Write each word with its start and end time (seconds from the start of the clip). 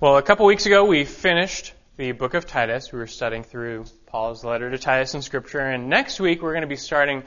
Well, 0.00 0.16
a 0.16 0.22
couple 0.22 0.46
weeks 0.46 0.64
ago 0.64 0.86
we 0.86 1.04
finished 1.04 1.74
the 1.98 2.12
book 2.12 2.32
of 2.32 2.46
Titus. 2.46 2.90
We 2.90 2.98
were 2.98 3.06
studying 3.06 3.44
through 3.44 3.84
Paul's 4.06 4.42
letter 4.42 4.70
to 4.70 4.78
Titus 4.78 5.14
in 5.14 5.20
Scripture, 5.20 5.60
and 5.60 5.90
next 5.90 6.18
week 6.18 6.40
we're 6.40 6.52
going 6.52 6.62
to 6.62 6.68
be 6.68 6.76
starting 6.76 7.22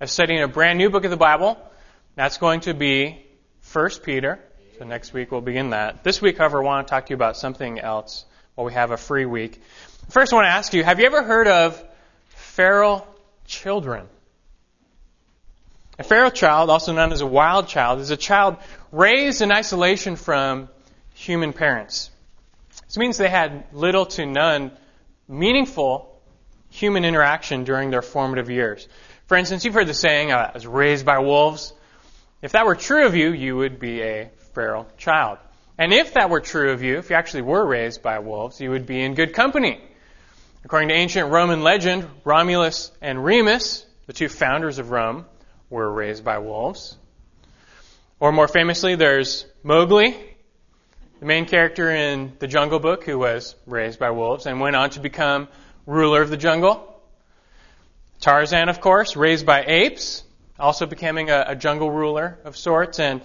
a 0.00 0.08
studying 0.08 0.42
a 0.42 0.48
brand 0.48 0.76
new 0.76 0.90
book 0.90 1.04
of 1.04 1.12
the 1.12 1.16
Bible. 1.16 1.56
That's 2.16 2.38
going 2.38 2.62
to 2.62 2.74
be 2.74 3.24
1 3.72 3.90
Peter. 4.02 4.40
So 4.76 4.84
next 4.84 5.12
week 5.12 5.30
we'll 5.30 5.40
begin 5.40 5.70
that. 5.70 6.02
This 6.02 6.20
week, 6.20 6.38
however, 6.38 6.64
I 6.64 6.66
want 6.66 6.88
to 6.88 6.90
talk 6.90 7.06
to 7.06 7.10
you 7.10 7.14
about 7.14 7.36
something 7.36 7.78
else 7.78 8.24
while 8.56 8.64
we 8.64 8.72
have 8.72 8.90
a 8.90 8.96
free 8.96 9.24
week. 9.24 9.62
First, 10.08 10.32
I 10.32 10.36
want 10.36 10.46
to 10.46 10.50
ask 10.50 10.74
you, 10.74 10.82
have 10.82 10.98
you 10.98 11.06
ever 11.06 11.22
heard 11.22 11.46
of 11.46 11.80
feral 12.30 13.06
children? 13.44 14.04
A 16.00 16.02
feral 16.02 16.32
child, 16.32 16.70
also 16.70 16.92
known 16.92 17.12
as 17.12 17.20
a 17.20 17.26
wild 17.26 17.68
child, 17.68 18.00
is 18.00 18.10
a 18.10 18.16
child 18.16 18.56
raised 18.90 19.42
in 19.42 19.52
isolation 19.52 20.16
from 20.16 20.68
human 21.14 21.52
parents. 21.52 22.10
This 22.86 22.98
means 22.98 23.16
they 23.16 23.28
had 23.28 23.64
little 23.72 24.06
to 24.06 24.26
none 24.26 24.72
meaningful 25.28 26.20
human 26.70 27.04
interaction 27.04 27.64
during 27.64 27.90
their 27.90 28.02
formative 28.02 28.50
years. 28.50 28.88
For 29.26 29.36
instance, 29.36 29.64
you've 29.64 29.74
heard 29.74 29.88
the 29.88 29.94
saying, 29.94 30.30
uh, 30.30 30.50
I 30.50 30.54
was 30.54 30.66
raised 30.66 31.04
by 31.04 31.18
wolves. 31.18 31.72
If 32.42 32.52
that 32.52 32.66
were 32.66 32.76
true 32.76 33.06
of 33.06 33.16
you, 33.16 33.32
you 33.32 33.56
would 33.56 33.80
be 33.80 34.02
a 34.02 34.30
feral 34.54 34.86
child. 34.96 35.38
And 35.78 35.92
if 35.92 36.14
that 36.14 36.30
were 36.30 36.40
true 36.40 36.72
of 36.72 36.82
you, 36.82 36.98
if 36.98 37.10
you 37.10 37.16
actually 37.16 37.42
were 37.42 37.66
raised 37.66 38.02
by 38.02 38.20
wolves, 38.20 38.60
you 38.60 38.70
would 38.70 38.86
be 38.86 39.02
in 39.02 39.14
good 39.14 39.34
company. 39.34 39.80
According 40.64 40.88
to 40.88 40.94
ancient 40.94 41.30
Roman 41.30 41.62
legend, 41.62 42.08
Romulus 42.24 42.92
and 43.00 43.24
Remus, 43.24 43.84
the 44.06 44.12
two 44.12 44.28
founders 44.28 44.78
of 44.78 44.90
Rome, 44.90 45.26
were 45.70 45.92
raised 45.92 46.24
by 46.24 46.38
wolves. 46.38 46.96
Or 48.20 48.32
more 48.32 48.48
famously, 48.48 48.94
there's 48.94 49.44
Mowgli, 49.62 50.16
the 51.20 51.26
main 51.26 51.46
character 51.46 51.90
in 51.90 52.32
the 52.38 52.46
Jungle 52.46 52.78
Book 52.78 53.04
who 53.04 53.18
was 53.18 53.54
raised 53.66 53.98
by 53.98 54.10
wolves 54.10 54.46
and 54.46 54.60
went 54.60 54.76
on 54.76 54.90
to 54.90 55.00
become 55.00 55.48
ruler 55.86 56.20
of 56.20 56.30
the 56.30 56.36
jungle. 56.36 56.92
Tarzan, 58.20 58.68
of 58.68 58.80
course, 58.80 59.16
raised 59.16 59.46
by 59.46 59.64
apes, 59.66 60.24
also 60.58 60.86
becoming 60.86 61.30
a, 61.30 61.46
a 61.48 61.56
jungle 61.56 61.90
ruler 61.90 62.38
of 62.44 62.56
sorts. 62.56 62.98
And, 62.98 63.22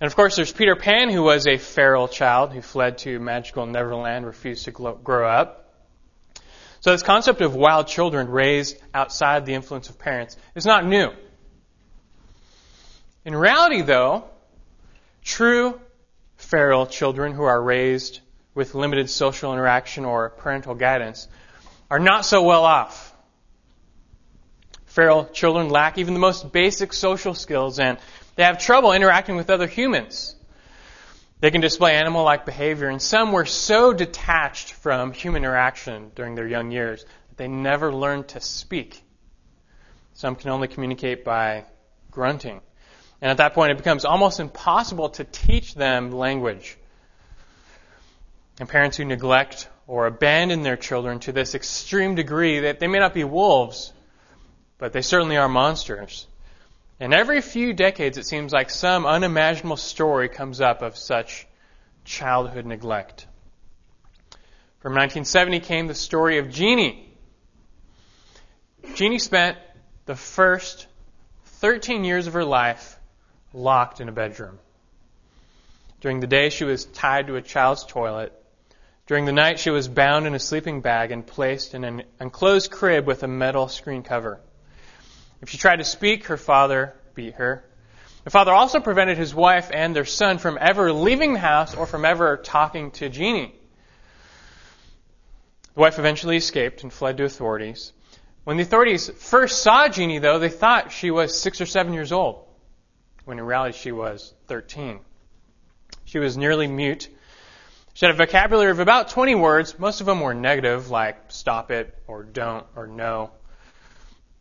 and 0.00 0.06
of 0.06 0.14
course, 0.14 0.36
there's 0.36 0.52
Peter 0.52 0.76
Pan, 0.76 1.10
who 1.10 1.22
was 1.22 1.46
a 1.46 1.56
feral 1.56 2.08
child 2.08 2.52
who 2.52 2.60
fled 2.60 2.98
to 2.98 3.18
magical 3.18 3.66
Neverland, 3.66 4.26
refused 4.26 4.66
to 4.66 4.70
grow 4.70 5.28
up. 5.28 5.72
So 6.80 6.92
this 6.92 7.02
concept 7.02 7.40
of 7.40 7.56
wild 7.56 7.88
children 7.88 8.28
raised 8.28 8.76
outside 8.92 9.46
the 9.46 9.54
influence 9.54 9.88
of 9.88 9.98
parents 9.98 10.36
is 10.54 10.66
not 10.66 10.84
new. 10.84 11.10
In 13.24 13.34
reality, 13.34 13.80
though, 13.80 14.24
true 15.22 15.80
feral 16.54 16.86
children 16.86 17.32
who 17.32 17.42
are 17.42 17.60
raised 17.60 18.20
with 18.54 18.76
limited 18.76 19.10
social 19.10 19.52
interaction 19.52 20.04
or 20.04 20.30
parental 20.30 20.76
guidance 20.76 21.26
are 21.90 21.98
not 21.98 22.24
so 22.24 22.44
well 22.44 22.64
off. 22.64 23.12
Feral 24.86 25.24
children 25.24 25.68
lack 25.68 25.98
even 25.98 26.14
the 26.14 26.20
most 26.20 26.52
basic 26.52 26.92
social 26.92 27.34
skills 27.34 27.80
and 27.80 27.98
they 28.36 28.44
have 28.44 28.60
trouble 28.60 28.92
interacting 28.92 29.34
with 29.34 29.50
other 29.50 29.66
humans. 29.66 30.36
They 31.40 31.50
can 31.50 31.60
display 31.60 31.96
animal 31.96 32.22
like 32.22 32.46
behavior, 32.46 32.88
and 32.88 33.02
some 33.02 33.32
were 33.32 33.46
so 33.46 33.92
detached 33.92 34.74
from 34.74 35.12
human 35.12 35.42
interaction 35.42 36.12
during 36.14 36.36
their 36.36 36.46
young 36.46 36.70
years 36.70 37.04
that 37.30 37.36
they 37.36 37.48
never 37.48 37.92
learned 37.92 38.28
to 38.28 38.40
speak. 38.40 39.02
Some 40.12 40.36
can 40.36 40.50
only 40.50 40.68
communicate 40.68 41.24
by 41.24 41.64
grunting. 42.12 42.60
And 43.24 43.30
at 43.30 43.38
that 43.38 43.54
point, 43.54 43.72
it 43.72 43.78
becomes 43.78 44.04
almost 44.04 44.38
impossible 44.38 45.08
to 45.08 45.24
teach 45.24 45.74
them 45.74 46.10
language. 46.10 46.76
And 48.60 48.68
parents 48.68 48.98
who 48.98 49.06
neglect 49.06 49.66
or 49.86 50.06
abandon 50.06 50.62
their 50.62 50.76
children 50.76 51.20
to 51.20 51.32
this 51.32 51.54
extreme 51.54 52.16
degree 52.16 52.60
that 52.60 52.80
they 52.80 52.86
may 52.86 52.98
not 52.98 53.14
be 53.14 53.24
wolves, 53.24 53.94
but 54.76 54.92
they 54.92 55.00
certainly 55.00 55.38
are 55.38 55.48
monsters. 55.48 56.26
And 57.00 57.14
every 57.14 57.40
few 57.40 57.72
decades, 57.72 58.18
it 58.18 58.26
seems 58.26 58.52
like 58.52 58.68
some 58.68 59.06
unimaginable 59.06 59.78
story 59.78 60.28
comes 60.28 60.60
up 60.60 60.82
of 60.82 60.94
such 60.94 61.46
childhood 62.04 62.66
neglect. 62.66 63.26
From 64.80 64.92
1970 64.92 65.60
came 65.60 65.86
the 65.86 65.94
story 65.94 66.36
of 66.36 66.50
Genie. 66.50 67.10
Genie 68.96 69.18
spent 69.18 69.56
the 70.04 70.14
first 70.14 70.86
13 71.46 72.04
years 72.04 72.26
of 72.26 72.34
her 72.34 72.44
life 72.44 72.93
locked 73.54 74.00
in 74.00 74.08
a 74.08 74.12
bedroom. 74.12 74.58
During 76.00 76.20
the 76.20 76.26
day, 76.26 76.50
she 76.50 76.64
was 76.64 76.84
tied 76.84 77.28
to 77.28 77.36
a 77.36 77.42
child's 77.42 77.84
toilet. 77.84 78.32
During 79.06 79.24
the 79.24 79.32
night, 79.32 79.58
she 79.58 79.70
was 79.70 79.88
bound 79.88 80.26
in 80.26 80.34
a 80.34 80.38
sleeping 80.38 80.80
bag 80.80 81.12
and 81.12 81.26
placed 81.26 81.74
in 81.74 81.84
an 81.84 82.02
enclosed 82.20 82.70
crib 82.70 83.06
with 83.06 83.22
a 83.22 83.28
metal 83.28 83.68
screen 83.68 84.02
cover. 84.02 84.40
If 85.40 85.50
she 85.50 85.58
tried 85.58 85.76
to 85.76 85.84
speak, 85.84 86.26
her 86.26 86.36
father 86.36 86.94
beat 87.14 87.34
her. 87.34 87.64
The 88.24 88.30
father 88.30 88.52
also 88.52 88.80
prevented 88.80 89.18
his 89.18 89.34
wife 89.34 89.70
and 89.72 89.94
their 89.94 90.06
son 90.06 90.38
from 90.38 90.58
ever 90.60 90.92
leaving 90.92 91.34
the 91.34 91.38
house 91.38 91.74
or 91.74 91.86
from 91.86 92.04
ever 92.04 92.38
talking 92.38 92.90
to 92.92 93.08
Genie. 93.08 93.54
The 95.74 95.80
wife 95.80 95.98
eventually 95.98 96.36
escaped 96.36 96.82
and 96.82 96.92
fled 96.92 97.18
to 97.18 97.24
authorities. 97.24 97.92
When 98.44 98.56
the 98.56 98.62
authorities 98.62 99.10
first 99.10 99.62
saw 99.62 99.88
Genie, 99.88 100.18
though, 100.18 100.38
they 100.38 100.48
thought 100.48 100.92
she 100.92 101.10
was 101.10 101.38
six 101.38 101.60
or 101.60 101.66
seven 101.66 101.92
years 101.92 102.12
old 102.12 102.43
when 103.24 103.38
in 103.38 103.44
reality 103.44 103.76
she 103.76 103.92
was 103.92 104.34
13. 104.46 105.00
She 106.04 106.18
was 106.18 106.36
nearly 106.36 106.66
mute. 106.66 107.08
She 107.94 108.06
had 108.06 108.14
a 108.14 108.18
vocabulary 108.18 108.70
of 108.70 108.80
about 108.80 109.08
20 109.08 109.34
words. 109.34 109.78
Most 109.78 110.00
of 110.00 110.06
them 110.06 110.20
were 110.20 110.34
negative, 110.34 110.90
like 110.90 111.16
stop 111.28 111.70
it, 111.70 111.96
or 112.06 112.22
don't, 112.22 112.66
or 112.74 112.86
no. 112.86 113.30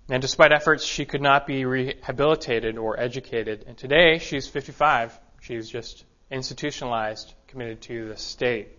And 0.10 0.22
despite 0.22 0.52
efforts, 0.52 0.84
she 0.84 1.06
could 1.06 1.22
not 1.22 1.48
be 1.48 1.64
rehabilitated 1.66 2.78
or 2.78 3.00
educated. 3.00 3.66
And 3.68 3.78
today, 3.78 4.20
she's 4.20 4.48
55. 4.48 5.18
She's 5.42 5.70
just 5.70 6.04
institutionalized, 6.30 7.34
committed 7.48 7.82
to 7.84 8.10
the 8.10 8.18
state. 8.18 8.70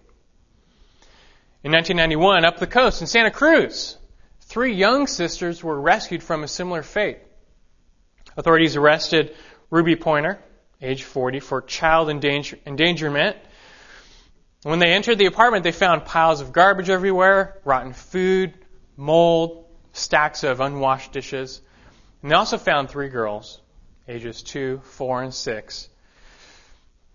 In 1.62 1.72
1991, 1.72 2.44
up 2.44 2.58
the 2.58 2.66
coast 2.66 3.00
in 3.00 3.06
Santa 3.06 3.30
Cruz, 3.30 3.96
three 4.40 4.74
young 4.74 5.06
sisters 5.06 5.64
were 5.64 5.80
rescued 5.80 6.22
from 6.22 6.44
a 6.44 6.48
similar 6.48 6.82
fate. 6.82 7.18
Authorities 8.36 8.76
arrested 8.76 9.34
Ruby 9.70 9.96
Pointer, 9.96 10.38
age 10.80 11.02
40, 11.02 11.40
for 11.40 11.62
child 11.62 12.10
endanger- 12.10 12.58
endangerment. 12.66 13.36
When 14.62 14.78
they 14.78 14.92
entered 14.92 15.18
the 15.18 15.26
apartment, 15.26 15.64
they 15.64 15.72
found 15.72 16.04
piles 16.04 16.40
of 16.40 16.52
garbage 16.52 16.88
everywhere, 16.88 17.60
rotten 17.64 17.92
food, 17.92 18.54
mold, 18.96 19.66
stacks 19.92 20.42
of 20.42 20.60
unwashed 20.60 21.12
dishes. 21.12 21.60
And 22.22 22.30
they 22.30 22.34
also 22.34 22.58
found 22.58 22.88
three 22.88 23.08
girls, 23.08 23.60
ages 24.08 24.42
2, 24.42 24.80
4, 24.84 25.22
and 25.24 25.34
6. 25.34 25.88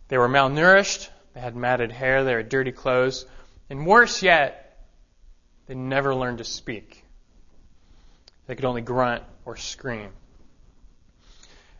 They 0.07 0.17
were 0.17 0.29
malnourished, 0.29 1.09
they 1.33 1.39
had 1.39 1.55
matted 1.55 1.91
hair, 1.91 2.23
they 2.23 2.33
had 2.33 2.49
dirty 2.49 2.71
clothes, 2.71 3.25
and 3.69 3.85
worse 3.85 4.23
yet, 4.23 4.87
they 5.67 5.75
never 5.75 6.15
learned 6.15 6.39
to 6.39 6.43
speak. 6.43 7.03
They 8.47 8.55
could 8.55 8.65
only 8.65 8.81
grunt 8.81 9.23
or 9.45 9.55
scream. 9.55 10.11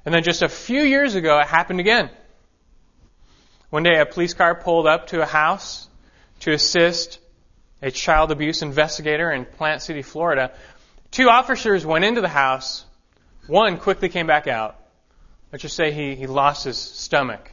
And 0.10 0.16
then 0.16 0.24
just 0.24 0.42
a 0.42 0.50
few 0.50 0.82
years 0.82 1.14
ago, 1.14 1.38
it 1.38 1.46
happened 1.46 1.80
again. 1.80 2.10
One 3.70 3.84
day, 3.84 4.00
a 4.00 4.08
police 4.08 4.34
car 4.34 4.56
pulled 4.56 4.88
up 4.88 5.06
to 5.10 5.22
a 5.22 5.26
house 5.28 5.88
to 6.40 6.52
assist 6.52 7.20
a 7.84 7.92
child 7.92 8.32
abuse 8.32 8.64
investigator 8.64 9.32
in 9.32 9.46
Plant 9.46 9.84
City, 9.84 10.02
Florida. 10.02 10.52
Two 11.12 11.30
officers 11.30 11.86
went 11.86 12.06
into 12.06 12.22
the 12.22 12.28
house. 12.28 12.86
One 13.46 13.78
quickly 13.78 14.10
came 14.10 14.26
back 14.26 14.48
out. 14.48 14.80
Let's 15.52 15.62
just 15.62 15.76
say 15.76 15.92
he, 15.92 16.16
he 16.16 16.26
lost 16.26 16.64
his 16.64 16.80
stomach. 16.80 17.52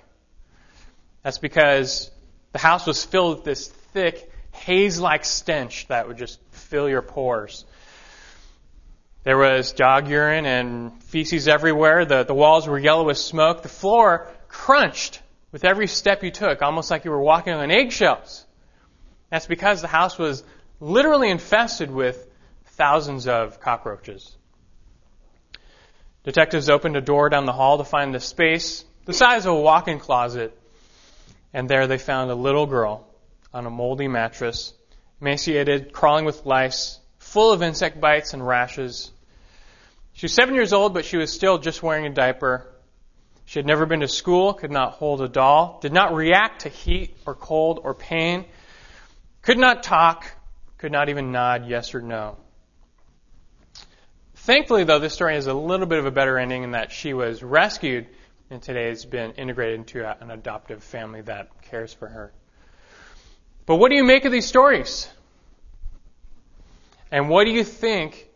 That's 1.23 1.37
because 1.37 2.11
the 2.53 2.59
house 2.59 2.87
was 2.87 3.05
filled 3.05 3.37
with 3.37 3.45
this 3.45 3.69
thick, 3.69 4.33
haze 4.53 4.99
like 4.99 5.27
stench 5.27 5.89
that 5.89 6.09
would 6.09 6.17
just 6.17 6.41
fill 6.53 6.89
your 6.89 7.03
pores. 7.03 7.67
There 9.27 9.37
was 9.37 9.73
dog 9.73 10.07
urine 10.07 10.47
and 10.47 11.03
feces 11.03 11.49
everywhere. 11.49 12.05
The, 12.05 12.23
the 12.23 12.33
walls 12.33 12.69
were 12.69 12.79
yellow 12.79 13.07
with 13.07 13.19
smoke. 13.19 13.63
The 13.63 13.69
floor 13.69 14.29
crunched 14.47 15.21
with 15.51 15.65
every 15.65 15.89
step 15.89 16.23
you 16.23 16.31
took, 16.31 16.63
almost 16.63 16.93
like 16.93 17.05
you 17.05 17.11
were 17.11 17.21
walking 17.21 17.53
on 17.53 17.73
eggshells. 17.73 18.47
That's 19.29 19.49
because 19.49 19.83
the 19.83 19.89
house 19.89 20.17
was 20.17 20.45
literally 20.79 21.29
infested 21.29 21.91
with 21.91 22.25
thousands 22.67 23.27
of 23.27 23.59
cockroaches. 23.59 24.37
Detectives 26.23 26.71
opened 26.71 26.95
a 26.95 27.01
door 27.01 27.29
down 27.29 27.47
the 27.47 27.53
hall 27.53 27.79
to 27.79 27.85
find 27.85 28.15
the 28.15 28.21
space 28.21 28.85
the 29.07 29.13
size 29.13 29.45
of 29.45 29.55
a 29.55 29.61
walk-in 29.61 29.99
closet, 29.99 30.57
and 31.53 31.69
there 31.69 31.89
they 31.89 31.99
found 31.99 32.31
a 32.31 32.37
little 32.37 32.67
girl 32.67 33.09
on 33.53 33.67
a 33.67 33.71
moldy 33.71 34.07
mattress, 34.07 34.73
emaciated, 35.21 35.93
crawling 35.93 36.25
with 36.25 36.47
lice, 36.47 37.01
full 37.19 37.51
of 37.51 37.61
insect 37.61 38.01
bites 38.01 38.33
and 38.33 38.47
rashes, 38.47 39.11
she 40.17 40.25
was 40.25 40.33
seven 40.33 40.55
years 40.55 40.73
old, 40.73 40.95
but 40.95 41.05
she 41.05 41.19
was 41.19 41.31
still 41.31 41.59
just 41.59 41.83
wearing 41.83 42.07
a 42.07 42.11
diaper. 42.11 42.67
She 43.45 43.59
had 43.59 43.67
never 43.67 43.85
been 43.85 44.01
to 44.01 44.09
school, 44.09 44.55
could 44.55 44.71
not 44.71 44.93
hold 44.93 45.21
a 45.21 45.29
doll, 45.29 45.79
did 45.83 45.93
not 45.93 46.15
react 46.15 46.63
to 46.63 46.71
heat 46.71 47.15
or 47.27 47.35
cold 47.35 47.81
or 47.85 47.93
pain. 47.93 48.47
Could 49.43 49.59
not 49.59 49.83
talk, 49.83 50.27
could 50.79 50.91
not 50.91 51.11
even 51.11 51.33
nod 51.33 51.69
yes 51.69 51.95
or 51.95 52.01
no. 52.01 52.39
Thankfully, 54.37 54.85
though, 54.85 54.99
this 54.99 55.13
story 55.13 55.35
has 55.35 55.49
a 55.49 55.55
little 55.55 55.87
bit 55.87 55.99
of 55.99 56.07
a 56.07 56.11
better 56.11 56.39
ending 56.39 56.63
in 56.63 56.71
that 56.71 56.93
she 56.93 57.13
was 57.13 57.43
rescued 57.43 58.07
and 58.49 58.63
today 58.63 58.89
has 58.89 59.05
been 59.05 59.33
integrated 59.33 59.81
into 59.81 60.03
an 60.09 60.31
adoptive 60.31 60.83
family 60.83 61.21
that 61.21 61.51
cares 61.63 61.93
for 61.93 62.09
her. 62.09 62.33
But 63.67 63.77
what 63.77 63.91
do 63.91 63.97
you 63.97 64.05
make 64.05 64.25
of 64.25 64.33
these 64.33 64.47
stories? 64.47 65.11
And 67.11 67.29
what 67.29 67.45
do 67.45 67.51
you 67.51 67.65
think 67.65 68.31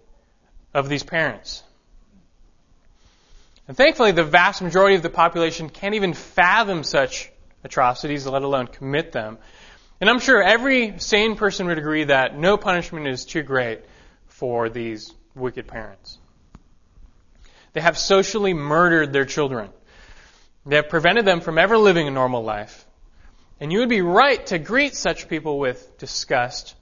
of 0.75 0.91
these 0.91 1.05
parents? 1.05 1.63
And 3.71 3.77
thankfully, 3.77 4.11
the 4.11 4.25
vast 4.25 4.63
majority 4.63 4.97
of 4.97 5.03
the 5.03 5.11
population 5.11 5.69
can't 5.69 5.95
even 5.95 6.13
fathom 6.13 6.83
such 6.83 7.31
atrocities, 7.63 8.27
let 8.27 8.43
alone 8.43 8.67
commit 8.67 9.13
them. 9.13 9.39
And 10.01 10.11
I'm 10.11 10.19
sure 10.19 10.43
every 10.43 10.99
sane 10.99 11.37
person 11.37 11.69
would 11.69 11.79
agree 11.79 12.03
that 12.03 12.37
no 12.37 12.57
punishment 12.57 13.07
is 13.07 13.25
too 13.25 13.45
great 13.45 13.83
for 14.27 14.69
these 14.69 15.15
wicked 15.37 15.69
parents. 15.69 16.19
They 17.73 17.81
have 17.81 17.97
socially 17.97 18.55
murdered 18.55 19.13
their 19.13 19.25
children. 19.25 19.71
They 20.67 20.75
have 20.75 20.89
prevented 20.89 21.25
them 21.25 21.41
from 21.41 21.57
ever 21.57 21.79
living 21.79 22.09
a 22.09 22.11
normal 22.11 22.43
life. 22.43 22.85
And 23.61 23.71
you 23.71 23.79
would 23.79 23.89
be 23.89 24.03
right 24.03 24.45
to 24.47 24.59
greet 24.59 24.97
such 24.97 25.29
people 25.29 25.61
with 25.61 25.97
disgust 25.97 26.75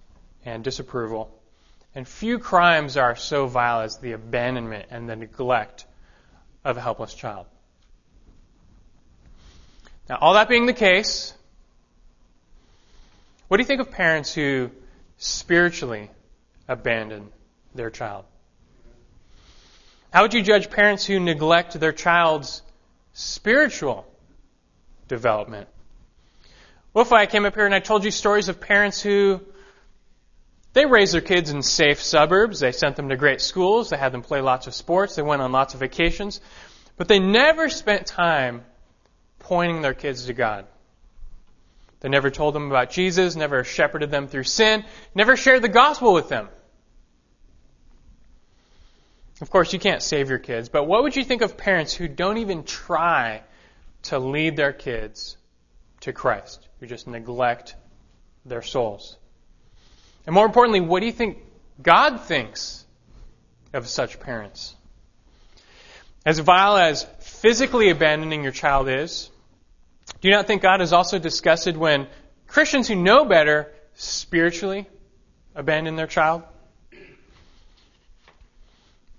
and 0.43 0.64
disapproval. 0.64 1.38
And 1.94 2.08
few 2.08 2.38
crimes 2.38 2.96
are 2.96 3.14
so 3.14 3.46
vile 3.46 3.82
as 3.82 3.99
the 3.99 4.12
abandonment 4.12 4.87
and 4.91 5.06
the 5.06 5.17
neglect 5.17 5.84
of 6.69 6.76
a 6.76 6.81
helpless 6.82 7.15
child. 7.15 7.47
Now, 10.09 10.19
all 10.20 10.35
that 10.35 10.50
being 10.50 10.67
the 10.67 10.75
case, 10.75 11.32
what 13.49 13.56
do 13.56 13.62
you 13.62 13.67
think 13.67 13.81
of 13.81 13.91
parents 13.91 14.35
who 14.35 14.70
spiritually 15.17 16.11
abandon 16.69 17.31
their 17.75 17.88
child? 17.88 18.26
How 20.12 20.23
would 20.23 20.35
you 20.35 20.43
judge 20.43 20.69
parents 20.69 21.06
who 21.06 21.19
neglect 21.19 21.81
their 21.81 21.93
child's 21.93 22.62
spiritual 23.15 24.06
development? 25.09 25.69
What 26.93 27.06
if 27.06 27.12
I 27.15 27.25
came 27.25 27.47
up 27.47 27.55
here 27.55 27.65
and 27.65 27.75
I 27.75 27.81
told 27.81 28.05
you 28.05 28.11
stories 28.11 28.50
of 28.50 28.61
parents 28.61 29.00
who 29.00 29.41
they 30.79 30.87
raised 30.87 31.13
their 31.13 31.21
kids 31.21 31.51
in 31.51 31.61
safe 31.61 32.01
suburbs, 32.01 32.61
they 32.61 32.71
sent 32.71 32.95
them 32.95 33.09
to 33.09 33.17
great 33.17 33.41
schools, 33.41 33.91
they 33.91 33.97
had 33.97 34.13
them 34.13 34.23
play 34.23 34.41
lots 34.41 34.69
of 34.69 34.75
sports, 34.75 35.17
they 35.17 35.23
went 35.23 35.43
on 35.43 35.51
lots 35.51 35.75
of 35.75 35.81
vacations, 35.81 36.41
but 36.97 37.09
they 37.09 37.19
never 37.19 37.69
spent 37.69 38.07
time 38.07 38.65
pointing 39.41 39.83
their 39.83 39.93
kids 39.93 40.27
to 40.27 40.33
God. 40.33 40.67
They 41.99 42.09
never 42.09 42.31
told 42.31 42.55
them 42.55 42.69
about 42.69 42.91
Jesus, 42.91 43.35
never 43.35 43.65
shepherded 43.65 44.13
them 44.13 44.29
through 44.29 44.45
sin, 44.45 44.85
never 45.17 45.37
shared 45.37 45.63
the 45.63 45.69
gospel 45.69 46.15
with 46.15 46.29
them. 46.29 46.49
Of 49.41 49.51
course, 49.51 49.73
you 49.73 49.81
can't 49.81 50.03
save 50.03 50.29
your 50.31 50.39
kids, 50.39 50.69
but 50.69 50.85
what 50.85 51.03
would 51.03 51.17
you 51.17 51.25
think 51.25 51.43
of 51.43 51.57
parents 51.57 51.93
who 51.93 52.07
don't 52.07 52.39
even 52.39 52.63
try 52.63 53.43
to 54.05 54.21
lead 54.21 54.55
their 54.55 54.73
kids 54.73 55.37
to 56.03 56.13
Christ, 56.13 56.69
who 56.79 56.87
just 56.87 57.09
neglect 57.09 57.75
their 58.45 58.63
souls? 58.63 59.17
And 60.29 60.35
more 60.35 60.45
importantly, 60.45 60.83
what 60.83 61.01
do 61.01 61.07
you 61.07 61.13
think 61.13 61.39
God 61.81 62.21
thinks 62.21 62.85
of 63.73 63.89
such 63.89 64.21
parents? 64.21 64.77
As 66.27 66.39
vile 66.39 66.77
as 66.77 67.05
physically 67.21 67.89
abandoning 67.89 68.43
your 68.43 68.53
child 68.53 68.91
is, 68.91 69.31
do 70.21 70.29
you 70.29 70.35
not 70.35 70.47
think 70.47 70.61
God 70.61 70.83
is 70.83 70.93
also 70.93 71.19
disgusted 71.19 71.79
when 71.79 72.09
Christians 72.47 72.89
who 72.89 72.95
know 72.95 73.25
better 73.25 73.73
spiritually 73.95 74.87
abandon 75.55 75.97
their 75.97 76.07
child? 76.07 76.43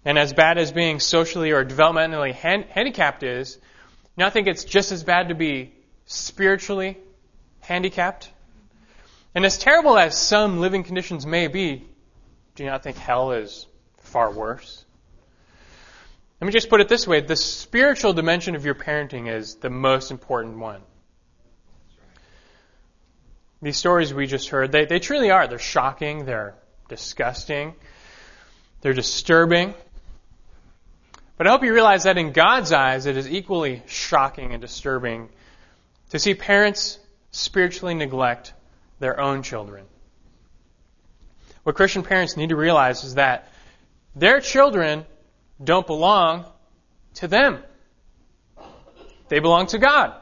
And 0.06 0.20
as 0.20 0.32
bad 0.32 0.60
as 0.60 0.72
being 0.72 1.00
socially 1.00 1.50
or 1.50 1.66
developmentally 1.66 2.34
handicapped 2.34 3.24
is, 3.24 3.56
do 3.56 3.62
you 4.16 4.26
not 4.26 4.34
think 4.34 4.46
it's 4.46 4.64
just 4.64 4.92
as 4.92 5.04
bad 5.04 5.30
to 5.30 5.34
be 5.34 5.74
spiritually 6.06 7.00
handicapped? 7.62 8.30
And 9.36 9.46
as 9.46 9.58
terrible 9.58 9.98
as 9.98 10.18
some 10.18 10.60
living 10.60 10.84
conditions 10.84 11.26
may 11.26 11.48
be, 11.48 11.86
do 12.56 12.64
you 12.64 12.70
not 12.70 12.84
think 12.84 12.98
hell 12.98 13.32
is 13.32 13.68
far 13.98 14.32
worse? 14.32 14.86
Let 16.42 16.46
me 16.46 16.54
just 16.54 16.70
put 16.70 16.82
it 16.82 16.88
this 16.88 17.08
way 17.08 17.22
the 17.22 17.36
spiritual 17.36 18.14
dimension 18.14 18.56
of 18.56 18.66
your 18.66 18.76
parenting 18.76 19.32
is 19.32 19.56
the 19.56 19.70
most 19.70 20.10
important 20.10 20.58
one. 20.58 20.82
These 23.62 23.78
stories 23.78 24.14
we 24.14 24.26
just 24.26 24.50
heard, 24.50 24.72
they, 24.72 24.86
they 24.86 25.00
truly 25.00 25.32
are. 25.32 25.48
They're 25.48 25.60
shocking, 25.60 26.26
they're 26.26 26.56
disgusting, 26.88 27.76
they're 28.82 28.94
disturbing. 28.94 29.74
But 31.38 31.48
I 31.48 31.52
hope 31.52 31.64
you 31.64 31.74
realize 31.74 32.04
that 32.04 32.18
in 32.18 32.32
God's 32.32 32.72
eyes, 32.72 33.06
it 33.06 33.18
is 33.18 33.30
equally 33.30 33.84
shocking 33.86 34.54
and 34.54 34.62
disturbing 34.62 35.30
to 36.10 36.20
see 36.20 36.34
parents 36.34 37.00
spiritually 37.32 37.94
neglect 37.94 38.54
their 39.00 39.20
own 39.20 39.44
children. 39.44 39.86
What 41.64 41.76
Christian 41.76 42.04
parents 42.04 42.38
need 42.38 42.50
to 42.50 42.56
realize 42.56 43.04
is 43.04 43.16
that 43.16 43.52
their 44.16 44.40
children 44.42 45.06
don't 45.64 45.86
belong 45.86 46.46
to 47.16 47.28
them. 47.28 47.64
They 49.28 49.40
belong 49.40 49.68
to 49.68 49.78
God. 49.78 50.14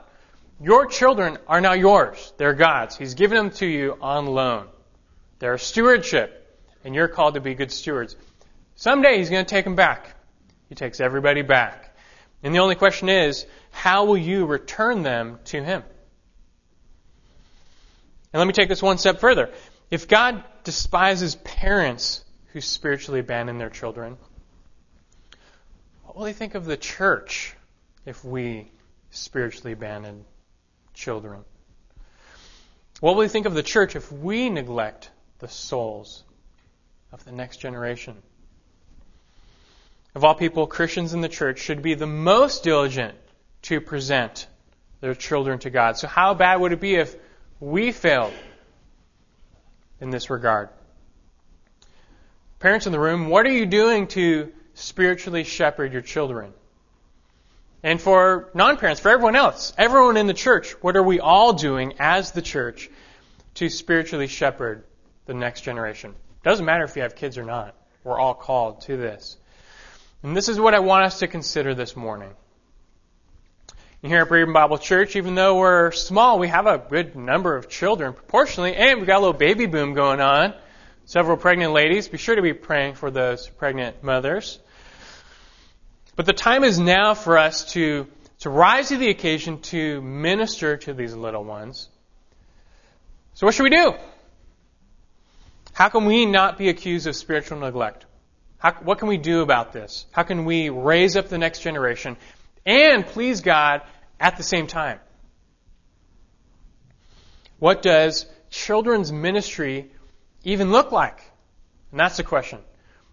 Your 0.60 0.88
children 0.88 1.38
are 1.48 1.62
now 1.62 1.74
yours. 1.74 2.34
They're 2.38 2.54
God's. 2.54 2.98
He's 2.98 3.14
given 3.14 3.38
them 3.38 3.52
to 3.52 3.66
you 3.66 3.98
on 4.02 4.26
loan. 4.26 4.68
They're 5.40 5.58
stewardship, 5.58 6.60
and 6.84 6.96
you're 6.96 7.08
called 7.08 7.36
to 7.36 7.42
be 7.42 7.54
good 7.54 7.72
stewards. 7.72 8.16
Someday 8.76 9.18
He's 9.18 9.30
going 9.30 9.46
to 9.46 9.50
take 9.50 9.66
them 9.66 9.76
back. 9.76 10.16
He 10.70 10.76
takes 10.76 11.00
everybody 11.00 11.44
back. 11.44 11.96
And 12.44 12.54
the 12.54 12.60
only 12.60 12.76
question 12.76 13.10
is, 13.10 13.46
how 13.72 14.06
will 14.06 14.18
you 14.18 14.46
return 14.46 15.04
them 15.04 15.40
to 15.46 15.64
Him? 15.64 15.84
And 18.34 18.40
let 18.40 18.46
me 18.46 18.54
take 18.54 18.70
this 18.70 18.82
one 18.82 18.98
step 18.98 19.20
further. 19.20 19.50
If 19.90 20.08
God 20.08 20.44
despises 20.64 21.36
parents 21.36 22.24
who 22.54 22.62
spiritually 22.62 23.20
abandon 23.20 23.58
their 23.58 23.70
children, 23.70 24.18
what 26.04 26.18
will 26.18 26.26
He 26.26 26.34
think 26.34 26.56
of 26.56 26.66
the 26.66 26.78
church 26.78 27.56
if 28.06 28.24
we 28.24 28.72
spiritually 29.12 29.74
abandon 29.74 30.26
children? 30.94 31.46
What 33.00 33.16
will 33.16 33.24
He 33.24 33.30
think 33.30 33.46
of 33.46 33.54
the 33.54 33.64
church 33.64 33.96
if 33.96 34.12
we 34.12 34.50
neglect 34.50 35.10
the 35.40 35.48
souls 35.48 36.24
of 37.12 37.24
the 37.24 37.32
next 37.32 37.58
generation? 37.58 38.18
of 40.18 40.26
all 40.26 40.34
people, 40.34 40.66
Christians 40.66 41.14
in 41.14 41.22
the 41.22 41.30
church 41.30 41.60
should 41.60 41.84
be 41.84 41.94
the 41.94 42.08
most 42.08 42.64
diligent 42.64 43.16
to 43.62 43.80
present 43.80 44.48
their 45.00 45.14
children 45.14 45.60
to 45.60 45.70
God. 45.70 45.96
So, 45.96 46.08
how 46.08 46.34
bad 46.34 46.60
would 46.60 46.72
it 46.72 46.82
be 46.82 46.96
if 46.96 47.16
we 47.60 47.92
failed 47.92 48.34
in 50.00 50.10
this 50.10 50.30
regard? 50.30 50.70
Parents 52.60 52.86
in 52.86 52.92
the 52.92 53.00
room, 53.00 53.30
what 53.30 53.46
are 53.46 53.52
you 53.52 53.66
doing 53.66 54.08
to 54.08 54.52
spiritually 54.74 55.44
shepherd 55.44 55.94
your 55.94 56.02
children? 56.02 56.54
And 57.84 58.02
for 58.02 58.50
non 58.54 58.78
parents, 58.78 59.00
for 59.00 59.10
everyone 59.10 59.36
else, 59.36 59.74
everyone 59.78 60.18
in 60.18 60.28
the 60.28 60.34
church, 60.34 60.72
what 60.82 60.96
are 60.96 61.04
we 61.04 61.20
all 61.20 61.54
doing 61.54 61.94
as 62.00 62.32
the 62.32 62.42
church 62.42 62.90
to 63.56 63.70
spiritually 63.70 64.28
shepherd 64.28 64.84
the 65.26 65.34
next 65.34 65.62
generation? 65.62 66.16
Doesn't 66.44 66.66
matter 66.66 66.84
if 66.84 66.96
you 66.96 67.04
have 67.04 67.16
kids 67.16 67.38
or 67.38 67.44
not. 67.44 67.76
We're 68.04 68.20
all 68.20 68.34
called 68.34 68.82
to 68.82 68.98
this. 68.98 69.38
And 70.24 70.36
this 70.36 70.50
is 70.50 70.60
what 70.60 70.74
I 70.74 70.80
want 70.80 71.06
us 71.06 71.20
to 71.20 71.28
consider 71.28 71.76
this 71.76 71.96
morning. 71.96 72.32
Here 74.08 74.22
at 74.22 74.30
Berean 74.30 74.54
Bible 74.54 74.78
Church, 74.78 75.18
even 75.18 75.36
though 75.36 75.58
we're 75.58 75.92
small, 75.92 76.40
we 76.40 76.48
have 76.48 76.66
a 76.66 76.78
good 76.78 77.18
number 77.18 77.58
of 77.58 77.68
children 77.68 78.14
proportionally, 78.14 78.74
and 78.74 79.00
we've 79.00 79.06
got 79.06 79.18
a 79.18 79.20
little 79.20 79.34
baby 79.34 79.66
boom 79.66 79.96
going 79.96 80.22
on. 80.22 80.54
Several 81.04 81.36
pregnant 81.36 81.74
ladies. 81.74 82.08
Be 82.08 82.18
sure 82.18 82.34
to 82.34 82.42
be 82.42 82.54
praying 82.54 82.96
for 82.96 83.12
those 83.12 83.50
pregnant 83.50 84.02
mothers. 84.04 84.60
But 86.16 86.26
the 86.26 86.32
time 86.32 86.64
is 86.64 86.80
now 86.80 87.16
for 87.16 87.38
us 87.38 87.74
to, 87.74 88.08
to 88.40 88.50
rise 88.50 88.88
to 88.90 88.98
the 88.98 89.10
occasion 89.10 89.60
to 89.64 90.02
minister 90.02 90.78
to 90.78 90.94
these 90.94 91.14
little 91.14 91.44
ones. 91.44 91.90
So 93.34 93.46
what 93.46 93.56
should 93.56 93.64
we 93.64 93.72
do? 93.72 93.94
How 95.74 95.90
can 95.90 96.06
we 96.06 96.26
not 96.26 96.58
be 96.58 96.70
accused 96.70 97.08
of 97.08 97.16
spiritual 97.18 97.60
neglect? 97.60 98.06
How, 98.58 98.72
what 98.72 99.00
can 99.00 99.10
we 99.10 99.18
do 99.18 99.42
about 99.42 99.74
this? 99.74 100.06
How 100.12 100.24
can 100.24 100.46
we 100.46 100.70
raise 100.70 101.18
up 101.18 101.28
the 101.28 101.38
next 101.38 101.60
generation 101.60 102.16
and 102.68 103.06
please 103.06 103.40
God 103.40 103.82
at 104.20 104.38
the 104.38 104.44
same 104.44 104.68
time? 104.68 105.00
What 107.60 107.82
does 107.82 108.26
children's 108.50 109.12
ministry 109.12 109.92
even 110.44 110.72
look 110.72 110.92
like? 110.92 111.20
And 111.92 112.00
that's 112.00 112.18
the 112.18 112.24
question. 112.24 112.60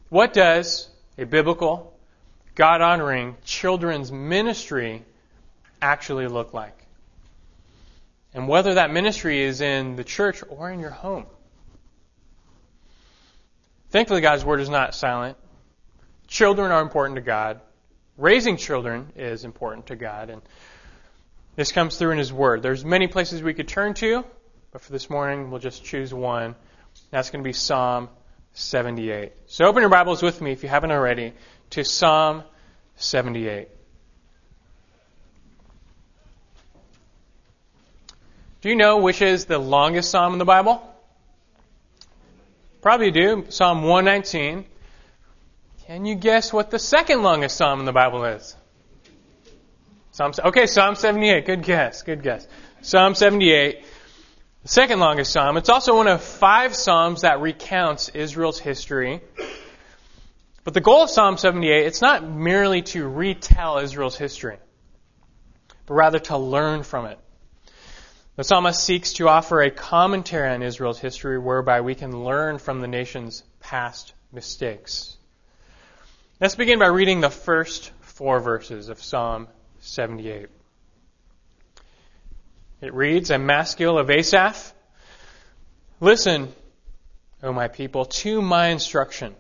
What 0.08 0.32
does 0.32 0.88
a 1.16 1.24
biblical, 1.24 1.96
God 2.54 2.80
honoring 2.80 3.36
children's 3.44 4.12
ministry 4.12 5.02
actually 5.80 6.26
look 6.28 6.52
like? 6.52 6.76
And 8.34 8.48
whether 8.48 8.74
that 8.74 8.90
ministry 8.92 9.42
is 9.42 9.60
in 9.60 9.96
the 9.96 10.04
church 10.04 10.42
or 10.48 10.70
in 10.70 10.80
your 10.80 10.90
home. 10.90 11.26
Thankfully, 13.90 14.20
God's 14.20 14.44
word 14.44 14.60
is 14.60 14.68
not 14.68 14.94
silent. 14.94 15.38
Children 16.26 16.72
are 16.72 16.82
important 16.82 17.14
to 17.14 17.22
God. 17.22 17.60
Raising 18.18 18.56
children 18.56 19.12
is 19.14 19.44
important 19.44 19.86
to 19.86 19.96
God. 19.96 20.30
And 20.30 20.42
this 21.56 21.72
comes 21.72 21.96
through 21.96 22.12
in 22.12 22.18
His 22.18 22.32
Word. 22.32 22.62
There's 22.62 22.84
many 22.84 23.06
places 23.06 23.42
we 23.42 23.54
could 23.54 23.68
turn 23.68 23.94
to, 23.94 24.24
but 24.72 24.82
for 24.82 24.92
this 24.92 25.08
morning, 25.08 25.50
we'll 25.50 25.60
just 25.60 25.84
choose 25.84 26.12
one. 26.12 26.54
That's 27.10 27.30
going 27.30 27.42
to 27.42 27.48
be 27.48 27.52
Psalm 27.52 28.08
78. 28.54 29.32
So 29.46 29.64
open 29.66 29.80
your 29.80 29.90
Bibles 29.90 30.22
with 30.22 30.40
me, 30.40 30.52
if 30.52 30.62
you 30.62 30.68
haven't 30.68 30.90
already, 30.90 31.32
to 31.70 31.84
Psalm 31.84 32.42
78. 32.96 33.68
Do 38.62 38.70
you 38.70 38.76
know 38.76 38.98
which 38.98 39.20
is 39.20 39.44
the 39.44 39.58
longest 39.58 40.10
psalm 40.10 40.32
in 40.32 40.38
the 40.38 40.46
Bible? 40.46 40.82
Probably 42.80 43.10
do. 43.10 43.44
Psalm 43.50 43.82
119. 43.82 44.64
Can 45.86 46.06
you 46.06 46.14
guess 46.14 46.50
what 46.50 46.70
the 46.70 46.78
second 46.78 47.22
longest 47.22 47.56
psalm 47.56 47.80
in 47.80 47.84
the 47.86 47.92
Bible 47.92 48.24
is? 48.24 48.56
Psalm, 50.14 50.32
okay, 50.44 50.66
Psalm 50.66 50.94
78. 50.94 51.44
Good 51.44 51.64
guess. 51.64 52.02
Good 52.02 52.22
guess. 52.22 52.46
Psalm 52.82 53.16
78. 53.16 53.84
The 54.62 54.68
second 54.68 55.00
longest 55.00 55.32
psalm. 55.32 55.56
It's 55.56 55.68
also 55.68 55.96
one 55.96 56.06
of 56.06 56.22
five 56.22 56.76
psalms 56.76 57.22
that 57.22 57.40
recounts 57.40 58.10
Israel's 58.10 58.60
history. 58.60 59.22
But 60.62 60.72
the 60.72 60.80
goal 60.80 61.02
of 61.02 61.10
Psalm 61.10 61.36
78, 61.36 61.86
it's 61.86 62.00
not 62.00 62.24
merely 62.24 62.82
to 62.82 63.08
retell 63.08 63.78
Israel's 63.78 64.16
history, 64.16 64.58
but 65.86 65.94
rather 65.94 66.20
to 66.20 66.38
learn 66.38 66.84
from 66.84 67.06
it. 67.06 67.18
The 68.36 68.44
psalmist 68.44 68.84
seeks 68.84 69.14
to 69.14 69.28
offer 69.28 69.62
a 69.62 69.70
commentary 69.72 70.48
on 70.48 70.62
Israel's 70.62 71.00
history 71.00 71.40
whereby 71.40 71.80
we 71.80 71.96
can 71.96 72.22
learn 72.22 72.58
from 72.58 72.80
the 72.80 72.88
nation's 72.88 73.42
past 73.58 74.14
mistakes. 74.30 75.16
Let's 76.40 76.54
begin 76.54 76.78
by 76.78 76.86
reading 76.86 77.20
the 77.20 77.30
first 77.30 77.90
four 78.00 78.38
verses 78.38 78.88
of 78.88 79.02
Psalm 79.02 79.48
78. 79.84 80.48
It 82.80 82.94
reads, 82.94 83.30
A 83.30 83.38
maskil 83.38 83.98
of 83.98 84.10
Asaph. 84.10 84.72
Listen, 86.00 86.52
O 87.42 87.52
my 87.52 87.68
people, 87.68 88.06
to 88.06 88.40
my 88.40 88.68
instruction. 88.68 89.34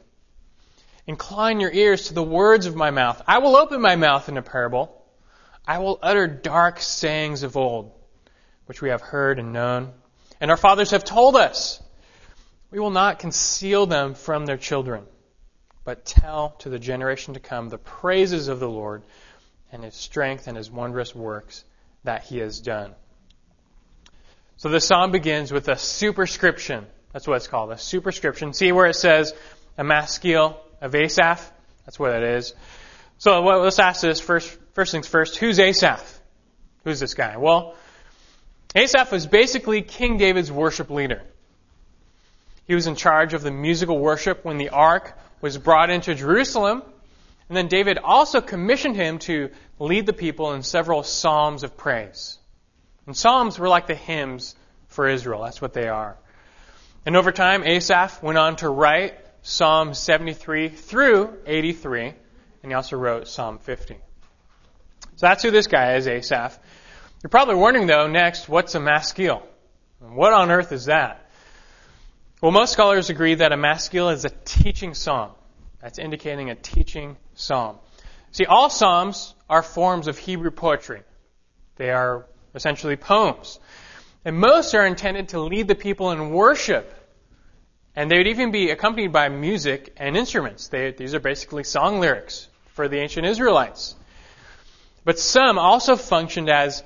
Incline 1.06 1.60
your 1.60 1.72
ears 1.72 2.08
to 2.08 2.14
the 2.14 2.22
words 2.22 2.66
of 2.66 2.76
my 2.76 2.90
mouth. 2.90 3.22
I 3.26 3.38
will 3.38 3.56
open 3.56 3.80
my 3.80 3.96
mouth 3.96 4.28
in 4.28 4.36
a 4.36 4.42
parable. 4.42 5.02
I 5.66 5.78
will 5.78 5.98
utter 6.02 6.26
dark 6.26 6.80
sayings 6.80 7.42
of 7.42 7.56
old 7.56 7.92
which 8.66 8.80
we 8.80 8.90
have 8.90 9.02
heard 9.02 9.38
and 9.38 9.52
known, 9.52 9.92
and 10.40 10.50
our 10.50 10.56
fathers 10.56 10.90
have 10.90 11.04
told 11.04 11.36
us. 11.36 11.82
We 12.70 12.80
will 12.80 12.90
not 12.90 13.18
conceal 13.18 13.86
them 13.86 14.14
from 14.14 14.46
their 14.46 14.56
children, 14.56 15.04
but 15.84 16.04
tell 16.04 16.50
to 16.60 16.70
the 16.70 16.78
generation 16.78 17.34
to 17.34 17.40
come 17.40 17.68
the 17.68 17.78
praises 17.78 18.48
of 18.48 18.60
the 18.60 18.68
Lord 18.68 19.02
and 19.74 19.82
his 19.82 19.94
strength 19.94 20.46
and 20.46 20.56
his 20.56 20.70
wondrous 20.70 21.14
works 21.14 21.64
that 22.04 22.22
he 22.22 22.38
has 22.38 22.60
done. 22.60 22.94
So 24.56 24.68
the 24.68 24.80
psalm 24.80 25.10
begins 25.10 25.52
with 25.52 25.68
a 25.68 25.76
superscription. 25.76 26.86
That's 27.12 27.26
what 27.26 27.36
it's 27.36 27.48
called, 27.48 27.72
a 27.72 27.76
superscription. 27.76 28.52
See 28.52 28.70
where 28.70 28.86
it 28.86 28.94
says 28.94 29.34
a 29.76 29.82
maskil 29.82 30.60
of 30.80 30.94
Asaph? 30.94 31.40
That's 31.84 31.98
what 31.98 32.12
it 32.14 32.22
is. 32.22 32.54
So 33.18 33.42
let's 33.42 33.80
ask 33.80 34.00
this 34.00 34.20
first, 34.20 34.56
first 34.74 34.92
things 34.92 35.08
first. 35.08 35.36
Who's 35.36 35.58
Asaph? 35.58 36.20
Who's 36.84 37.00
this 37.00 37.14
guy? 37.14 37.36
Well, 37.36 37.74
Asaph 38.76 39.10
was 39.10 39.26
basically 39.26 39.82
King 39.82 40.18
David's 40.18 40.52
worship 40.52 40.88
leader. 40.88 41.22
He 42.66 42.76
was 42.76 42.86
in 42.86 42.94
charge 42.94 43.34
of 43.34 43.42
the 43.42 43.50
musical 43.50 43.98
worship 43.98 44.44
when 44.44 44.56
the 44.56 44.68
ark 44.68 45.18
was 45.40 45.58
brought 45.58 45.90
into 45.90 46.14
Jerusalem. 46.14 46.82
And 47.54 47.56
then 47.56 47.68
David 47.68 47.98
also 47.98 48.40
commissioned 48.40 48.96
him 48.96 49.20
to 49.20 49.48
lead 49.78 50.06
the 50.06 50.12
people 50.12 50.54
in 50.54 50.64
several 50.64 51.04
psalms 51.04 51.62
of 51.62 51.76
praise. 51.76 52.36
And 53.06 53.16
psalms 53.16 53.60
were 53.60 53.68
like 53.68 53.86
the 53.86 53.94
hymns 53.94 54.56
for 54.88 55.06
Israel. 55.06 55.44
That's 55.44 55.62
what 55.62 55.72
they 55.72 55.86
are. 55.86 56.16
And 57.06 57.16
over 57.16 57.30
time, 57.30 57.62
Asaph 57.62 58.20
went 58.24 58.38
on 58.38 58.56
to 58.56 58.68
write 58.68 59.14
Psalm 59.42 59.94
73 59.94 60.68
through 60.70 61.32
83, 61.46 62.06
and 62.06 62.16
he 62.64 62.72
also 62.72 62.96
wrote 62.96 63.28
Psalm 63.28 63.58
50. 63.60 63.98
So 65.14 65.26
that's 65.28 65.44
who 65.44 65.52
this 65.52 65.68
guy 65.68 65.94
is, 65.94 66.08
Asaph. 66.08 66.58
You're 67.22 67.30
probably 67.30 67.54
wondering, 67.54 67.86
though, 67.86 68.08
next, 68.08 68.48
what's 68.48 68.74
a 68.74 68.80
maskil? 68.80 69.44
What 70.00 70.32
on 70.32 70.50
earth 70.50 70.72
is 70.72 70.86
that? 70.86 71.30
Well, 72.42 72.50
most 72.50 72.72
scholars 72.72 73.10
agree 73.10 73.36
that 73.36 73.52
a 73.52 73.56
maskil 73.56 74.08
is 74.08 74.24
a 74.24 74.30
teaching 74.44 74.94
psalm. 74.94 75.30
That's 75.84 75.98
indicating 75.98 76.48
a 76.48 76.54
teaching 76.54 77.18
psalm. 77.34 77.76
See, 78.32 78.46
all 78.46 78.70
psalms 78.70 79.34
are 79.50 79.62
forms 79.62 80.08
of 80.08 80.16
Hebrew 80.16 80.50
poetry. 80.50 81.02
They 81.76 81.90
are 81.90 82.24
essentially 82.54 82.96
poems. 82.96 83.60
And 84.24 84.38
most 84.38 84.74
are 84.74 84.86
intended 84.86 85.28
to 85.28 85.40
lead 85.40 85.68
the 85.68 85.74
people 85.74 86.10
in 86.10 86.30
worship. 86.30 86.90
And 87.94 88.10
they 88.10 88.16
would 88.16 88.28
even 88.28 88.50
be 88.50 88.70
accompanied 88.70 89.12
by 89.12 89.28
music 89.28 89.92
and 89.98 90.16
instruments. 90.16 90.68
They, 90.68 90.92
these 90.92 91.14
are 91.14 91.20
basically 91.20 91.64
song 91.64 92.00
lyrics 92.00 92.48
for 92.68 92.88
the 92.88 93.00
ancient 93.00 93.26
Israelites. 93.26 93.94
But 95.04 95.18
some 95.18 95.58
also 95.58 95.96
functioned 95.96 96.48
as 96.48 96.82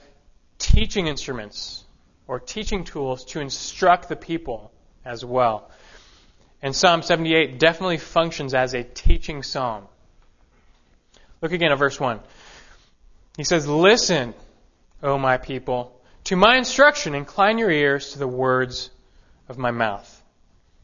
teaching 0.58 1.06
instruments 1.06 1.84
or 2.26 2.40
teaching 2.40 2.82
tools 2.82 3.26
to 3.26 3.38
instruct 3.38 4.08
the 4.08 4.16
people 4.16 4.72
as 5.04 5.24
well. 5.24 5.70
And 6.60 6.74
Psalm 6.74 7.02
78 7.02 7.58
definitely 7.58 7.98
functions 7.98 8.54
as 8.54 8.74
a 8.74 8.82
teaching 8.82 9.42
psalm. 9.42 9.84
Look 11.40 11.52
again 11.52 11.70
at 11.70 11.78
verse 11.78 12.00
1. 12.00 12.20
He 13.36 13.44
says, 13.44 13.68
Listen, 13.68 14.34
O 15.02 15.18
my 15.18 15.36
people, 15.36 16.00
to 16.24 16.36
my 16.36 16.56
instruction, 16.56 17.14
incline 17.14 17.58
your 17.58 17.70
ears 17.70 18.12
to 18.12 18.18
the 18.18 18.26
words 18.26 18.90
of 19.48 19.56
my 19.56 19.70
mouth. 19.70 20.22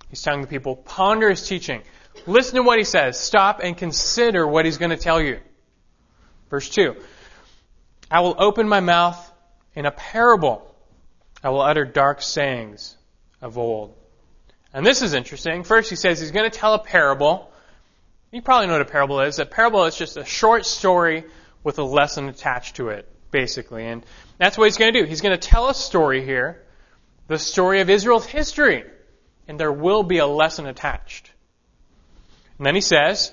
He's 0.09 0.23
telling 0.23 0.43
the 0.43 0.47
people, 0.47 0.77
ponder 0.77 1.29
his 1.29 1.47
teaching. 1.47 1.83
Listen 2.27 2.57
to 2.57 2.63
what 2.63 2.79
he 2.79 2.85
says. 2.85 3.19
Stop 3.19 3.61
and 3.63 3.77
consider 3.77 4.47
what 4.47 4.65
he's 4.65 4.79
going 4.79 4.93
to 4.93 4.97
tell 4.97 5.21
you. 5.21 5.41
Verse 6.51 6.69
2. 6.69 6.95
I 8.11 8.21
will 8.21 8.37
open 8.39 8.69
my 8.69 8.79
mouth 8.81 9.33
in 9.75 9.87
a 9.87 9.91
parable, 9.91 10.73
I 11.43 11.51
will 11.51 11.63
utter 11.63 11.85
dark 11.85 12.23
sayings 12.23 12.97
of 13.43 13.59
old. 13.59 13.97
And 14.75 14.85
this 14.85 15.03
is 15.03 15.15
interesting. 15.15 15.63
First, 15.63 15.89
he 15.89 15.95
says 15.95 16.21
he's 16.21 16.33
going 16.33 16.51
to 16.51 16.59
tell 16.59 16.75
a 16.75 16.81
parable. 16.81 17.49
You 18.33 18.43
probably 18.43 18.67
know 18.67 18.73
what 18.73 18.83
a 18.83 18.87
parable 18.87 19.21
is. 19.21 19.39
A 19.39 19.47
parable 19.47 19.85
is 19.85 19.97
just 19.97 20.17
a 20.17 20.25
short 20.25 20.67
story 20.67 21.25
with 21.63 21.79
a 21.79 21.85
lesson 21.85 22.29
attached 22.29 22.77
to 22.77 22.89
it, 22.89 23.09
basically. 23.31 23.87
And 23.87 24.05
that's 24.37 24.59
what 24.59 24.65
he's 24.65 24.77
going 24.77 24.93
to 24.93 25.01
do. 25.01 25.07
He's 25.07 25.21
going 25.21 25.39
to 25.39 25.49
tell 25.49 25.69
a 25.69 25.75
story 25.75 26.25
here, 26.25 26.61
the 27.29 27.39
story 27.39 27.83
of 27.83 27.89
Israel's 27.89 28.27
history. 28.27 28.83
And 29.47 29.61
there 29.61 29.71
will 29.71 30.03
be 30.03 30.19
a 30.19 30.27
lesson 30.27 30.67
attached. 30.67 31.31
And 32.59 32.67
then 32.67 32.75
he 32.75 32.81
says, 32.81 33.33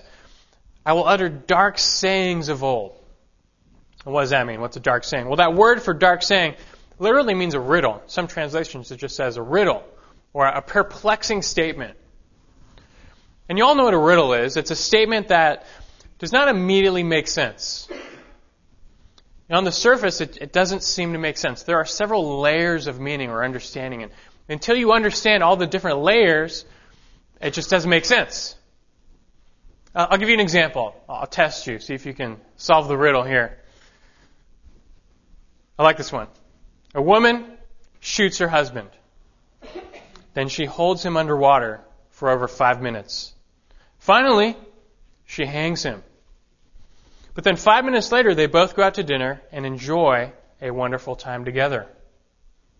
I 0.86 0.94
will 0.94 1.08
utter 1.08 1.28
dark 1.28 1.80
sayings 1.80 2.50
of 2.50 2.64
old. 2.64 2.96
What 4.04 4.22
does 4.22 4.30
that 4.30 4.46
mean? 4.46 4.62
What's 4.62 4.78
a 4.78 4.82
dark 4.82 5.06
saying? 5.06 5.26
Well, 5.26 5.38
that 5.38 5.56
word 5.56 5.82
for 5.82 5.96
dark 5.96 6.22
saying 6.22 6.54
literally 7.00 7.34
means 7.34 7.56
a 7.56 7.60
riddle. 7.60 8.04
Some 8.06 8.28
translations 8.28 8.92
it 8.92 8.98
just 8.98 9.16
says 9.16 9.38
a 9.38 9.42
riddle 9.42 9.84
or 10.34 10.46
a 10.46 10.62
perplexing 10.62 11.42
statement. 11.42 11.98
And 13.50 13.58
you 13.58 13.66
all 13.66 13.76
know 13.76 13.84
what 13.84 13.94
a 13.94 14.00
riddle 14.00 14.34
is. 14.34 14.56
It's 14.56 14.72
a 14.72 14.76
statement 14.76 15.28
that 15.28 15.66
does 16.20 16.32
not 16.32 16.48
immediately 16.48 17.04
make 17.04 17.28
sense. 17.28 17.88
And 19.50 19.58
on 19.58 19.66
the 19.66 19.72
surface, 19.72 20.22
it, 20.22 20.38
it, 20.40 20.54
doesn't 20.54 20.84
seem 20.84 21.14
to 21.14 21.20
make 21.20 21.38
sense. 21.38 21.64
There 21.64 21.78
are 21.78 21.86
several 21.86 22.40
layers 22.40 22.88
of 22.88 23.00
meaning 23.02 23.30
or 23.30 23.44
understanding, 23.44 24.04
and 24.04 24.12
until 24.48 24.78
you 24.78 24.94
understand 24.94 25.44
all 25.44 25.58
the 25.58 25.68
different 25.68 26.00
layers, 26.00 26.64
it 27.42 27.52
just 27.52 27.70
doesn't 27.70 27.90
make 27.90 28.06
sense. 28.06 28.56
Uh, 29.94 30.08
I'll 30.10 30.18
give 30.18 30.30
you 30.30 30.36
an 30.36 30.40
example. 30.40 30.96
I'll 31.10 31.28
test 31.28 31.68
you, 31.68 31.80
see 31.80 31.94
if 31.94 32.06
you 32.06 32.14
can 32.14 32.38
solve 32.56 32.88
the 32.88 32.98
riddle 32.98 33.24
here. 33.24 33.58
I 35.78 35.84
like 35.84 35.98
this 35.98 36.12
one. 36.12 36.28
A 36.96 37.02
woman 37.02 37.46
shoots 38.00 38.38
her 38.38 38.48
husband. 38.48 38.90
Then 40.34 40.48
she 40.48 40.66
holds 40.66 41.04
him 41.04 41.18
underwater 41.18 41.82
for 42.10 42.30
over 42.30 42.48
five 42.48 42.82
minutes. 42.82 43.34
Finally, 44.00 44.56
she 45.26 45.46
hangs 45.46 45.84
him. 45.84 46.04
But 47.34 47.44
then 47.44 47.56
five 47.56 47.86
minutes 47.86 48.12
later, 48.12 48.36
they 48.36 48.48
both 48.48 48.76
go 48.76 48.84
out 48.84 48.96
to 48.96 49.04
dinner 49.04 49.42
and 49.52 49.66
enjoy 49.66 50.32
a 50.62 50.72
wonderful 50.72 51.16
time 51.16 51.46
together. 51.46 51.88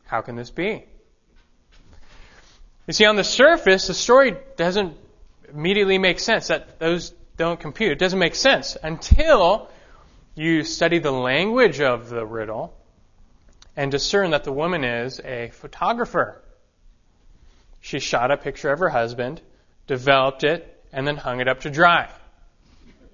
How 0.06 0.22
can 0.22 0.36
this 0.36 0.52
be? 0.52 0.86
You 2.88 2.94
see, 2.94 3.06
on 3.06 3.16
the 3.16 3.24
surface, 3.24 3.88
the 3.88 3.94
story 3.94 4.36
doesn't 4.58 4.98
immediately 5.54 5.98
make 5.98 6.20
sense. 6.20 6.48
That 6.48 6.80
those 6.80 7.14
don't 7.38 7.60
compute. 7.60 7.94
It 7.94 8.00
doesn't 8.00 8.20
make 8.20 8.36
sense 8.36 8.76
until 8.82 9.70
you 10.36 10.64
study 10.64 11.00
the 11.00 11.12
language 11.12 11.80
of 11.80 12.10
the 12.10 12.26
riddle 12.26 12.74
and 13.76 13.92
discern 13.92 14.32
that 14.32 14.44
the 14.44 14.52
woman 14.52 14.84
is 14.84 15.20
a 15.22 15.50
photographer. 15.54 16.41
She 17.82 18.00
shot 18.00 18.32
a 18.32 18.38
picture 18.38 18.72
of 18.72 18.80
her 18.80 18.90
husband 18.90 19.42
developed 19.92 20.46
it, 20.46 20.68
and 20.94 21.06
then 21.06 21.18
hung 21.18 21.42
it 21.42 21.48
up 21.50 21.62
to 21.62 21.70
dry. 21.70 22.10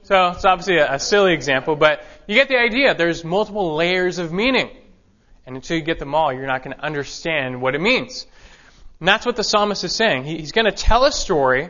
So 0.04 0.28
it's 0.30 0.46
obviously 0.46 0.78
a, 0.78 0.94
a 0.94 1.00
silly 1.00 1.34
example, 1.34 1.76
but 1.76 2.04
you 2.28 2.36
get 2.36 2.50
the 2.50 2.58
idea. 2.58 2.94
There's 2.94 3.24
multiple 3.24 3.76
layers 3.76 4.20
of 4.20 4.32
meaning. 4.32 4.70
And 5.46 5.56
until 5.56 5.78
you 5.78 5.84
get 5.84 5.98
them 5.98 6.14
all, 6.14 6.32
you're 6.32 6.46
not 6.46 6.64
going 6.64 6.76
to 6.76 6.84
understand 6.84 7.62
what 7.62 7.74
it 7.74 7.82
means. 7.82 8.28
And 9.00 9.08
that's 9.08 9.26
what 9.26 9.36
the 9.36 9.44
psalmist 9.44 9.84
is 9.84 9.96
saying. 9.96 10.26
He, 10.26 10.38
he's 10.38 10.52
going 10.52 10.66
to 10.66 10.72
tell 10.72 11.06
a 11.06 11.12
story, 11.12 11.70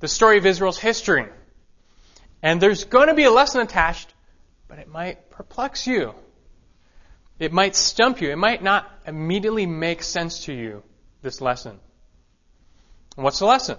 the 0.00 0.08
story 0.08 0.38
of 0.38 0.46
Israel's 0.46 0.78
history. 0.78 1.26
And 2.42 2.58
there's 2.60 2.84
going 2.84 3.08
to 3.08 3.14
be 3.14 3.24
a 3.24 3.30
lesson 3.30 3.60
attached, 3.60 4.12
but 4.66 4.78
it 4.78 4.88
might 4.88 5.30
perplex 5.30 5.86
you. 5.86 6.14
It 7.38 7.52
might 7.52 7.76
stump 7.76 8.22
you. 8.22 8.30
It 8.30 8.38
might 8.38 8.62
not 8.62 8.90
immediately 9.06 9.66
make 9.66 10.02
sense 10.02 10.44
to 10.46 10.54
you, 10.54 10.82
this 11.20 11.42
lesson. 11.42 11.80
What's 13.16 13.38
the 13.38 13.46
lesson? 13.46 13.78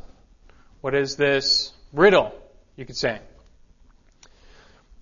What 0.82 0.96
is 0.96 1.16
this 1.16 1.72
riddle, 1.92 2.34
you 2.76 2.86
could 2.86 2.98
say? 2.98 3.20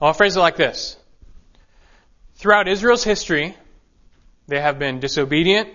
I'll 0.01 0.13
phrase 0.13 0.35
it 0.35 0.39
like 0.39 0.55
this. 0.55 0.97
Throughout 2.35 2.67
Israel's 2.67 3.03
history, 3.03 3.55
they 4.47 4.59
have 4.59 4.79
been 4.79 4.99
disobedient, 4.99 5.69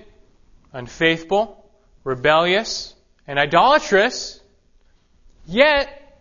unfaithful, 0.72 1.64
rebellious, 2.02 2.94
and 3.26 3.38
idolatrous, 3.38 4.40
yet 5.46 6.20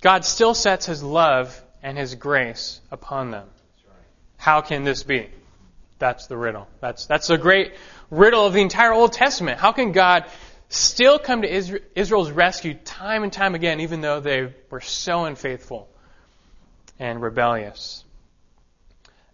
God 0.00 0.24
still 0.24 0.54
sets 0.54 0.86
His 0.86 1.02
love 1.02 1.60
and 1.82 1.98
His 1.98 2.14
grace 2.14 2.80
upon 2.90 3.30
them. 3.30 3.48
How 4.36 4.60
can 4.60 4.84
this 4.84 5.02
be? 5.02 5.28
That's 5.98 6.28
the 6.28 6.36
riddle. 6.36 6.68
That's, 6.80 7.06
that's 7.06 7.26
the 7.26 7.38
great 7.38 7.74
riddle 8.10 8.46
of 8.46 8.52
the 8.52 8.60
entire 8.60 8.92
Old 8.92 9.12
Testament. 9.12 9.58
How 9.58 9.72
can 9.72 9.90
God 9.90 10.26
still 10.68 11.18
come 11.18 11.42
to 11.42 11.48
Israel's 11.48 12.30
rescue 12.30 12.74
time 12.74 13.22
and 13.22 13.32
time 13.32 13.54
again, 13.54 13.80
even 13.80 14.00
though 14.00 14.20
they 14.20 14.52
were 14.70 14.80
so 14.80 15.24
unfaithful 15.24 15.88
and 16.98 17.22
rebellious? 17.22 18.04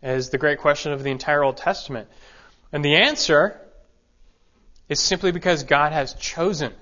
Is 0.02 0.30
the 0.30 0.38
great 0.38 0.58
question 0.58 0.92
of 0.92 1.02
the 1.02 1.10
entire 1.10 1.42
Old 1.42 1.56
Testament. 1.56 2.08
And 2.72 2.84
the 2.84 2.96
answer 2.96 3.58
is 4.88 5.00
simply 5.00 5.32
because 5.32 5.64
God 5.64 5.92
has 5.92 6.14
chosen 6.14 6.72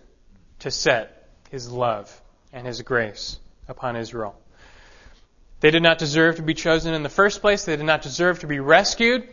to 0.61 0.71
set 0.71 1.29
His 1.51 1.71
love 1.71 2.21
and 2.53 2.67
His 2.67 2.83
grace 2.83 3.39
upon 3.69 3.97
Israel. 3.97 4.37
They 5.61 5.71
did 5.71 5.83
not 5.83 5.99
deserve 5.99 6.37
to 6.37 6.43
be 6.43 6.55
chosen 6.55 6.95
in 6.95 7.05
the 7.05 7.09
first 7.09 7.41
place. 7.41 7.65
They 7.65 7.77
did 7.77 7.87
not 7.87 8.03
deserve 8.03 8.41
to 8.41 8.49
be 8.49 8.59
rescued. 8.59 9.29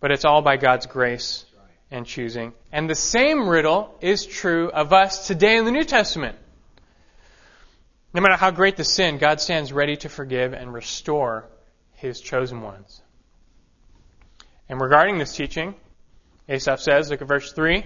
But 0.00 0.10
it's 0.10 0.24
all 0.24 0.40
by 0.40 0.56
God's 0.56 0.86
grace 0.86 1.44
and 1.90 2.06
choosing. 2.06 2.52
And 2.72 2.88
the 2.88 2.94
same 2.94 3.48
riddle 3.48 3.96
is 4.00 4.26
true 4.26 4.70
of 4.70 4.92
us 4.92 5.26
today 5.26 5.56
in 5.56 5.64
the 5.64 5.72
New 5.72 5.84
Testament. 5.84 6.36
No 8.12 8.20
matter 8.20 8.36
how 8.36 8.50
great 8.50 8.76
the 8.76 8.84
sin, 8.84 9.18
God 9.18 9.40
stands 9.40 9.72
ready 9.72 9.96
to 9.98 10.08
forgive 10.08 10.52
and 10.52 10.72
restore 10.72 11.46
his 11.94 12.20
chosen 12.20 12.62
ones. 12.62 13.02
And 14.68 14.80
regarding 14.80 15.18
this 15.18 15.34
teaching, 15.34 15.74
Asaph 16.48 16.80
says, 16.80 17.10
look 17.10 17.22
at 17.22 17.28
verse 17.28 17.52
3, 17.52 17.84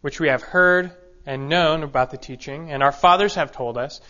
which 0.00 0.20
we 0.20 0.28
have 0.28 0.42
heard 0.42 0.92
and 1.26 1.48
known 1.48 1.82
about 1.82 2.10
the 2.10 2.16
teaching, 2.16 2.70
and 2.70 2.82
our 2.82 2.92
fathers 2.92 3.34
have 3.34 3.52
told 3.52 3.76
us, 3.76 4.00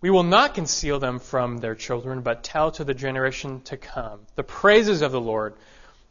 we 0.00 0.10
will 0.10 0.22
not 0.22 0.54
conceal 0.54 0.98
them 0.98 1.18
from 1.18 1.58
their 1.58 1.74
children, 1.74 2.22
but 2.22 2.42
tell 2.42 2.70
to 2.72 2.84
the 2.84 2.94
generation 2.94 3.60
to 3.62 3.76
come 3.76 4.20
the 4.34 4.42
praises 4.42 5.02
of 5.02 5.12
the 5.12 5.20
Lord 5.20 5.54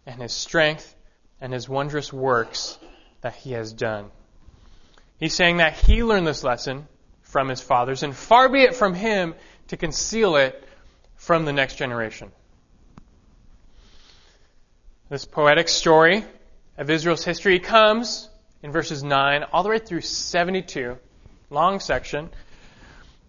and 0.09 0.21
his 0.21 0.33
strength 0.33 0.95
and 1.39 1.53
his 1.53 1.69
wondrous 1.69 2.11
works 2.11 2.79
that 3.21 3.35
he 3.35 3.51
has 3.51 3.71
done. 3.71 4.09
He's 5.19 5.35
saying 5.35 5.57
that 5.57 5.73
he 5.73 6.03
learned 6.03 6.25
this 6.25 6.43
lesson 6.43 6.87
from 7.21 7.47
his 7.47 7.61
fathers, 7.61 8.01
and 8.01 8.15
far 8.15 8.49
be 8.49 8.63
it 8.63 8.75
from 8.75 8.95
him 8.95 9.35
to 9.67 9.77
conceal 9.77 10.35
it 10.35 10.63
from 11.15 11.45
the 11.45 11.53
next 11.53 11.75
generation. 11.75 12.31
This 15.09 15.25
poetic 15.25 15.69
story 15.69 16.25
of 16.77 16.89
Israel's 16.89 17.23
history 17.23 17.59
comes 17.59 18.29
in 18.63 18.71
verses 18.71 19.03
9 19.03 19.43
all 19.53 19.61
the 19.61 19.69
way 19.69 19.79
through 19.79 20.01
72, 20.01 20.97
long 21.51 21.79
section. 21.79 22.29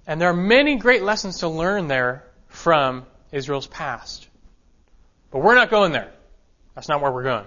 And 0.06 0.18
there 0.18 0.30
are 0.30 0.34
many 0.34 0.76
great 0.76 1.02
lessons 1.02 1.38
to 1.40 1.48
learn 1.48 1.88
there 1.88 2.24
from 2.48 3.04
Israel's 3.32 3.66
past. 3.66 4.28
But 5.30 5.40
we're 5.40 5.54
not 5.54 5.70
going 5.70 5.92
there. 5.92 6.10
That's 6.74 6.88
not 6.88 7.00
where 7.00 7.12
we're 7.12 7.24
going. 7.24 7.46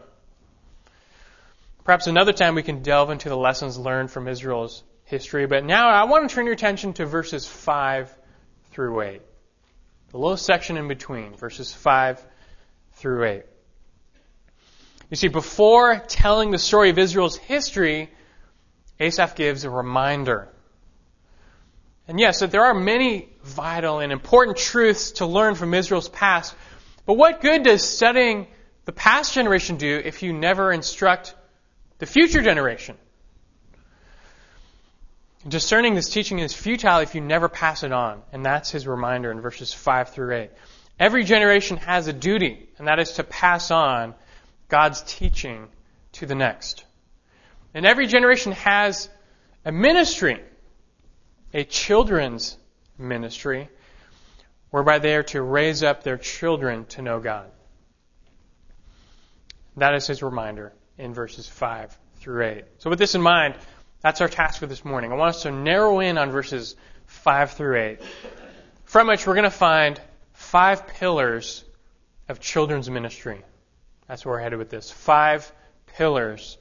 Perhaps 1.84 2.08
another 2.08 2.34
time 2.34 2.56
we 2.56 2.64
can 2.64 2.82
delve 2.82 3.10
into 3.10 3.30
the 3.30 3.38
lessons 3.38 3.78
learned 3.78 4.10
from 4.10 4.28
Israel's 4.28 4.84
history, 5.06 5.46
but 5.48 5.66
now 5.66 5.90
I 5.90 6.06
want 6.06 6.30
to 6.30 6.34
turn 6.34 6.46
your 6.46 6.54
attention 6.54 6.94
to 6.94 7.06
verses 7.06 7.46
5 7.46 8.14
through 8.72 9.02
8. 9.02 9.22
The 10.12 10.18
little 10.18 10.38
section 10.38 10.78
in 10.78 10.88
between, 10.88 11.36
verses 11.36 11.74
5 11.74 12.24
through 12.94 13.26
8. 13.26 13.44
You 15.10 15.18
see, 15.18 15.28
before 15.28 16.02
telling 16.08 16.52
the 16.52 16.58
story 16.58 16.90
of 16.90 16.98
Israel's 16.98 17.38
history, 17.38 18.10
Asaph 19.00 19.36
gives 19.36 19.64
a 19.64 19.70
reminder. 19.70 20.48
And 22.08 22.20
yes, 22.20 22.40
that 22.40 22.52
there 22.52 22.66
are 22.66 22.74
many 22.74 23.30
vital 23.44 24.00
and 24.00 24.12
important 24.12 24.58
truths 24.58 25.12
to 25.14 25.26
learn 25.26 25.56
from 25.56 25.74
Israel's 25.74 26.10
past, 26.10 26.56
but 27.06 27.16
what 27.16 27.42
good 27.42 27.64
does 27.64 27.84
studying 27.84 28.48
the 28.86 28.92
past 28.92 29.34
generation 29.34 29.78
do 29.78 30.02
if 30.04 30.24
you 30.24 30.34
never 30.34 30.72
instruct 30.72 31.36
the 32.00 32.06
future 32.06 32.42
generation? 32.42 32.98
Discerning 35.48 35.94
this 35.94 36.10
teaching 36.10 36.40
is 36.40 36.54
futile 36.54 37.00
if 37.00 37.16
you 37.16 37.22
never 37.22 37.50
pass 37.50 37.84
it 37.84 37.92
on, 37.92 38.22
and 38.32 38.46
that's 38.46 38.72
his 38.72 38.88
reminder 38.88 39.30
in 39.32 39.42
verses 39.42 39.74
5 39.74 40.10
through 40.10 40.36
8. 40.36 40.52
Every 41.00 41.24
generation 41.24 41.78
has 41.78 42.08
a 42.08 42.14
duty, 42.14 42.70
and 42.78 42.88
that 42.88 43.00
is 43.00 43.14
to 43.14 43.24
pass 43.24 43.72
on 43.72 44.16
God's 44.70 45.02
teaching 45.02 45.68
to 46.14 46.26
the 46.26 46.36
next. 46.36 46.86
And 47.74 47.86
every 47.86 48.08
generation 48.08 48.54
has 48.54 49.10
a 49.66 49.72
ministry, 49.72 50.40
a 51.54 51.64
children's 51.64 52.58
ministry, 52.98 53.70
whereby 54.70 55.00
they 55.00 55.16
are 55.16 55.24
to 55.24 55.42
raise 55.42 55.84
up 55.84 56.04
their 56.04 56.18
children 56.18 56.86
to 56.86 57.02
know 57.02 57.20
God. 57.20 57.52
That 59.78 59.96
is 59.96 60.08
his 60.08 60.22
reminder 60.22 60.74
in 60.98 61.14
verses 61.14 61.48
5 61.48 61.98
through 62.18 62.46
8. 62.46 62.66
So, 62.78 62.90
with 62.90 63.00
this 63.00 63.16
in 63.16 63.22
mind, 63.22 63.56
that's 64.02 64.22
our 64.22 64.28
task 64.28 64.60
for 64.60 64.68
this 64.68 64.86
morning. 64.86 65.12
I 65.12 65.16
want 65.16 65.36
us 65.36 65.44
to 65.44 65.52
narrow 65.52 66.00
in 66.00 66.18
on 66.18 66.32
verses 66.32 66.76
5 67.08 67.52
through 67.52 67.80
8, 67.80 68.00
from 68.86 69.08
which 69.08 69.26
we're 69.26 69.34
going 69.34 69.44
to 69.44 69.50
find 69.50 70.00
five 70.34 70.88
pillars 70.88 71.64
of 72.30 72.40
children's 72.40 72.90
ministry. 72.90 73.42
That's 74.08 74.26
where 74.26 74.36
we're 74.36 74.42
headed 74.42 74.60
with 74.60 74.70
this. 74.70 74.92
Five 74.92 75.52
pillars 75.98 76.58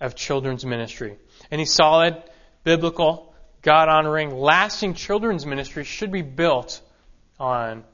of 0.00 0.14
children's 0.14 0.64
ministry. 0.64 1.16
Any 1.50 1.64
solid, 1.64 2.22
biblical, 2.64 3.34
God 3.62 3.88
honoring, 3.88 4.34
lasting 4.34 4.94
children's 4.94 5.46
ministry 5.46 5.84
should 5.84 6.12
be 6.12 6.22
built 6.22 6.80
on 7.38 7.84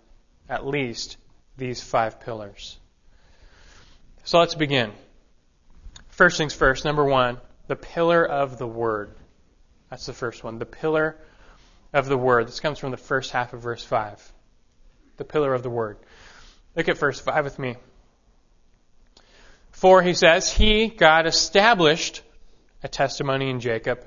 at 0.49 0.67
least 0.67 1.17
these 1.57 1.81
five 1.83 2.21
pillars. 2.21 2.80
So 4.25 4.39
let's 4.39 4.55
begin. 4.55 4.93
First 6.09 6.37
things 6.37 6.55
first, 6.55 6.85
number 6.85 7.05
one, 7.05 7.39
the 7.69 7.77
pillar 7.77 8.25
of 8.25 8.59
the 8.59 8.67
Word. 8.67 9.15
That's 9.89 10.07
the 10.07 10.13
first 10.13 10.45
one. 10.45 10.59
The 10.59 10.67
pillar 10.67 11.17
of 11.93 12.07
the 12.07 12.19
Word. 12.19 12.47
This 12.47 12.61
comes 12.61 12.79
from 12.79 12.91
the 12.91 12.97
first 12.97 13.33
half 13.33 13.53
of 13.53 13.63
verse 13.63 13.85
5. 13.85 14.33
The 15.17 15.25
pillar 15.25 15.55
of 15.55 15.63
the 15.63 15.71
Word. 15.71 15.99
Look 16.77 16.89
at 16.89 16.99
verse 16.99 17.19
5 17.21 17.45
with 17.45 17.59
me. 17.59 17.77
For, 19.73 20.03
he 20.03 20.15
says, 20.15 20.53
He, 20.53 20.89
God, 20.89 21.27
established 21.27 22.23
a 22.83 22.89
testimony 22.89 23.51
in 23.51 23.61
Jacob, 23.61 24.05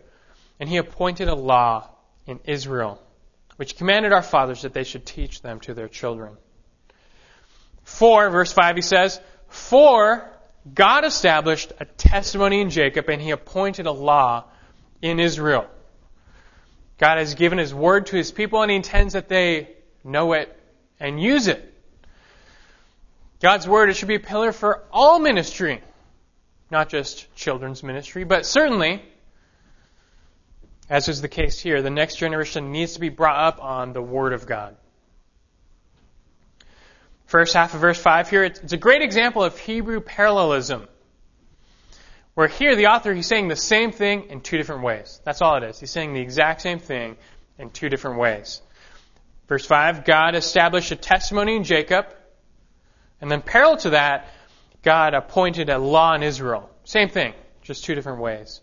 and 0.60 0.69
He 0.69 0.78
appointed 0.78 1.28
a 1.28 1.36
law 1.36 1.89
in 2.28 2.39
Israel, 2.45 3.02
which 3.56 3.78
commanded 3.78 4.13
our 4.13 4.21
fathers 4.21 4.62
that 4.62 4.73
they 4.73 4.84
should 4.84 5.06
teach 5.06 5.41
them 5.41 5.60
to 5.62 5.73
their 5.73 5.88
children. 5.88 6.38
For, 7.84 8.30
verse 8.30 8.52
5, 8.54 8.76
he 8.76 8.82
says, 8.82 9.19
For 9.54 10.28
God 10.74 11.06
established 11.06 11.74
a 11.80 11.86
testimony 11.86 12.60
in 12.60 12.72
Jacob 12.72 13.08
and 13.08 13.22
he 13.22 13.30
appointed 13.30 13.86
a 13.86 13.92
law 13.92 14.46
in 15.00 15.20
Israel. 15.20 15.68
God 16.98 17.20
has 17.20 17.36
given 17.36 17.60
his 17.60 17.72
word 17.72 18.08
to 18.08 18.16
his 18.16 18.32
people 18.32 18.63
and 18.63 18.72
he 18.72 18.76
intends 18.76 19.13
that 19.13 19.30
they 19.30 19.70
know 20.04 20.34
it 20.34 20.60
and 21.00 21.22
use 21.22 21.48
it. 21.48 21.72
God's 23.42 23.68
word, 23.68 23.92
it 23.92 23.94
should 23.94 24.08
be 24.08 24.16
a 24.16 24.20
pillar 24.20 24.54
for 24.54 24.84
all 24.92 25.20
ministry, 25.20 25.82
not 26.72 26.89
just 26.89 27.34
children's 27.36 27.84
ministry, 27.84 28.24
but 28.24 28.48
certainly, 28.48 29.04
as 30.89 31.10
is 31.10 31.22
the 31.22 31.28
case 31.28 31.60
here, 31.60 31.84
the 31.84 31.92
next 31.92 32.16
generation 32.16 32.72
needs 32.72 32.94
to 32.94 33.00
be 33.00 33.10
brought 33.10 33.38
up 33.38 33.63
on 33.63 33.94
the 33.94 34.02
word 34.02 34.34
of 34.34 34.48
God. 34.48 34.76
First 37.34 37.56
half 37.56 37.74
of 37.74 37.82
verse 37.82 37.98
5 37.98 38.30
here, 38.30 38.43
it's 38.43 38.74
a 38.74 38.78
great 38.78 39.02
example 39.02 39.43
of 39.43 39.58
Hebrew 39.58 40.02
parallelism. 40.02 40.88
Where 42.36 42.48
here, 42.48 42.76
the 42.76 42.86
author, 42.86 43.12
he's 43.12 43.26
saying 43.26 43.48
the 43.48 43.56
same 43.56 43.91
thing 43.91 44.30
in 44.30 44.41
two 44.41 44.56
different 44.56 44.84
ways. 44.84 45.19
That's 45.24 45.41
all 45.41 45.56
it 45.56 45.63
is. 45.63 45.80
He's 45.80 45.89
saying 45.89 46.13
the 46.13 46.19
exact 46.19 46.62
same 46.62 46.78
thing 46.78 47.17
in 47.58 47.72
two 47.72 47.89
different 47.89 48.19
ways. 48.19 48.62
Verse 49.48 49.65
5, 49.65 50.06
God 50.06 50.36
established 50.36 50.91
a 50.91 50.96
testimony 50.96 51.56
in 51.56 51.63
Jacob. 51.63 52.06
And 53.19 53.32
then 53.32 53.41
parallel 53.41 53.78
to 53.78 53.89
that, 53.89 54.28
God 54.84 55.15
appointed 55.15 55.72
a 55.72 55.80
law 55.80 56.13
in 56.13 56.22
Israel. 56.22 56.69
Same 56.84 57.10
thing, 57.10 57.34
just 57.63 57.84
two 57.84 57.96
different 57.96 58.19
ways. 58.19 58.62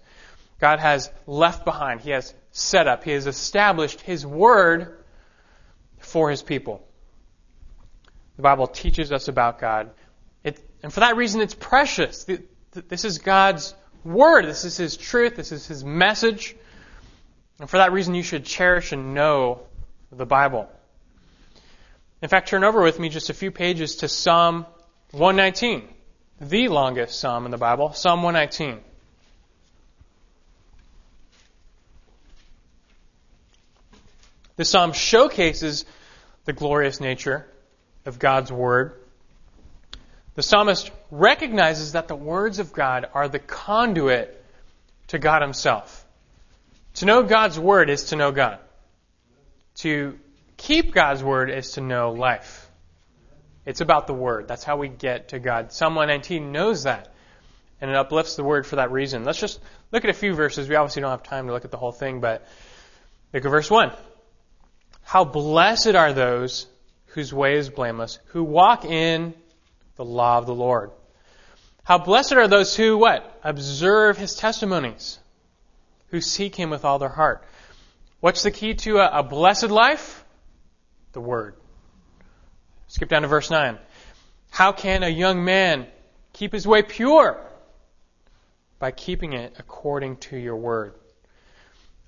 God 0.60 0.78
has 0.78 1.10
left 1.26 1.64
behind, 1.64 2.02
He 2.02 2.10
has 2.10 2.32
set 2.52 2.86
up, 2.86 3.02
He 3.02 3.10
has 3.10 3.26
established 3.26 4.00
His 4.00 4.24
word 4.24 5.02
for 5.98 6.30
His 6.30 6.44
people. 6.44 6.86
The 8.40 8.44
Bible 8.44 8.68
teaches 8.68 9.12
us 9.12 9.28
about 9.28 9.58
God. 9.58 9.90
It, 10.42 10.58
and 10.82 10.90
for 10.90 11.00
that 11.00 11.14
reason, 11.14 11.42
it's 11.42 11.52
precious. 11.52 12.26
This 12.72 13.04
is 13.04 13.18
God's 13.18 13.74
word. 14.02 14.46
This 14.46 14.64
is 14.64 14.78
His 14.78 14.96
truth. 14.96 15.36
This 15.36 15.52
is 15.52 15.66
His 15.66 15.84
message. 15.84 16.56
And 17.58 17.68
for 17.68 17.76
that 17.76 17.92
reason, 17.92 18.14
you 18.14 18.22
should 18.22 18.46
cherish 18.46 18.92
and 18.92 19.12
know 19.12 19.60
the 20.10 20.24
Bible. 20.24 20.70
In 22.22 22.30
fact, 22.30 22.48
turn 22.48 22.64
over 22.64 22.80
with 22.80 22.98
me 22.98 23.10
just 23.10 23.28
a 23.28 23.34
few 23.34 23.50
pages 23.50 23.96
to 23.96 24.08
Psalm 24.08 24.64
119, 25.10 25.86
the 26.40 26.68
longest 26.68 27.20
psalm 27.20 27.44
in 27.44 27.50
the 27.50 27.58
Bible, 27.58 27.92
Psalm 27.92 28.22
119. 28.22 28.80
The 34.56 34.64
psalm 34.64 34.94
showcases 34.94 35.84
the 36.46 36.54
glorious 36.54 37.00
nature 37.00 37.46
of 38.10 38.18
God's 38.18 38.52
Word. 38.52 39.00
The 40.34 40.42
psalmist 40.42 40.90
recognizes 41.12 41.92
that 41.92 42.08
the 42.08 42.16
words 42.16 42.58
of 42.58 42.72
God 42.72 43.08
are 43.14 43.28
the 43.28 43.38
conduit 43.38 44.44
to 45.08 45.18
God 45.18 45.42
Himself. 45.42 46.04
To 46.94 47.06
know 47.06 47.22
God's 47.22 47.58
Word 47.58 47.88
is 47.88 48.04
to 48.06 48.16
know 48.16 48.32
God. 48.32 48.58
To 49.76 50.18
keep 50.56 50.92
God's 50.92 51.22
Word 51.22 51.50
is 51.50 51.72
to 51.72 51.80
know 51.80 52.10
life. 52.10 52.68
It's 53.64 53.80
about 53.80 54.08
the 54.08 54.14
Word. 54.14 54.48
That's 54.48 54.64
how 54.64 54.76
we 54.76 54.88
get 54.88 55.28
to 55.28 55.38
God. 55.38 55.72
Psalm 55.72 55.94
119 55.94 56.50
knows 56.50 56.82
that. 56.82 57.14
And 57.80 57.90
it 57.90 57.96
uplifts 57.96 58.34
the 58.34 58.42
Word 58.42 58.66
for 58.66 58.76
that 58.76 58.90
reason. 58.90 59.22
Let's 59.22 59.38
just 59.38 59.60
look 59.92 60.02
at 60.02 60.10
a 60.10 60.14
few 60.14 60.34
verses. 60.34 60.68
We 60.68 60.74
obviously 60.74 61.02
don't 61.02 61.12
have 61.12 61.22
time 61.22 61.46
to 61.46 61.52
look 61.52 61.64
at 61.64 61.70
the 61.70 61.78
whole 61.78 61.92
thing, 61.92 62.20
but 62.20 62.44
look 63.32 63.44
at 63.44 63.50
verse 63.50 63.70
1. 63.70 63.92
How 65.02 65.24
blessed 65.24 65.94
are 65.94 66.12
those 66.12 66.66
whose 67.14 67.32
way 67.32 67.54
is 67.54 67.68
blameless, 67.70 68.18
who 68.26 68.44
walk 68.44 68.84
in 68.84 69.34
the 69.96 70.04
law 70.04 70.38
of 70.38 70.46
the 70.46 70.54
Lord. 70.54 70.90
How 71.84 71.98
blessed 71.98 72.32
are 72.32 72.48
those 72.48 72.76
who 72.76 72.98
what? 72.98 73.40
Observe 73.42 74.16
his 74.16 74.34
testimonies, 74.34 75.18
who 76.08 76.20
seek 76.20 76.54
him 76.54 76.70
with 76.70 76.84
all 76.84 76.98
their 76.98 77.08
heart. 77.08 77.44
What's 78.20 78.42
the 78.42 78.50
key 78.50 78.74
to 78.74 78.98
a, 78.98 79.20
a 79.20 79.22
blessed 79.22 79.70
life? 79.70 80.24
The 81.12 81.20
word. 81.20 81.54
Skip 82.86 83.08
down 83.08 83.22
to 83.22 83.28
verse 83.28 83.50
9. 83.50 83.78
How 84.50 84.72
can 84.72 85.02
a 85.02 85.08
young 85.08 85.44
man 85.44 85.86
keep 86.32 86.52
his 86.52 86.66
way 86.66 86.82
pure? 86.82 87.40
By 88.78 88.90
keeping 88.92 89.32
it 89.32 89.56
according 89.58 90.18
to 90.18 90.36
your 90.36 90.56
word. 90.56 90.94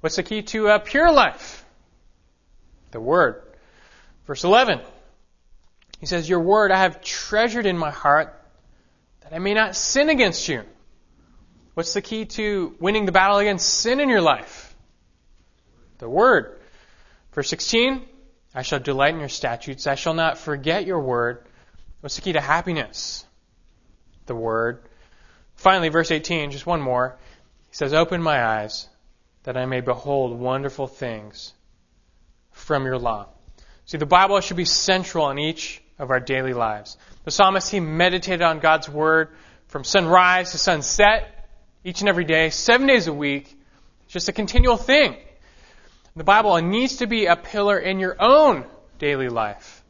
What's 0.00 0.16
the 0.16 0.22
key 0.22 0.42
to 0.42 0.68
a 0.68 0.78
pure 0.78 1.12
life? 1.12 1.64
The 2.92 3.00
word. 3.00 3.51
Verse 4.26 4.44
11. 4.44 4.80
He 5.98 6.06
says, 6.06 6.28
Your 6.28 6.40
word 6.40 6.70
I 6.70 6.78
have 6.78 7.02
treasured 7.02 7.66
in 7.66 7.78
my 7.78 7.90
heart 7.90 8.38
that 9.20 9.32
I 9.32 9.38
may 9.38 9.54
not 9.54 9.76
sin 9.76 10.08
against 10.08 10.48
you. 10.48 10.62
What's 11.74 11.94
the 11.94 12.02
key 12.02 12.26
to 12.26 12.74
winning 12.80 13.06
the 13.06 13.12
battle 13.12 13.38
against 13.38 13.68
sin 13.68 14.00
in 14.00 14.08
your 14.08 14.20
life? 14.20 14.74
The 15.98 16.08
word. 16.08 16.60
Verse 17.32 17.48
16. 17.48 18.02
I 18.54 18.62
shall 18.62 18.80
delight 18.80 19.14
in 19.14 19.20
your 19.20 19.28
statutes. 19.28 19.86
I 19.86 19.94
shall 19.94 20.12
not 20.12 20.38
forget 20.38 20.86
your 20.86 21.00
word. 21.00 21.46
What's 22.00 22.16
the 22.16 22.22
key 22.22 22.32
to 22.32 22.40
happiness? 22.40 23.24
The 24.26 24.34
word. 24.34 24.82
Finally, 25.54 25.88
verse 25.88 26.10
18, 26.10 26.50
just 26.50 26.66
one 26.66 26.80
more. 26.80 27.16
He 27.70 27.76
says, 27.76 27.94
Open 27.94 28.20
my 28.20 28.44
eyes 28.44 28.88
that 29.44 29.56
I 29.56 29.64
may 29.66 29.80
behold 29.80 30.38
wonderful 30.38 30.86
things 30.86 31.54
from 32.50 32.84
your 32.84 32.98
law. 32.98 33.28
See, 33.86 33.98
the 33.98 34.06
Bible 34.06 34.40
should 34.40 34.56
be 34.56 34.64
central 34.64 35.30
in 35.30 35.38
each 35.38 35.82
of 35.98 36.10
our 36.10 36.20
daily 36.20 36.54
lives. 36.54 36.96
The 37.24 37.30
psalmist, 37.30 37.70
he 37.70 37.80
meditated 37.80 38.42
on 38.42 38.60
God's 38.60 38.88
word 38.88 39.28
from 39.68 39.84
sunrise 39.84 40.52
to 40.52 40.58
sunset, 40.58 41.48
each 41.84 42.00
and 42.00 42.08
every 42.08 42.24
day, 42.24 42.50
seven 42.50 42.86
days 42.86 43.06
a 43.06 43.12
week. 43.12 43.56
It's 44.04 44.12
just 44.12 44.28
a 44.28 44.32
continual 44.32 44.76
thing. 44.76 45.16
The 46.14 46.24
Bible 46.24 46.56
needs 46.58 46.96
to 46.96 47.06
be 47.06 47.26
a 47.26 47.36
pillar 47.36 47.78
in 47.78 47.98
your 47.98 48.16
own 48.20 48.66
daily 48.98 49.28
life. 49.28 49.82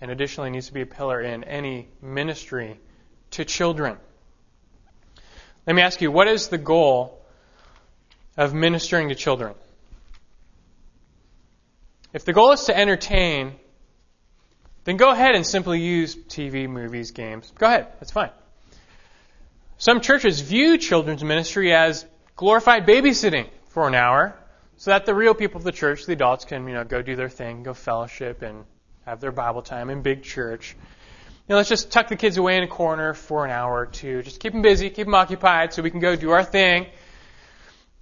And 0.00 0.10
additionally 0.10 0.50
needs 0.50 0.66
to 0.66 0.74
be 0.74 0.82
a 0.82 0.86
pillar 0.86 1.20
in 1.20 1.44
any 1.44 1.88
ministry 2.02 2.78
to 3.32 3.44
children. 3.44 3.96
Let 5.66 5.76
me 5.76 5.82
ask 5.82 6.00
you, 6.00 6.10
what 6.10 6.28
is 6.28 6.48
the 6.48 6.58
goal 6.58 7.24
of 8.36 8.52
ministering 8.52 9.08
to 9.08 9.14
children? 9.14 9.54
If 12.14 12.24
the 12.24 12.32
goal 12.32 12.52
is 12.52 12.66
to 12.66 12.78
entertain, 12.78 13.56
then 14.84 14.96
go 14.96 15.10
ahead 15.10 15.34
and 15.34 15.44
simply 15.44 15.80
use 15.80 16.14
TV, 16.14 16.68
movies, 16.68 17.10
games. 17.10 17.52
Go 17.58 17.66
ahead, 17.66 17.88
that's 17.98 18.12
fine. 18.12 18.30
Some 19.78 20.00
churches 20.00 20.40
view 20.40 20.78
children's 20.78 21.24
ministry 21.24 21.74
as 21.74 22.06
glorified 22.36 22.86
babysitting 22.86 23.48
for 23.66 23.88
an 23.88 23.96
hour 23.96 24.36
so 24.76 24.92
that 24.92 25.06
the 25.06 25.14
real 25.14 25.34
people 25.34 25.58
of 25.58 25.64
the 25.64 25.72
church, 25.72 26.06
the 26.06 26.12
adults, 26.12 26.44
can 26.44 26.68
you 26.68 26.74
know 26.74 26.84
go 26.84 27.02
do 27.02 27.16
their 27.16 27.28
thing, 27.28 27.64
go 27.64 27.74
fellowship, 27.74 28.42
and 28.42 28.64
have 29.04 29.20
their 29.20 29.32
Bible 29.32 29.62
time 29.62 29.90
in 29.90 30.02
big 30.02 30.22
church. 30.22 30.76
You 31.48 31.52
know, 31.52 31.56
let's 31.56 31.68
just 31.68 31.90
tuck 31.90 32.08
the 32.08 32.16
kids 32.16 32.36
away 32.36 32.56
in 32.56 32.62
a 32.62 32.68
corner 32.68 33.12
for 33.12 33.44
an 33.44 33.50
hour 33.50 33.80
or 33.80 33.86
two. 33.86 34.22
Just 34.22 34.38
keep 34.38 34.52
them 34.52 34.62
busy, 34.62 34.88
keep 34.88 35.06
them 35.06 35.14
occupied, 35.16 35.74
so 35.74 35.82
we 35.82 35.90
can 35.90 36.00
go 36.00 36.14
do 36.14 36.30
our 36.30 36.44
thing. 36.44 36.86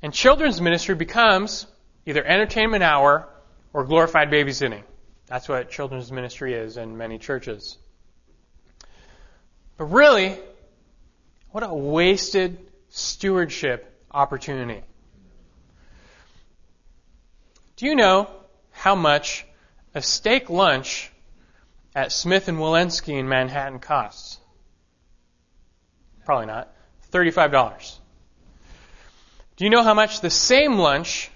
And 0.02 0.12
children's 0.12 0.60
ministry 0.60 0.94
becomes 0.94 1.66
either 2.04 2.22
entertainment 2.22 2.82
hour 2.82 3.26
or 3.72 3.84
glorified 3.84 4.30
babysitting. 4.30 4.82
That's 5.26 5.48
what 5.48 5.70
children's 5.70 6.12
ministry 6.12 6.54
is 6.54 6.76
in 6.76 6.96
many 6.96 7.18
churches. 7.18 7.78
But 9.78 9.86
really, 9.86 10.38
what 11.50 11.62
a 11.62 11.74
wasted 11.74 12.58
stewardship 12.90 14.00
opportunity. 14.10 14.82
Do 17.76 17.86
you 17.86 17.96
know 17.96 18.30
how 18.70 18.94
much 18.94 19.44
a 19.94 20.02
steak 20.02 20.50
lunch 20.50 21.10
at 21.94 22.12
Smith 22.12 22.48
and 22.48 22.58
Wollensky 22.58 23.18
in 23.18 23.28
Manhattan 23.28 23.80
costs? 23.80 24.38
Probably 26.24 26.46
not. 26.46 26.72
$35. 27.10 27.98
Do 29.56 29.64
you 29.64 29.70
know 29.70 29.82
how 29.82 29.94
much 29.94 30.20
the 30.20 30.30
same 30.30 30.74
lunch 30.74 31.31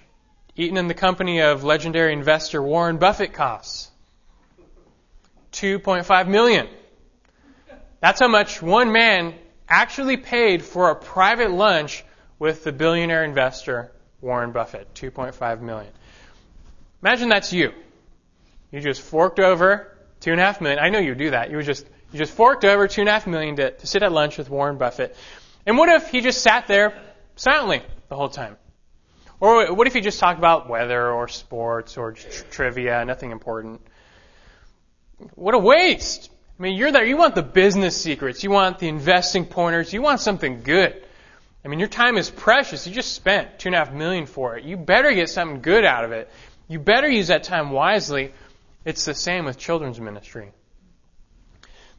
eaten 0.57 0.77
in 0.77 0.87
the 0.87 0.93
company 0.93 1.41
of 1.41 1.63
legendary 1.63 2.13
investor 2.13 2.61
Warren 2.61 2.97
Buffett 2.97 3.33
costs? 3.33 3.89
2.5 5.53 6.27
million. 6.27 6.67
That's 7.99 8.19
how 8.19 8.27
much 8.27 8.61
one 8.61 8.91
man 8.91 9.33
actually 9.67 10.17
paid 10.17 10.63
for 10.63 10.89
a 10.89 10.95
private 10.95 11.51
lunch 11.51 12.03
with 12.39 12.63
the 12.63 12.71
billionaire 12.71 13.23
investor 13.23 13.91
Warren 14.21 14.51
Buffett. 14.51 14.93
2.5 14.93 15.61
million. 15.61 15.91
Imagine 17.01 17.29
that's 17.29 17.53
you. 17.53 17.71
You 18.71 18.81
just 18.81 19.01
forked 19.01 19.39
over 19.39 19.95
two 20.19 20.31
and 20.31 20.39
a 20.39 20.43
half 20.43 20.61
million. 20.61 20.79
I 20.79 20.89
know 20.89 20.99
you 20.99 21.15
do 21.15 21.31
that. 21.31 21.51
You 21.51 21.61
just 21.61 21.85
you 22.11 22.19
just 22.19 22.33
forked 22.33 22.65
over 22.65 22.87
two 22.87 23.01
and 23.01 23.09
a 23.09 23.13
half 23.13 23.27
million 23.27 23.55
to, 23.57 23.71
to 23.71 23.87
sit 23.87 24.03
at 24.03 24.11
lunch 24.11 24.37
with 24.37 24.49
Warren 24.49 24.77
Buffett. 24.77 25.15
And 25.65 25.77
what 25.77 25.89
if 25.89 26.09
he 26.09 26.21
just 26.21 26.41
sat 26.41 26.67
there 26.67 26.99
silently 27.35 27.81
the 28.09 28.15
whole 28.15 28.29
time? 28.29 28.57
Or 29.39 29.73
what 29.73 29.87
if 29.87 29.95
you 29.95 30.01
just 30.01 30.19
talk 30.19 30.37
about 30.37 30.67
weather 30.67 31.11
or 31.11 31.27
sports 31.27 31.97
or 31.97 32.13
trivia, 32.13 33.05
nothing 33.05 33.31
important? 33.31 33.81
What 35.35 35.53
a 35.53 35.59
waste! 35.59 36.31
I 36.59 36.63
mean, 36.63 36.75
you're 36.75 36.91
there. 36.91 37.05
You 37.05 37.17
want 37.17 37.35
the 37.35 37.43
business 37.43 37.95
secrets. 37.95 38.43
You 38.43 38.49
want 38.49 38.79
the 38.79 38.87
investing 38.87 39.45
pointers. 39.45 39.93
You 39.93 40.01
want 40.01 40.21
something 40.21 40.61
good. 40.63 41.03
I 41.63 41.67
mean, 41.67 41.79
your 41.79 41.87
time 41.87 42.17
is 42.17 42.29
precious. 42.31 42.87
You 42.87 42.93
just 42.93 43.13
spent 43.13 43.59
two 43.59 43.69
and 43.69 43.75
a 43.75 43.79
half 43.79 43.93
million 43.93 44.25
for 44.25 44.57
it. 44.57 44.63
You 44.63 44.77
better 44.77 45.13
get 45.13 45.29
something 45.29 45.61
good 45.61 45.85
out 45.85 46.03
of 46.03 46.11
it. 46.11 46.31
You 46.67 46.79
better 46.79 47.07
use 47.07 47.27
that 47.27 47.43
time 47.43 47.69
wisely. 47.69 48.33
It's 48.85 49.05
the 49.05 49.13
same 49.13 49.45
with 49.45 49.57
children's 49.57 49.99
ministry. 49.99 50.51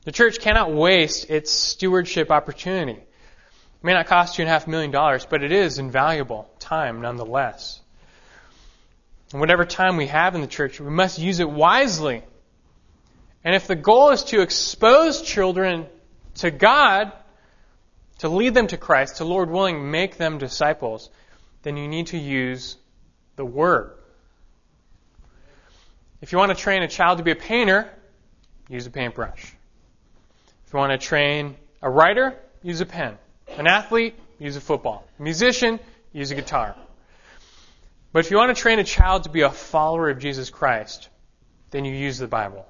The 0.04 0.12
church 0.12 0.40
cannot 0.40 0.72
waste 0.72 1.30
its 1.30 1.52
stewardship 1.52 2.30
opportunity. 2.30 3.02
It 3.80 3.84
may 3.84 3.92
not 3.92 4.06
cost 4.06 4.38
and 4.38 4.48
a 4.48 4.52
half 4.52 4.66
million 4.66 4.90
dollars, 4.90 5.24
but 5.24 5.42
it 5.42 5.52
is 5.52 5.78
invaluable 5.78 6.50
time 6.58 7.00
nonetheless. 7.00 7.80
And 9.32 9.40
whatever 9.40 9.64
time 9.64 9.96
we 9.96 10.06
have 10.06 10.34
in 10.34 10.40
the 10.40 10.46
church, 10.46 10.80
we 10.80 10.90
must 10.90 11.18
use 11.18 11.38
it 11.38 11.48
wisely. 11.48 12.22
And 13.44 13.54
if 13.54 13.66
the 13.66 13.76
goal 13.76 14.10
is 14.10 14.24
to 14.24 14.40
expose 14.40 15.22
children 15.22 15.86
to 16.36 16.50
God, 16.50 17.12
to 18.18 18.28
lead 18.28 18.54
them 18.54 18.66
to 18.68 18.76
Christ, 18.76 19.16
to 19.16 19.24
Lord 19.24 19.50
willing, 19.50 19.90
make 19.90 20.16
them 20.16 20.38
disciples, 20.38 21.08
then 21.62 21.76
you 21.76 21.86
need 21.86 22.08
to 22.08 22.18
use 22.18 22.76
the 23.36 23.44
Word. 23.44 23.92
If 26.20 26.32
you 26.32 26.38
want 26.38 26.50
to 26.50 26.56
train 26.56 26.82
a 26.82 26.88
child 26.88 27.18
to 27.18 27.24
be 27.24 27.30
a 27.30 27.36
painter, 27.36 27.88
use 28.68 28.86
a 28.86 28.90
paintbrush. 28.90 29.54
If 30.66 30.72
you 30.72 30.78
want 30.78 31.00
to 31.00 31.06
train 31.06 31.54
a 31.80 31.88
writer, 31.88 32.36
use 32.62 32.80
a 32.80 32.86
pen. 32.86 33.18
An 33.58 33.66
athlete, 33.66 34.14
use 34.38 34.54
a 34.54 34.60
football. 34.60 35.04
A 35.18 35.22
musician, 35.22 35.80
use 36.12 36.30
a 36.30 36.36
guitar. 36.36 36.76
But 38.12 38.20
if 38.20 38.30
you 38.30 38.36
want 38.36 38.56
to 38.56 38.60
train 38.60 38.78
a 38.78 38.84
child 38.84 39.24
to 39.24 39.30
be 39.30 39.40
a 39.42 39.50
follower 39.50 40.10
of 40.10 40.20
Jesus 40.20 40.48
Christ, 40.48 41.08
then 41.72 41.84
you 41.84 41.92
use 41.92 42.18
the 42.18 42.28
Bible. 42.28 42.66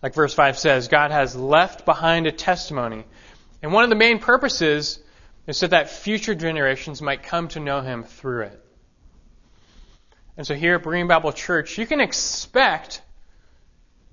Like 0.00 0.14
verse 0.14 0.32
5 0.34 0.56
says, 0.56 0.86
God 0.86 1.10
has 1.10 1.34
left 1.34 1.84
behind 1.84 2.28
a 2.28 2.32
testimony. 2.32 3.04
And 3.60 3.72
one 3.72 3.82
of 3.82 3.90
the 3.90 3.96
main 3.96 4.20
purposes 4.20 5.00
is 5.48 5.58
so 5.58 5.66
that 5.66 5.90
future 5.90 6.36
generations 6.36 7.02
might 7.02 7.24
come 7.24 7.48
to 7.48 7.60
know 7.60 7.80
him 7.80 8.04
through 8.04 8.42
it. 8.42 8.64
And 10.36 10.46
so 10.46 10.54
here 10.54 10.76
at 10.76 10.84
Berean 10.84 11.08
Bible 11.08 11.32
Church, 11.32 11.76
you 11.76 11.86
can 11.86 12.00
expect 12.00 13.02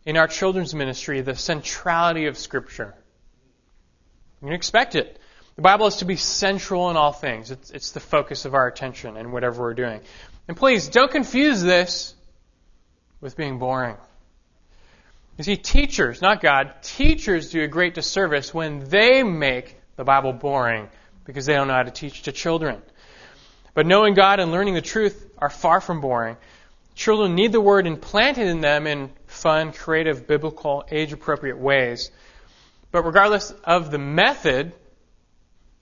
in 0.03 0.17
our 0.17 0.27
children's 0.27 0.73
ministry 0.73 1.21
the 1.21 1.35
centrality 1.35 2.25
of 2.25 2.39
Scripture. 2.39 2.95
You 4.43 4.51
expect 4.51 4.95
it. 4.95 5.19
The 5.55 5.61
Bible 5.61 5.87
is 5.87 5.97
to 5.97 6.05
be 6.05 6.17
central 6.17 6.89
in 6.89 6.97
all 6.97 7.13
things. 7.13 7.51
It's, 7.51 7.71
it's 7.71 7.91
the 7.91 7.99
focus 7.99 8.45
of 8.45 8.53
our 8.53 8.67
attention 8.67 9.15
in 9.17 9.31
whatever 9.31 9.61
we're 9.61 9.73
doing. 9.73 10.01
And 10.47 10.57
please, 10.57 10.89
don't 10.89 11.11
confuse 11.11 11.61
this 11.61 12.13
with 13.21 13.37
being 13.37 13.57
boring. 13.57 13.95
You 15.37 15.43
see, 15.43 15.57
teachers, 15.57 16.21
not 16.21 16.41
God, 16.41 16.73
teachers 16.81 17.49
do 17.51 17.63
a 17.63 17.67
great 17.67 17.93
disservice 17.93 18.53
when 18.53 18.87
they 18.89 19.23
make 19.23 19.77
the 19.95 20.03
Bible 20.03 20.33
boring 20.33 20.89
because 21.25 21.45
they 21.45 21.53
don't 21.53 21.67
know 21.67 21.73
how 21.73 21.83
to 21.83 21.91
teach 21.91 22.23
to 22.23 22.31
children. 22.31 22.81
But 23.73 23.85
knowing 23.85 24.13
God 24.13 24.39
and 24.39 24.51
learning 24.51 24.75
the 24.75 24.81
truth 24.81 25.29
are 25.37 25.49
far 25.49 25.81
from 25.81 25.99
boring. 25.99 26.37
Children 26.95 27.35
need 27.35 27.51
the 27.51 27.59
Word 27.59 27.87
implanted 27.87 28.47
in 28.47 28.61
them 28.61 28.87
in 28.87 29.09
fun, 29.27 29.73
creative, 29.73 30.27
biblical, 30.27 30.85
age 30.89 31.11
appropriate 31.11 31.57
ways. 31.57 32.09
But 32.95 33.03
regardless 33.03 33.51
of 33.65 33.91
the 33.91 33.97
method, 33.97 34.71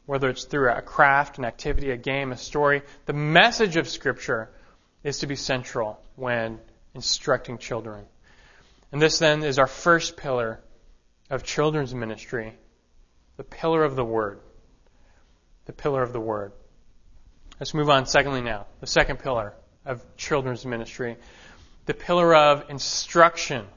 whether 0.08 0.32
it's 0.32 0.46
through 0.46 0.72
a 0.72 0.82
craft, 0.82 1.38
an 1.38 1.46
activity, 1.46 1.92
a 1.92 1.96
game, 1.96 2.32
a 2.32 2.38
story, 2.38 2.82
the 3.06 3.14
message 3.14 3.78
of 3.78 3.88
Scripture 3.88 4.50
is 5.04 5.20
to 5.20 5.28
be 5.28 5.36
central 5.36 6.02
when 6.16 6.58
instructing 6.96 7.60
children. 7.60 8.06
And 8.92 9.00
this 9.00 9.20
then 9.20 9.44
is 9.44 9.60
our 9.60 9.68
first 9.68 10.18
pillar 10.18 10.60
of 11.30 11.44
children's 11.44 11.94
ministry 11.94 12.56
the 13.38 13.44
pillar 13.44 13.84
of 13.84 13.96
the 13.96 14.04
Word. 14.04 14.40
The 15.66 15.74
pillar 15.74 16.02
of 16.02 16.14
the 16.14 16.20
Word. 16.20 16.52
Let's 17.60 17.76
move 17.76 17.92
on, 17.92 18.08
secondly, 18.08 18.42
now. 18.42 18.66
The 18.80 18.88
second 18.88 19.20
pillar 19.20 19.54
of 19.86 20.04
children's 20.18 20.66
ministry 20.66 21.18
the 21.86 21.94
pillar 21.94 22.34
of 22.34 22.72
instruction. 22.72 23.68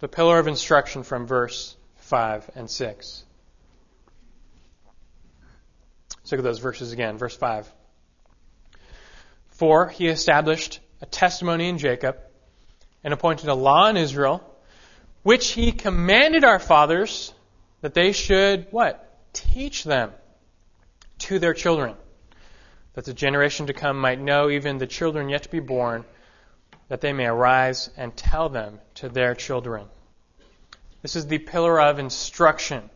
The 0.00 0.08
pillar 0.08 0.38
of 0.38 0.46
instruction 0.46 1.02
from 1.02 1.26
verse 1.26 1.74
5 2.06 2.50
and 2.54 2.70
6. 2.70 3.24
Let's 6.18 6.32
look 6.32 6.38
at 6.38 6.44
those 6.44 6.58
verses 6.58 6.92
again. 6.92 7.18
Verse 7.18 7.36
5. 7.36 7.70
For 9.50 9.88
he 9.88 10.08
established 10.08 10.80
a 11.00 11.06
testimony 11.06 11.68
in 11.68 11.78
Jacob 11.78 12.18
and 13.04 13.12
appointed 13.14 13.48
a 13.48 13.54
law 13.54 13.88
in 13.88 13.96
Israel, 13.96 14.42
which 15.22 15.52
he 15.52 15.72
commanded 15.72 16.44
our 16.44 16.58
fathers 16.58 17.32
that 17.80 17.94
they 17.94 18.12
should 18.12 18.66
what? 18.70 19.02
Teach 19.32 19.84
them 19.84 20.12
to 21.18 21.38
their 21.38 21.54
children, 21.54 21.94
that 22.94 23.04
the 23.04 23.14
generation 23.14 23.66
to 23.66 23.72
come 23.72 24.00
might 24.00 24.20
know, 24.20 24.50
even 24.50 24.78
the 24.78 24.86
children 24.86 25.28
yet 25.28 25.44
to 25.44 25.48
be 25.48 25.60
born, 25.60 26.04
that 26.88 27.00
they 27.00 27.12
may 27.12 27.26
arise 27.26 27.90
and 27.96 28.16
tell 28.16 28.48
them 28.48 28.80
to 28.94 29.08
their 29.08 29.34
children. 29.34 29.86
This 31.06 31.14
is 31.14 31.28
the 31.28 31.38
pillar 31.38 31.80
of 31.80 32.00
instruction. 32.00 32.90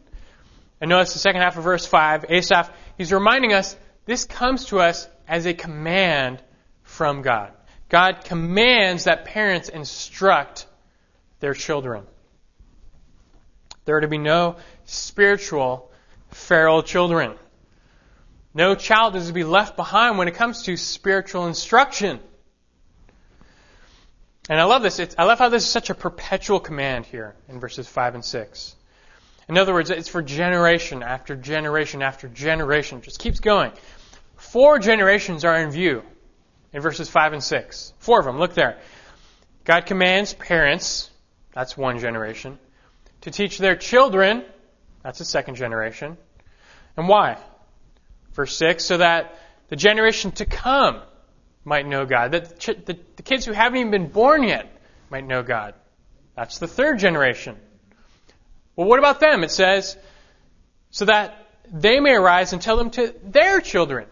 And 0.80 0.88
notice 0.88 1.12
the 1.12 1.20
second 1.20 1.42
half 1.42 1.56
of 1.56 1.62
verse 1.62 1.86
5, 1.86 2.24
Asaph, 2.28 2.68
he's 2.98 3.12
reminding 3.12 3.52
us 3.52 3.76
this 4.04 4.24
comes 4.24 4.64
to 4.64 4.80
us 4.80 5.06
as 5.28 5.46
a 5.46 5.54
command 5.54 6.42
from 6.82 7.22
God. 7.22 7.52
God 7.88 8.24
commands 8.24 9.04
that 9.04 9.26
parents 9.26 9.68
instruct 9.68 10.66
their 11.38 11.54
children. 11.54 12.02
There 13.84 13.98
are 13.98 14.00
to 14.00 14.08
be 14.08 14.18
no 14.18 14.56
spiritual 14.86 15.92
feral 16.30 16.82
children. 16.82 17.36
No 18.52 18.74
child 18.74 19.14
is 19.14 19.28
to 19.28 19.32
be 19.32 19.44
left 19.44 19.76
behind 19.76 20.18
when 20.18 20.26
it 20.26 20.34
comes 20.34 20.64
to 20.64 20.76
spiritual 20.76 21.46
instruction. 21.46 22.18
And 24.50 24.58
I 24.60 24.64
love 24.64 24.82
this. 24.82 24.98
It's, 24.98 25.14
I 25.16 25.24
love 25.26 25.38
how 25.38 25.48
this 25.48 25.62
is 25.62 25.70
such 25.70 25.90
a 25.90 25.94
perpetual 25.94 26.58
command 26.58 27.06
here 27.06 27.36
in 27.48 27.60
verses 27.60 27.86
5 27.86 28.16
and 28.16 28.24
6. 28.24 28.74
In 29.48 29.56
other 29.56 29.72
words, 29.72 29.90
it's 29.90 30.08
for 30.08 30.22
generation 30.22 31.04
after 31.04 31.36
generation 31.36 32.02
after 32.02 32.26
generation. 32.26 32.98
It 32.98 33.04
just 33.04 33.20
keeps 33.20 33.38
going. 33.38 33.70
Four 34.36 34.80
generations 34.80 35.44
are 35.44 35.56
in 35.56 35.70
view 35.70 36.02
in 36.72 36.82
verses 36.82 37.08
5 37.08 37.34
and 37.34 37.42
6. 37.42 37.94
Four 38.00 38.18
of 38.18 38.24
them. 38.26 38.40
Look 38.40 38.54
there. 38.54 38.78
God 39.64 39.86
commands 39.86 40.34
parents, 40.34 41.10
that's 41.54 41.76
one 41.76 42.00
generation, 42.00 42.58
to 43.20 43.30
teach 43.30 43.56
their 43.58 43.76
children, 43.76 44.44
that's 45.04 45.20
the 45.20 45.24
second 45.24 45.54
generation. 45.54 46.16
And 46.96 47.06
why? 47.06 47.38
Verse 48.32 48.56
6, 48.56 48.84
so 48.84 48.96
that 48.96 49.32
the 49.68 49.76
generation 49.76 50.32
to 50.32 50.44
come 50.44 51.02
might 51.64 51.86
know 51.86 52.06
God, 52.06 52.32
that 52.32 52.60
the, 52.60 52.98
the 53.16 53.22
kids 53.22 53.44
who 53.44 53.52
haven't 53.52 53.78
even 53.78 53.90
been 53.90 54.08
born 54.08 54.42
yet 54.44 54.70
might 55.10 55.26
know 55.26 55.42
God. 55.42 55.74
That's 56.34 56.58
the 56.58 56.66
third 56.66 56.98
generation. 56.98 57.56
Well, 58.76 58.88
what 58.88 58.98
about 58.98 59.20
them? 59.20 59.44
It 59.44 59.50
says, 59.50 59.96
so 60.90 61.04
that 61.04 61.46
they 61.70 62.00
may 62.00 62.14
arise 62.14 62.52
and 62.52 62.62
tell 62.62 62.76
them 62.76 62.90
to 62.90 63.14
their 63.24 63.60
children. 63.60 64.06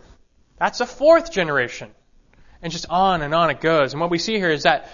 That's 0.58 0.80
a 0.80 0.86
fourth 0.86 1.32
generation. 1.32 1.90
And 2.60 2.72
just 2.72 2.86
on 2.90 3.22
and 3.22 3.34
on 3.34 3.50
it 3.50 3.60
goes. 3.60 3.92
And 3.92 4.00
what 4.00 4.10
we 4.10 4.18
see 4.18 4.34
here 4.34 4.50
is 4.50 4.64
that 4.64 4.90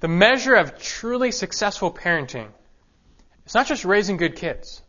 the 0.00 0.08
measure 0.08 0.54
of 0.54 0.78
truly 0.78 1.32
successful 1.32 1.92
parenting 1.92 2.48
is 3.46 3.54
not 3.54 3.66
just 3.66 3.84
raising 3.84 4.16
good 4.16 4.36
kids. 4.36 4.80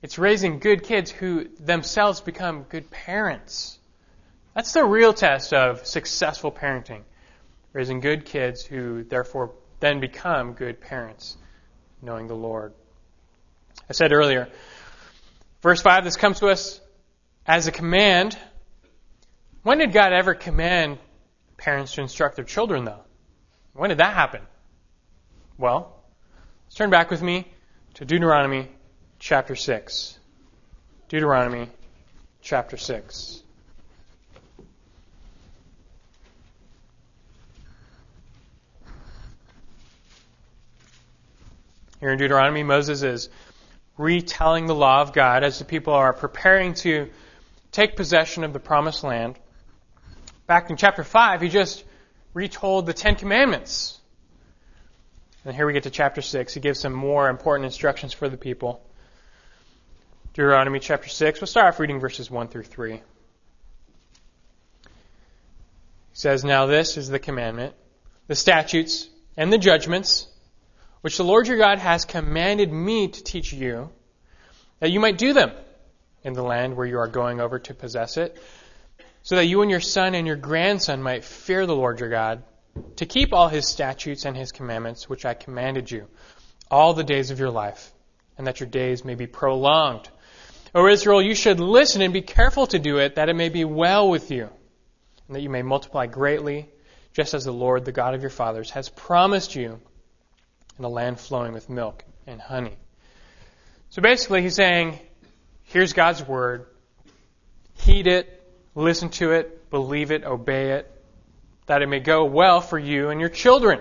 It's 0.00 0.18
raising 0.18 0.58
good 0.58 0.84
kids 0.84 1.10
who 1.10 1.48
themselves 1.60 2.20
become 2.20 2.62
good 2.62 2.90
parents. 2.90 3.77
That's 4.58 4.72
the 4.72 4.84
real 4.84 5.12
test 5.14 5.54
of 5.54 5.86
successful 5.86 6.50
parenting. 6.50 7.02
Raising 7.72 8.00
good 8.00 8.24
kids 8.24 8.64
who 8.64 9.04
therefore 9.04 9.54
then 9.78 10.00
become 10.00 10.54
good 10.54 10.80
parents, 10.80 11.36
knowing 12.02 12.26
the 12.26 12.34
Lord. 12.34 12.74
I 13.88 13.92
said 13.92 14.12
earlier, 14.12 14.48
verse 15.62 15.80
5, 15.80 16.02
this 16.02 16.16
comes 16.16 16.40
to 16.40 16.48
us 16.48 16.80
as 17.46 17.68
a 17.68 17.70
command. 17.70 18.36
When 19.62 19.78
did 19.78 19.92
God 19.92 20.12
ever 20.12 20.34
command 20.34 20.98
parents 21.56 21.92
to 21.92 22.00
instruct 22.00 22.34
their 22.34 22.44
children, 22.44 22.84
though. 22.84 23.04
When 23.74 23.90
did 23.90 23.98
that 23.98 24.12
happen? 24.12 24.40
Well, 25.56 26.02
let's 26.66 26.74
turn 26.74 26.90
back 26.90 27.12
with 27.12 27.22
me 27.22 27.46
to 27.94 28.04
Deuteronomy 28.04 28.68
chapter 29.20 29.54
6. 29.54 30.18
Deuteronomy 31.08 31.68
chapter 32.42 32.76
6. 32.76 33.44
Here 42.00 42.10
in 42.10 42.18
Deuteronomy, 42.18 42.62
Moses 42.62 43.02
is 43.02 43.28
retelling 43.96 44.66
the 44.66 44.74
law 44.74 45.00
of 45.02 45.12
God 45.12 45.42
as 45.42 45.58
the 45.58 45.64
people 45.64 45.92
are 45.92 46.12
preparing 46.12 46.74
to 46.74 47.10
take 47.72 47.96
possession 47.96 48.44
of 48.44 48.52
the 48.52 48.60
promised 48.60 49.02
land. 49.02 49.36
Back 50.46 50.70
in 50.70 50.76
chapter 50.76 51.02
5, 51.02 51.40
he 51.40 51.48
just 51.48 51.84
retold 52.34 52.86
the 52.86 52.92
Ten 52.92 53.16
Commandments. 53.16 53.98
And 55.44 55.56
here 55.56 55.66
we 55.66 55.72
get 55.72 55.84
to 55.84 55.90
chapter 55.90 56.22
6. 56.22 56.54
He 56.54 56.60
gives 56.60 56.78
some 56.78 56.92
more 56.92 57.28
important 57.28 57.64
instructions 57.66 58.12
for 58.12 58.28
the 58.28 58.36
people. 58.36 58.80
Deuteronomy 60.34 60.78
chapter 60.78 61.08
6. 61.08 61.40
We'll 61.40 61.48
start 61.48 61.74
off 61.74 61.80
reading 61.80 61.98
verses 61.98 62.30
1 62.30 62.48
through 62.48 62.64
3. 62.64 62.92
He 62.92 63.00
says, 66.12 66.44
Now 66.44 66.66
this 66.66 66.96
is 66.96 67.08
the 67.08 67.18
commandment, 67.18 67.74
the 68.28 68.36
statutes, 68.36 69.08
and 69.36 69.52
the 69.52 69.58
judgments, 69.58 70.28
which 71.00 71.16
the 71.16 71.24
Lord 71.24 71.46
your 71.46 71.58
God 71.58 71.78
has 71.78 72.04
commanded 72.04 72.72
me 72.72 73.08
to 73.08 73.22
teach 73.22 73.52
you, 73.52 73.90
that 74.80 74.90
you 74.90 75.00
might 75.00 75.18
do 75.18 75.32
them 75.32 75.52
in 76.22 76.32
the 76.32 76.42
land 76.42 76.76
where 76.76 76.86
you 76.86 76.98
are 76.98 77.08
going 77.08 77.40
over 77.40 77.58
to 77.58 77.74
possess 77.74 78.16
it 78.16 78.36
so 79.22 79.36
that 79.36 79.46
you 79.46 79.60
and 79.62 79.70
your 79.70 79.80
son 79.80 80.14
and 80.14 80.26
your 80.26 80.36
grandson 80.36 81.02
might 81.02 81.24
fear 81.24 81.66
the 81.66 81.76
Lord 81.76 82.00
your 82.00 82.08
God, 82.08 82.42
to 82.96 83.04
keep 83.04 83.32
all 83.34 83.48
his 83.48 83.68
statutes 83.68 84.24
and 84.24 84.36
his 84.36 84.52
commandments, 84.52 85.08
which 85.08 85.26
I 85.26 85.34
commanded 85.34 85.90
you, 85.90 86.06
all 86.70 86.94
the 86.94 87.04
days 87.04 87.30
of 87.30 87.38
your 87.38 87.50
life, 87.50 87.92
and 88.38 88.46
that 88.46 88.60
your 88.60 88.68
days 88.68 89.04
may 89.04 89.16
be 89.16 89.26
prolonged. 89.26 90.08
O 90.74 90.86
Israel, 90.86 91.20
you 91.20 91.34
should 91.34 91.60
listen 91.60 92.00
and 92.00 92.12
be 92.12 92.22
careful 92.22 92.66
to 92.68 92.78
do 92.78 92.98
it, 92.98 93.16
that 93.16 93.28
it 93.28 93.36
may 93.36 93.48
be 93.48 93.64
well 93.66 94.08
with 94.08 94.30
you, 94.30 94.48
and 95.26 95.36
that 95.36 95.42
you 95.42 95.50
may 95.50 95.62
multiply 95.62 96.06
greatly, 96.06 96.68
just 97.12 97.34
as 97.34 97.44
the 97.44 97.52
Lord, 97.52 97.84
the 97.84 97.92
God 97.92 98.14
of 98.14 98.22
your 98.22 98.30
fathers, 98.30 98.70
has 98.70 98.88
promised 98.88 99.54
you 99.54 99.80
in 100.78 100.84
a 100.84 100.88
land 100.88 101.18
flowing 101.18 101.52
with 101.52 101.68
milk 101.68 102.04
and 102.26 102.40
honey. 102.40 102.76
So 103.90 104.02
basically, 104.02 104.42
he's 104.42 104.54
saying, 104.54 104.98
here's 105.64 105.92
God's 105.92 106.22
word. 106.26 106.66
Heed 107.74 108.06
it, 108.06 108.46
listen 108.74 109.08
to 109.10 109.32
it, 109.32 109.70
believe 109.70 110.10
it, 110.10 110.24
obey 110.24 110.72
it, 110.72 110.90
that 111.66 111.82
it 111.82 111.88
may 111.88 112.00
go 112.00 112.24
well 112.24 112.60
for 112.60 112.78
you 112.78 113.10
and 113.10 113.20
your 113.20 113.28
children. 113.28 113.80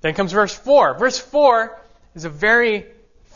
Then 0.00 0.14
comes 0.14 0.32
verse 0.32 0.54
4. 0.54 0.98
Verse 0.98 1.18
4 1.18 1.78
is 2.14 2.24
a 2.24 2.30
very 2.30 2.86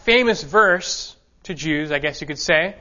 famous 0.04 0.42
verse 0.42 1.16
to 1.44 1.54
Jews, 1.54 1.90
I 1.92 1.98
guess 1.98 2.20
you 2.20 2.26
could 2.26 2.38
say. 2.38 2.76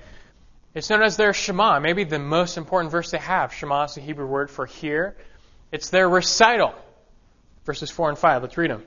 It's 0.76 0.90
known 0.90 1.02
as 1.02 1.18
their 1.18 1.34
Shema, 1.34 1.80
maybe 1.80 2.04
the 2.04 2.20
most 2.20 2.58
important 2.58 2.92
verse 2.92 3.12
they 3.12 3.18
have. 3.18 3.54
Shema 3.54 3.86
is 3.86 3.96
the 3.96 4.02
Hebrew 4.02 4.28
word 4.28 4.52
for 4.52 4.66
hear. 4.66 5.16
It's 5.72 5.90
their 5.90 6.08
recital. 6.08 6.76
Verses 7.66 7.90
4 7.90 8.10
and 8.10 8.18
5. 8.18 8.44
Let's 8.44 8.58
read 8.58 8.72
them. 8.72 8.84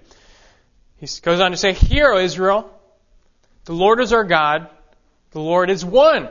He 1.03 1.09
goes 1.21 1.41
on 1.41 1.51
to 1.51 1.57
say, 1.57 1.73
Hear, 1.73 2.13
O 2.13 2.19
Israel, 2.19 2.71
the 3.65 3.73
Lord 3.73 4.01
is 4.01 4.13
our 4.13 4.23
God, 4.23 4.71
the 5.33 5.41
Lord 5.41 5.69
is 5.69 5.85
one. 5.85 6.29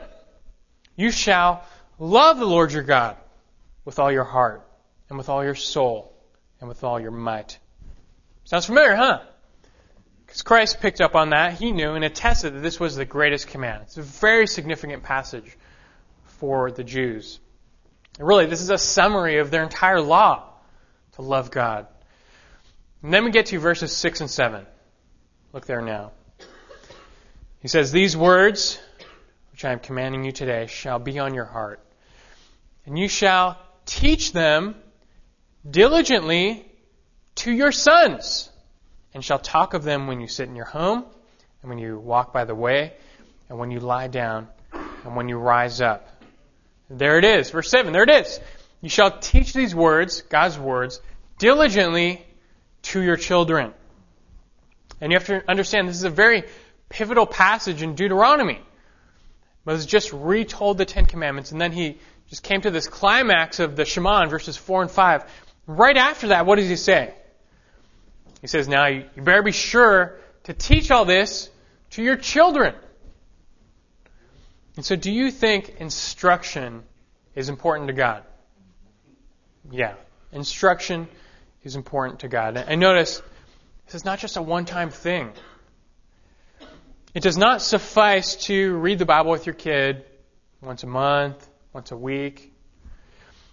You 0.96 1.10
shall 1.10 1.62
love 1.98 2.38
the 2.38 2.46
Lord 2.46 2.72
your 2.72 2.82
God 2.82 3.18
with 3.84 3.98
all 3.98 4.10
your 4.10 4.24
heart, 4.24 4.66
and 5.10 5.18
with 5.18 5.28
all 5.28 5.44
your 5.44 5.54
soul, 5.54 6.14
and 6.58 6.70
with 6.70 6.84
all 6.84 6.98
your 6.98 7.10
might. 7.10 7.58
Sounds 8.44 8.64
familiar, 8.64 8.96
huh? 8.96 9.20
Because 10.24 10.40
Christ 10.40 10.80
picked 10.80 11.02
up 11.02 11.16
on 11.16 11.30
that. 11.30 11.52
He 11.52 11.70
knew 11.70 11.92
and 11.92 12.02
attested 12.02 12.54
that 12.54 12.60
this 12.60 12.80
was 12.80 12.96
the 12.96 13.04
greatest 13.04 13.48
command. 13.48 13.82
It's 13.82 13.98
a 13.98 14.02
very 14.02 14.46
significant 14.46 15.02
passage 15.02 15.58
for 16.24 16.70
the 16.70 16.82
Jews. 16.82 17.40
And 18.18 18.26
really, 18.26 18.46
this 18.46 18.62
is 18.62 18.70
a 18.70 18.78
summary 18.78 19.36
of 19.36 19.50
their 19.50 19.64
entire 19.64 20.00
law 20.00 20.48
to 21.16 21.22
love 21.22 21.50
God. 21.50 21.88
And 23.02 23.12
then 23.12 23.24
we 23.24 23.30
get 23.30 23.46
to 23.46 23.58
verses 23.58 23.92
6 23.96 24.20
and 24.20 24.30
7. 24.30 24.64
Look 25.52 25.66
there 25.66 25.82
now. 25.82 26.12
He 27.60 27.68
says, 27.68 27.90
These 27.90 28.16
words, 28.16 28.78
which 29.50 29.64
I 29.64 29.72
am 29.72 29.80
commanding 29.80 30.24
you 30.24 30.32
today, 30.32 30.66
shall 30.66 30.98
be 30.98 31.18
on 31.18 31.34
your 31.34 31.44
heart. 31.44 31.80
And 32.86 32.98
you 32.98 33.08
shall 33.08 33.58
teach 33.86 34.32
them 34.32 34.76
diligently 35.68 36.66
to 37.34 37.52
your 37.52 37.72
sons, 37.72 38.50
and 39.14 39.24
shall 39.24 39.38
talk 39.38 39.74
of 39.74 39.84
them 39.84 40.06
when 40.06 40.20
you 40.20 40.28
sit 40.28 40.48
in 40.48 40.54
your 40.56 40.64
home, 40.64 41.04
and 41.62 41.68
when 41.68 41.78
you 41.78 41.98
walk 41.98 42.32
by 42.32 42.44
the 42.44 42.54
way, 42.54 42.92
and 43.48 43.58
when 43.58 43.70
you 43.70 43.80
lie 43.80 44.08
down, 44.08 44.48
and 44.72 45.16
when 45.16 45.28
you 45.28 45.38
rise 45.38 45.80
up. 45.80 46.08
There 46.88 47.18
it 47.18 47.24
is, 47.24 47.50
verse 47.50 47.70
7. 47.70 47.92
There 47.92 48.02
it 48.02 48.10
is. 48.10 48.38
You 48.80 48.88
shall 48.88 49.18
teach 49.18 49.52
these 49.52 49.74
words, 49.74 50.22
God's 50.22 50.58
words, 50.58 51.00
diligently 51.38 52.24
to 52.82 53.00
your 53.00 53.16
children. 53.16 53.72
And 55.00 55.10
you 55.10 55.18
have 55.18 55.26
to 55.26 55.48
understand 55.50 55.88
this 55.88 55.96
is 55.96 56.04
a 56.04 56.10
very 56.10 56.44
pivotal 56.88 57.26
passage 57.26 57.82
in 57.82 57.94
Deuteronomy. 57.94 58.60
Moses 59.64 59.86
just 59.86 60.12
retold 60.12 60.78
the 60.78 60.84
Ten 60.84 61.06
Commandments, 61.06 61.52
and 61.52 61.60
then 61.60 61.72
he 61.72 61.98
just 62.28 62.42
came 62.42 62.60
to 62.62 62.70
this 62.70 62.88
climax 62.88 63.60
of 63.60 63.76
the 63.76 63.84
Shema 63.84 64.22
in 64.22 64.28
verses 64.28 64.56
4 64.56 64.82
and 64.82 64.90
5. 64.90 65.24
Right 65.66 65.96
after 65.96 66.28
that, 66.28 66.46
what 66.46 66.56
does 66.56 66.68
he 66.68 66.76
say? 66.76 67.14
He 68.40 68.48
says, 68.48 68.68
Now 68.68 68.86
you 68.86 69.04
better 69.16 69.42
be 69.42 69.52
sure 69.52 70.18
to 70.44 70.52
teach 70.52 70.90
all 70.90 71.04
this 71.04 71.48
to 71.90 72.02
your 72.02 72.16
children. 72.16 72.74
And 74.76 74.84
so, 74.84 74.96
do 74.96 75.12
you 75.12 75.30
think 75.30 75.76
instruction 75.78 76.82
is 77.34 77.48
important 77.48 77.88
to 77.88 77.92
God? 77.92 78.24
Yeah. 79.70 79.94
Instruction 80.32 81.08
is 81.62 81.76
important 81.76 82.20
to 82.20 82.28
God. 82.28 82.56
And 82.56 82.80
notice, 82.80 83.22
this 83.86 83.94
is 83.96 84.04
not 84.04 84.18
just 84.18 84.36
a 84.36 84.42
one 84.42 84.64
time 84.64 84.90
thing. 84.90 85.32
It 87.14 87.22
does 87.22 87.36
not 87.36 87.60
suffice 87.60 88.36
to 88.46 88.76
read 88.76 88.98
the 88.98 89.04
Bible 89.04 89.30
with 89.30 89.46
your 89.46 89.54
kid 89.54 90.04
once 90.62 90.82
a 90.82 90.86
month, 90.86 91.46
once 91.72 91.90
a 91.90 91.96
week. 91.96 92.52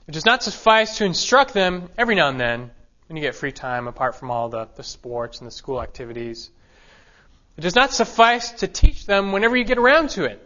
It 0.08 0.12
does 0.13 0.26
not 0.26 0.41
suffice 0.41 0.98
to 0.98 1.06
instruct 1.06 1.54
them 1.54 1.89
every 1.98 2.15
now 2.15 2.30
and 2.30 2.39
then 2.39 2.72
when 3.08 3.17
you 3.17 3.22
get 3.22 3.36
free 3.36 3.52
time 3.52 3.88
apart 3.88 4.15
from 4.15 4.32
all 4.32 4.50
the, 4.50 4.67
the 4.76 4.84
sports 4.84 5.39
and 5.39 5.48
the 5.48 5.52
school 5.52 5.82
activities. 5.82 6.50
It 7.58 7.62
does 7.62 7.76
not 7.76 7.91
suffice 7.91 8.52
to 8.52 8.67
teach 8.67 9.06
them 9.06 9.34
whenever 9.34 9.58
you 9.58 9.65
get 9.65 9.78
around 9.78 10.12
to 10.12 10.24
it. 10.24 10.45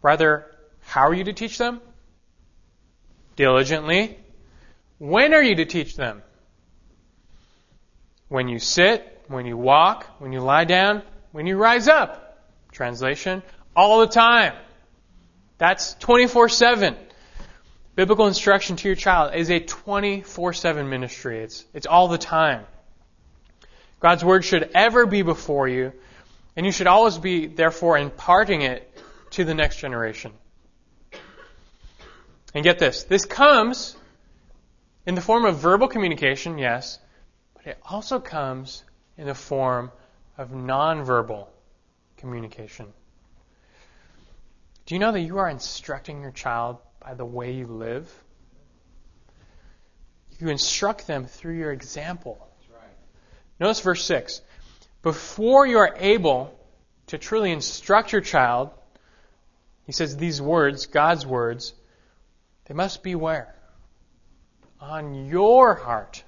Rather, 0.00 0.46
how 0.82 1.08
are 1.08 1.14
you 1.14 1.24
to 1.24 1.32
teach 1.32 1.58
them? 1.58 1.80
Diligently. 3.34 4.18
When 5.02 5.34
are 5.34 5.42
you 5.42 5.56
to 5.56 5.64
teach 5.64 5.96
them? 5.96 6.22
When 8.28 8.46
you 8.46 8.60
sit, 8.60 9.24
when 9.26 9.46
you 9.46 9.56
walk, 9.56 10.06
when 10.20 10.32
you 10.32 10.38
lie 10.38 10.62
down, 10.62 11.02
when 11.32 11.44
you 11.48 11.56
rise 11.56 11.88
up. 11.88 12.38
Translation, 12.70 13.42
all 13.74 13.98
the 13.98 14.06
time. 14.06 14.54
That's 15.58 15.94
24 15.94 16.50
7. 16.50 16.94
Biblical 17.96 18.28
instruction 18.28 18.76
to 18.76 18.88
your 18.88 18.94
child 18.94 19.34
is 19.34 19.50
a 19.50 19.58
24 19.58 20.52
7 20.52 20.88
ministry. 20.88 21.40
It's, 21.40 21.64
it's 21.74 21.88
all 21.88 22.06
the 22.06 22.16
time. 22.16 22.64
God's 23.98 24.24
Word 24.24 24.44
should 24.44 24.70
ever 24.72 25.04
be 25.06 25.22
before 25.22 25.66
you, 25.66 25.92
and 26.54 26.64
you 26.64 26.70
should 26.70 26.86
always 26.86 27.18
be, 27.18 27.48
therefore, 27.48 27.98
imparting 27.98 28.62
it 28.62 28.88
to 29.30 29.42
the 29.42 29.52
next 29.52 29.78
generation. 29.78 30.30
And 32.54 32.62
get 32.62 32.78
this 32.78 33.02
this 33.02 33.24
comes 33.24 33.96
in 35.06 35.14
the 35.14 35.20
form 35.20 35.44
of 35.44 35.58
verbal 35.58 35.88
communication, 35.88 36.58
yes, 36.58 36.98
but 37.54 37.66
it 37.66 37.78
also 37.84 38.20
comes 38.20 38.84
in 39.16 39.26
the 39.26 39.34
form 39.34 39.90
of 40.38 40.50
nonverbal 40.50 41.46
communication. 42.16 42.86
Do 44.86 44.94
you 44.94 44.98
know 44.98 45.12
that 45.12 45.20
you 45.20 45.38
are 45.38 45.48
instructing 45.48 46.20
your 46.20 46.32
child 46.32 46.78
by 47.04 47.14
the 47.14 47.24
way 47.24 47.52
you 47.52 47.66
live. 47.66 48.12
You 50.38 50.48
instruct 50.48 51.06
them 51.06 51.26
through 51.26 51.54
your 51.58 51.72
example. 51.72 52.48
Notice 53.58 53.80
verse 53.80 54.04
6. 54.04 54.40
Before 55.02 55.66
you 55.66 55.78
are 55.78 55.94
able 55.98 56.58
to 57.08 57.18
truly 57.18 57.52
instruct 57.52 58.12
your 58.12 58.20
child, 58.20 58.70
he 59.84 59.92
says 59.92 60.16
these 60.16 60.40
words, 60.40 60.86
God's 60.86 61.26
words, 61.26 61.74
they 62.66 62.74
must 62.74 63.02
be 63.02 63.14
where? 63.14 63.54
On 64.82 65.26
your 65.26 65.74
heart. 65.74 66.22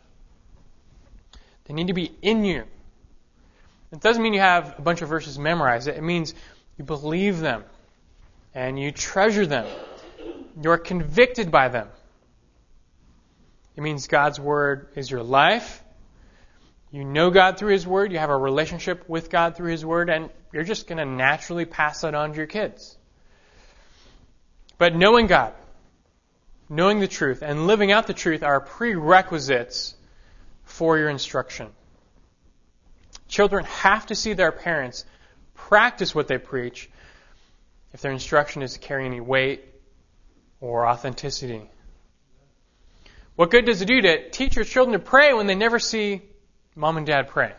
They 1.65 1.75
need 1.75 1.89
to 1.89 1.95
be 1.95 2.13
in 2.23 2.45
you. 2.45 2.65
It 3.93 4.01
doesn't 4.01 4.23
mean 4.23 4.33
you 4.33 4.41
have 4.41 4.79
a 4.79 4.83
bunch 4.83 5.03
of 5.03 5.09
verses 5.09 5.39
memorized. 5.39 5.89
It 5.89 6.03
means 6.03 6.35
you 6.79 6.85
believe 6.85 7.41
them 7.41 7.65
and 8.55 8.79
you 8.79 8.91
treasure 8.91 9.47
them 9.47 9.67
you're 10.63 10.79
convicted 10.79 11.51
by 11.51 11.69
them. 11.69 11.89
It 13.77 13.83
means 13.83 14.07
God's 14.07 14.39
Word 14.39 14.89
is 14.95 15.11
your 15.11 15.23
life. 15.23 15.83
You 16.93 17.05
know 17.05 17.31
God 17.31 17.59
through 17.59 17.73
His 17.73 17.87
Word. 17.87 18.13
You 18.13 18.19
have 18.19 18.31
a 18.31 18.37
relationship 18.37 19.09
with 19.09 19.31
God 19.31 19.57
through 19.57 19.73
His 19.73 19.85
Word, 19.85 20.11
and 20.11 20.31
you're 20.53 20.63
just 20.65 20.87
going 20.87 20.99
to 20.99 21.05
naturally 21.05 21.65
pass 21.65 22.03
that 22.03 22.15
on 22.15 22.31
to 22.31 22.37
your 22.37 22.47
kids. 22.47 22.97
But 24.79 24.95
knowing 24.95 25.27
God, 25.27 25.55
knowing 26.69 27.01
the 27.01 27.09
truth, 27.09 27.43
and 27.43 27.67
living 27.67 27.93
out 27.93 28.07
the 28.07 28.15
truth 28.15 28.43
are 28.43 28.61
prerequisites 28.61 29.95
for 30.65 30.99
your 30.99 31.09
instruction. 31.09 31.69
Children 33.29 33.65
have 33.65 34.07
to 34.07 34.15
see 34.15 34.33
their 34.33 34.53
parents 34.53 35.05
practice 35.55 36.15
what 36.15 36.29
they 36.29 36.39
preach 36.39 36.91
if 37.93 38.01
their 38.01 38.13
instruction 38.13 38.63
is 38.63 38.75
to 38.75 38.79
carry 38.79 39.07
any 39.07 39.21
weight 39.21 39.65
or 40.61 40.87
authenticity. 40.87 41.63
What 43.37 43.51
good 43.51 43.67
does 43.67 43.83
it 43.83 43.87
do 43.87 44.01
to 44.01 44.31
teach 44.31 44.57
your 44.57 44.65
children 44.65 44.99
to 44.99 45.05
pray 45.05 45.33
when 45.33 45.47
they 45.47 45.55
never 45.55 45.79
see 45.79 46.23
mom 46.75 46.97
and 46.97 47.07
dad 47.07 47.29
pray? 47.29 47.53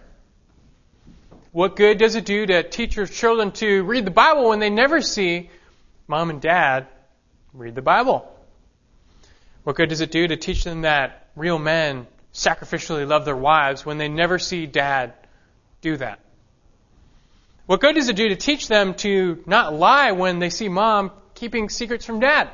What 1.51 1.75
good 1.75 1.97
does 1.97 2.15
it 2.15 2.25
do 2.25 2.45
to 2.45 2.63
teach 2.63 2.95
your 2.95 3.05
children 3.05 3.51
to 3.53 3.83
read 3.83 4.05
the 4.05 4.11
Bible 4.11 4.49
when 4.49 4.59
they 4.59 4.69
never 4.69 5.01
see 5.01 5.49
mom 6.07 6.29
and 6.29 6.41
dad 6.41 6.87
read 7.53 7.75
the 7.75 7.81
Bible? 7.81 8.34
What 9.65 9.75
good 9.75 9.89
does 9.89 10.01
it 10.01 10.11
do 10.11 10.27
to 10.27 10.37
teach 10.37 10.63
them 10.63 10.81
that 10.81 11.27
real 11.35 11.57
men 11.57 12.05
sacrificially 12.31 13.07
love 13.07 13.25
their 13.25 13.35
wives 13.35 13.83
when 13.83 13.97
they 13.97 14.07
never 14.07 14.37
see 14.37 14.67
dad 14.67 15.13
do 15.81 15.97
that? 15.97 16.19
What 17.65 17.81
good 17.81 17.95
does 17.95 18.07
it 18.07 18.15
do 18.15 18.29
to 18.29 18.35
teach 18.35 18.67
them 18.67 18.93
to 18.95 19.43
not 19.47 19.73
lie 19.73 20.11
when 20.11 20.37
they 20.37 20.51
see 20.51 20.69
mom 20.69 21.09
keeping 21.33 21.69
secrets 21.69 22.05
from 22.05 22.19
dad? 22.19 22.51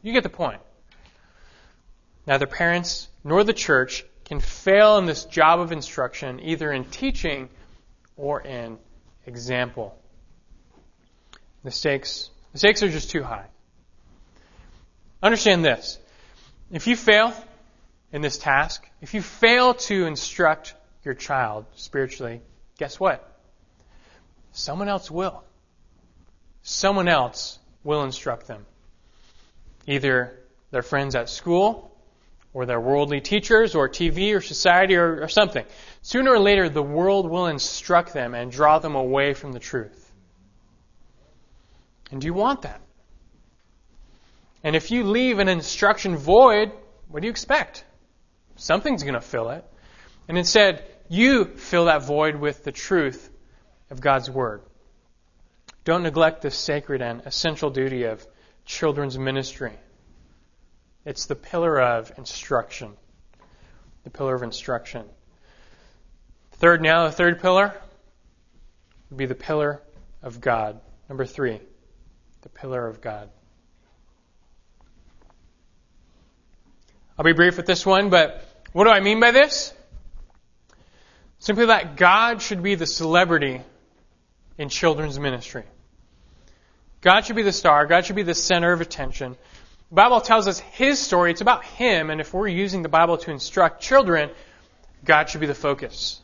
You 0.00 0.14
get 0.14 0.22
the 0.22 0.30
point. 0.30 0.62
Neither 2.26 2.46
parents 2.46 3.08
nor 3.22 3.44
the 3.44 3.52
church 3.52 4.02
can 4.24 4.40
fail 4.40 4.96
in 4.96 5.04
this 5.04 5.26
job 5.26 5.60
of 5.60 5.72
instruction, 5.72 6.40
either 6.40 6.72
in 6.72 6.86
teaching 6.86 7.50
or 8.16 8.40
in 8.40 8.78
example. 9.26 9.94
The 11.64 11.70
stakes, 11.70 12.30
the 12.52 12.60
stakes 12.60 12.82
are 12.82 12.88
just 12.88 13.10
too 13.10 13.22
high. 13.22 13.51
Understand 15.22 15.64
this. 15.64 15.98
If 16.70 16.86
you 16.86 16.96
fail 16.96 17.32
in 18.12 18.22
this 18.22 18.38
task, 18.38 18.88
if 19.00 19.14
you 19.14 19.22
fail 19.22 19.74
to 19.74 20.06
instruct 20.06 20.74
your 21.04 21.14
child 21.14 21.66
spiritually, 21.76 22.40
guess 22.78 22.98
what? 22.98 23.28
Someone 24.52 24.88
else 24.88 25.10
will. 25.10 25.44
Someone 26.62 27.08
else 27.08 27.58
will 27.84 28.02
instruct 28.04 28.46
them. 28.46 28.64
Either 29.86 30.38
their 30.70 30.82
friends 30.82 31.14
at 31.14 31.28
school, 31.28 31.90
or 32.54 32.66
their 32.66 32.80
worldly 32.80 33.20
teachers, 33.20 33.74
or 33.74 33.88
TV, 33.88 34.36
or 34.36 34.40
society, 34.40 34.96
or, 34.96 35.22
or 35.22 35.28
something. 35.28 35.64
Sooner 36.02 36.32
or 36.32 36.38
later, 36.38 36.68
the 36.68 36.82
world 36.82 37.28
will 37.28 37.46
instruct 37.46 38.12
them 38.12 38.34
and 38.34 38.52
draw 38.52 38.78
them 38.78 38.94
away 38.94 39.32
from 39.32 39.52
the 39.52 39.58
truth. 39.58 40.12
And 42.10 42.20
do 42.20 42.26
you 42.26 42.34
want 42.34 42.62
that? 42.62 42.80
And 44.64 44.76
if 44.76 44.90
you 44.90 45.04
leave 45.04 45.38
an 45.38 45.48
instruction 45.48 46.16
void, 46.16 46.72
what 47.08 47.20
do 47.20 47.26
you 47.26 47.30
expect? 47.30 47.84
Something's 48.56 49.02
going 49.02 49.14
to 49.14 49.20
fill 49.20 49.50
it. 49.50 49.64
And 50.28 50.38
instead, 50.38 50.84
you 51.08 51.44
fill 51.44 51.86
that 51.86 52.04
void 52.04 52.36
with 52.36 52.64
the 52.64 52.72
truth 52.72 53.30
of 53.90 54.00
God's 54.00 54.30
Word. 54.30 54.62
Don't 55.84 56.04
neglect 56.04 56.42
this 56.42 56.56
sacred 56.56 57.02
and 57.02 57.22
essential 57.26 57.70
duty 57.70 58.04
of 58.04 58.24
children's 58.64 59.18
ministry. 59.18 59.72
It's 61.04 61.26
the 61.26 61.34
pillar 61.34 61.80
of 61.80 62.12
instruction. 62.16 62.92
The 64.04 64.10
pillar 64.10 64.34
of 64.34 64.42
instruction. 64.42 65.04
Third, 66.52 66.80
now, 66.80 67.06
the 67.06 67.12
third 67.12 67.40
pillar 67.40 67.74
would 69.10 69.16
be 69.16 69.26
the 69.26 69.34
pillar 69.34 69.82
of 70.22 70.40
God. 70.40 70.80
Number 71.08 71.26
three, 71.26 71.60
the 72.42 72.48
pillar 72.48 72.86
of 72.86 73.00
God. 73.00 73.30
I'll 77.22 77.24
be 77.24 77.34
brief 77.34 77.56
with 77.56 77.66
this 77.66 77.86
one, 77.86 78.10
but 78.10 78.44
what 78.72 78.82
do 78.82 78.90
I 78.90 78.98
mean 78.98 79.20
by 79.20 79.30
this? 79.30 79.72
Simply 81.38 81.66
that 81.66 81.94
God 81.94 82.42
should 82.42 82.64
be 82.64 82.74
the 82.74 82.84
celebrity 82.84 83.60
in 84.58 84.68
children's 84.68 85.20
ministry. 85.20 85.62
God 87.00 87.20
should 87.20 87.36
be 87.36 87.42
the 87.42 87.52
star. 87.52 87.86
God 87.86 88.04
should 88.04 88.16
be 88.16 88.24
the 88.24 88.34
center 88.34 88.72
of 88.72 88.80
attention. 88.80 89.36
The 89.90 89.94
Bible 89.94 90.20
tells 90.20 90.48
us 90.48 90.58
His 90.58 90.98
story. 90.98 91.30
It's 91.30 91.40
about 91.40 91.64
Him, 91.64 92.10
and 92.10 92.20
if 92.20 92.34
we're 92.34 92.48
using 92.48 92.82
the 92.82 92.88
Bible 92.88 93.16
to 93.18 93.30
instruct 93.30 93.80
children, 93.80 94.28
God 95.04 95.30
should 95.30 95.40
be 95.40 95.46
the 95.46 95.54
focus. 95.54 96.20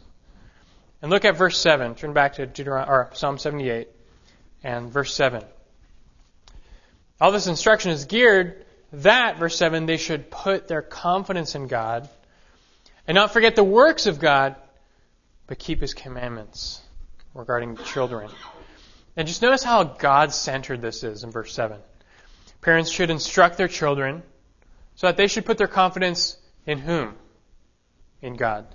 And 1.00 1.12
look 1.12 1.24
at 1.24 1.36
verse 1.36 1.60
7. 1.60 1.94
Turn 1.94 2.12
back 2.12 2.32
to 2.34 2.46
Deuteron- 2.48 2.88
or 2.88 3.10
Psalm 3.12 3.38
78 3.38 3.86
and 4.64 4.90
verse 4.90 5.14
7. 5.14 5.44
All 7.20 7.30
this 7.30 7.46
instruction 7.46 7.92
is 7.92 8.06
geared 8.06 8.64
that, 8.92 9.38
verse 9.38 9.56
7, 9.56 9.86
they 9.86 9.96
should 9.96 10.30
put 10.30 10.68
their 10.68 10.82
confidence 10.82 11.54
in 11.54 11.66
God 11.66 12.08
and 13.06 13.14
not 13.14 13.32
forget 13.32 13.56
the 13.56 13.64
works 13.64 14.06
of 14.06 14.18
God, 14.18 14.56
but 15.46 15.58
keep 15.58 15.80
His 15.80 15.94
commandments 15.94 16.80
regarding 17.34 17.76
children. 17.76 18.30
And 19.16 19.26
just 19.26 19.42
notice 19.42 19.62
how 19.62 19.84
God 19.84 20.32
centered 20.32 20.80
this 20.80 21.02
is 21.04 21.24
in 21.24 21.30
verse 21.30 21.52
7. 21.52 21.78
Parents 22.60 22.90
should 22.90 23.10
instruct 23.10 23.56
their 23.56 23.68
children 23.68 24.22
so 24.94 25.06
that 25.06 25.16
they 25.16 25.26
should 25.26 25.44
put 25.44 25.58
their 25.58 25.68
confidence 25.68 26.36
in 26.66 26.78
whom? 26.78 27.14
In 28.20 28.36
God. 28.36 28.66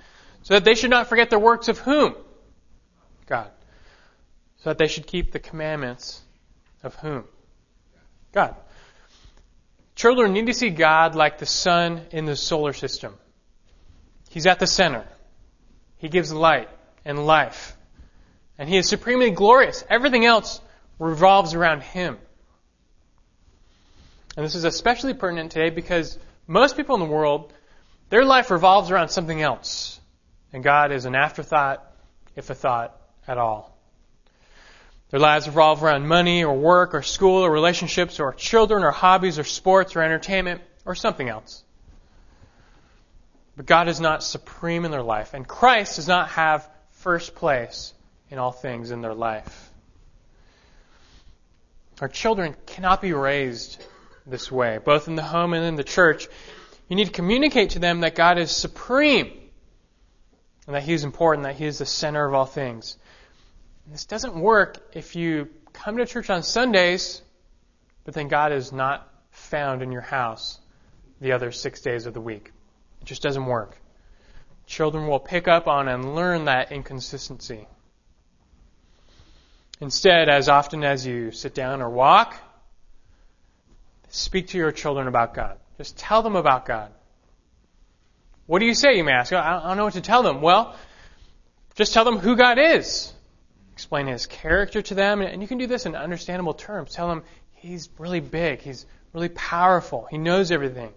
So 0.43 0.55
that 0.55 0.63
they 0.63 0.75
should 0.75 0.89
not 0.89 1.07
forget 1.07 1.29
the 1.29 1.39
works 1.39 1.67
of 1.67 1.79
whom? 1.79 2.15
God. 3.25 3.51
So 4.57 4.69
that 4.69 4.77
they 4.77 4.87
should 4.87 5.07
keep 5.07 5.31
the 5.31 5.39
commandments 5.39 6.21
of 6.81 6.95
whom? 6.95 7.25
God. 8.31 8.55
Children 9.95 10.33
need 10.33 10.47
to 10.47 10.53
see 10.53 10.69
God 10.69 11.15
like 11.15 11.37
the 11.37 11.45
sun 11.45 12.01
in 12.11 12.25
the 12.25 12.35
solar 12.35 12.73
system. 12.73 13.13
He's 14.29 14.47
at 14.47 14.59
the 14.59 14.67
center. 14.67 15.05
He 15.97 16.09
gives 16.09 16.33
light 16.33 16.69
and 17.05 17.25
life. 17.25 17.75
And 18.57 18.67
He 18.67 18.77
is 18.77 18.89
supremely 18.89 19.31
glorious. 19.31 19.83
Everything 19.89 20.25
else 20.25 20.59
revolves 20.99 21.53
around 21.53 21.83
Him. 21.83 22.17
And 24.35 24.43
this 24.43 24.55
is 24.55 24.63
especially 24.63 25.13
pertinent 25.13 25.51
today 25.51 25.69
because 25.69 26.17
most 26.47 26.75
people 26.75 26.95
in 26.95 27.01
the 27.01 27.07
world, 27.07 27.53
their 28.09 28.25
life 28.25 28.49
revolves 28.49 28.89
around 28.89 29.09
something 29.09 29.41
else. 29.41 29.99
And 30.51 30.63
God 30.63 30.91
is 30.91 31.05
an 31.05 31.15
afterthought, 31.15 31.85
if 32.35 32.49
a 32.49 32.55
thought 32.55 32.99
at 33.27 33.37
all. 33.37 33.72
Their 35.13 35.19
lives 35.19 35.45
revolve 35.45 35.83
around 35.83 36.07
money 36.07 36.43
or 36.43 36.55
work 36.55 36.95
or 36.95 37.03
school 37.03 37.45
or 37.45 37.51
relationships 37.51 38.19
or 38.19 38.33
children 38.33 38.83
or 38.83 38.89
hobbies 38.89 39.37
or 39.37 39.43
sports 39.43 39.95
or 39.95 40.01
entertainment 40.01 40.61
or 40.85 40.95
something 40.95 41.29
else. 41.29 41.63
But 43.55 43.67
God 43.67 43.89
is 43.89 44.01
not 44.01 44.23
supreme 44.23 44.85
in 44.85 44.89
their 44.89 45.03
life, 45.03 45.35
and 45.35 45.47
Christ 45.47 45.97
does 45.97 46.07
not 46.07 46.29
have 46.29 46.67
first 46.93 47.35
place 47.35 47.93
in 48.31 48.39
all 48.39 48.51
things 48.51 48.89
in 48.89 49.01
their 49.01 49.13
life. 49.13 49.71
Our 52.01 52.07
children 52.07 52.55
cannot 52.65 52.99
be 52.99 53.13
raised 53.13 53.85
this 54.25 54.51
way, 54.51 54.79
both 54.83 55.07
in 55.07 55.13
the 55.13 55.21
home 55.21 55.53
and 55.53 55.63
in 55.63 55.75
the 55.75 55.83
church. 55.83 56.27
You 56.89 56.95
need 56.95 57.05
to 57.05 57.11
communicate 57.11 57.69
to 57.71 57.79
them 57.79 57.99
that 57.99 58.15
God 58.15 58.39
is 58.39 58.49
supreme 58.49 59.31
and 60.65 60.75
that 60.75 60.81
He 60.81 60.93
is 60.93 61.03
important, 61.03 61.43
that 61.43 61.57
He 61.57 61.67
is 61.67 61.77
the 61.77 61.85
center 61.85 62.25
of 62.25 62.33
all 62.33 62.47
things. 62.47 62.97
This 63.87 64.05
doesn't 64.05 64.35
work 64.35 64.77
if 64.93 65.15
you 65.15 65.49
come 65.73 65.97
to 65.97 66.05
church 66.05 66.29
on 66.29 66.43
Sundays, 66.43 67.21
but 68.05 68.13
then 68.13 68.27
God 68.27 68.51
is 68.51 68.71
not 68.71 69.07
found 69.31 69.81
in 69.81 69.91
your 69.91 70.01
house 70.01 70.59
the 71.19 71.33
other 71.33 71.51
six 71.51 71.81
days 71.81 72.05
of 72.05 72.13
the 72.13 72.21
week. 72.21 72.51
It 73.01 73.05
just 73.05 73.21
doesn't 73.21 73.45
work. 73.45 73.77
Children 74.65 75.07
will 75.07 75.19
pick 75.19 75.47
up 75.47 75.67
on 75.67 75.87
and 75.87 76.15
learn 76.15 76.45
that 76.45 76.71
inconsistency. 76.71 77.67
Instead, 79.81 80.29
as 80.29 80.47
often 80.47 80.83
as 80.83 81.05
you 81.05 81.31
sit 81.31 81.53
down 81.53 81.81
or 81.81 81.89
walk, 81.89 82.35
speak 84.09 84.47
to 84.49 84.57
your 84.57 84.71
children 84.71 85.07
about 85.07 85.33
God. 85.33 85.57
Just 85.77 85.97
tell 85.97 86.21
them 86.21 86.35
about 86.35 86.65
God. 86.65 86.91
What 88.45 88.59
do 88.59 88.65
you 88.65 88.75
say, 88.75 88.95
you 88.95 89.03
may 89.03 89.11
ask? 89.11 89.33
I 89.33 89.61
don't 89.67 89.77
know 89.77 89.85
what 89.85 89.93
to 89.93 90.01
tell 90.01 90.23
them. 90.23 90.41
Well, 90.41 90.75
just 91.75 91.93
tell 91.93 92.05
them 92.05 92.17
who 92.17 92.35
God 92.35 92.57
is 92.59 93.12
explain 93.83 94.07
his 94.07 94.27
character 94.27 94.81
to 94.81 94.95
them. 94.95 95.21
And 95.21 95.41
you 95.41 95.47
can 95.47 95.57
do 95.57 95.67
this 95.67 95.85
in 95.85 95.93
understandable 95.93 96.53
terms. 96.53 96.93
Tell 96.93 97.09
them 97.09 97.23
he's 97.55 97.89
really 97.97 98.21
big, 98.21 98.61
he's 98.61 98.85
really 99.11 99.27
powerful, 99.27 100.07
he 100.09 100.17
knows 100.17 100.51
everything. 100.51 100.93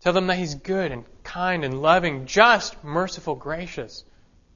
Tell 0.00 0.14
them 0.14 0.26
that 0.28 0.38
he's 0.38 0.54
good 0.54 0.90
and 0.90 1.04
kind 1.22 1.64
and 1.64 1.82
loving, 1.82 2.24
just, 2.24 2.82
merciful, 2.82 3.34
gracious. 3.34 4.04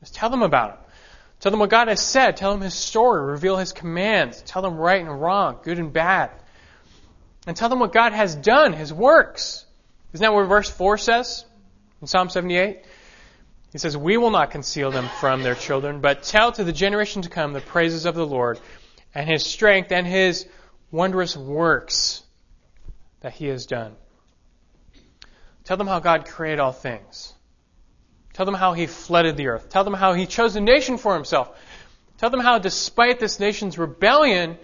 Just 0.00 0.14
tell 0.14 0.30
them 0.30 0.42
about 0.42 0.70
him. 0.70 0.78
Tell 1.40 1.50
them 1.50 1.60
what 1.60 1.68
God 1.68 1.88
has 1.88 2.00
said. 2.00 2.38
Tell 2.38 2.52
them 2.52 2.62
his 2.62 2.74
story. 2.74 3.20
Reveal 3.26 3.58
his 3.58 3.72
commands. 3.72 4.40
Tell 4.40 4.62
them 4.62 4.78
right 4.78 5.00
and 5.00 5.20
wrong, 5.20 5.58
good 5.62 5.78
and 5.78 5.92
bad. 5.92 6.30
And 7.46 7.54
tell 7.54 7.68
them 7.68 7.80
what 7.80 7.92
God 7.92 8.12
has 8.14 8.34
done, 8.34 8.72
his 8.72 8.92
works. 8.92 9.66
Isn't 10.14 10.24
that 10.24 10.32
what 10.32 10.44
verse 10.48 10.70
4 10.70 10.96
says 10.96 11.44
in 12.00 12.06
Psalm 12.06 12.30
78? 12.30 12.82
He 13.76 13.78
says, 13.78 13.94
We 13.94 14.16
will 14.16 14.30
not 14.30 14.52
conceal 14.52 14.90
them 14.90 15.06
from 15.20 15.42
their 15.42 15.54
children, 15.54 16.00
but 16.00 16.22
tell 16.22 16.50
to 16.50 16.64
the 16.64 16.72
generation 16.72 17.20
to 17.20 17.28
come 17.28 17.52
the 17.52 17.60
praises 17.60 18.06
of 18.06 18.14
the 18.14 18.26
Lord 18.26 18.58
and 19.14 19.28
his 19.28 19.44
strength 19.44 19.92
and 19.92 20.06
his 20.06 20.48
wondrous 20.90 21.36
works 21.36 22.22
that 23.20 23.34
he 23.34 23.48
has 23.48 23.66
done. 23.66 23.94
Tell 25.64 25.76
them 25.76 25.88
how 25.88 25.98
God 25.98 26.24
created 26.24 26.58
all 26.58 26.72
things. 26.72 27.34
Tell 28.32 28.46
them 28.46 28.54
how 28.54 28.72
he 28.72 28.86
flooded 28.86 29.36
the 29.36 29.48
earth. 29.48 29.68
Tell 29.68 29.84
them 29.84 29.92
how 29.92 30.14
he 30.14 30.24
chose 30.24 30.56
a 30.56 30.60
nation 30.62 30.96
for 30.96 31.12
himself. 31.12 31.50
Tell 32.16 32.30
them 32.30 32.40
how, 32.40 32.58
despite 32.58 33.20
this 33.20 33.38
nation's 33.38 33.76
rebellion, 33.76 34.56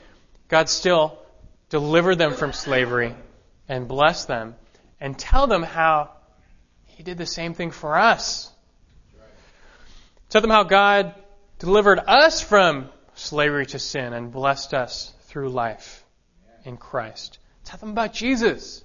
God 0.48 0.70
still 0.70 1.18
delivered 1.68 2.16
them 2.16 2.32
from 2.32 2.54
slavery 2.54 3.14
and 3.68 3.86
blessed 3.86 4.26
them. 4.26 4.54
And 5.02 5.18
tell 5.18 5.46
them 5.48 5.62
how 5.62 6.12
he 6.86 7.02
did 7.02 7.18
the 7.18 7.26
same 7.26 7.52
thing 7.52 7.72
for 7.72 7.98
us. 7.98 8.50
Tell 10.32 10.40
them 10.40 10.48
how 10.48 10.62
God 10.62 11.14
delivered 11.58 11.98
us 11.98 12.40
from 12.40 12.88
slavery 13.12 13.66
to 13.66 13.78
sin 13.78 14.14
and 14.14 14.32
blessed 14.32 14.72
us 14.72 15.12
through 15.24 15.50
life 15.50 16.02
in 16.64 16.78
Christ. 16.78 17.38
Tell 17.64 17.78
them 17.78 17.90
about 17.90 18.14
Jesus. 18.14 18.82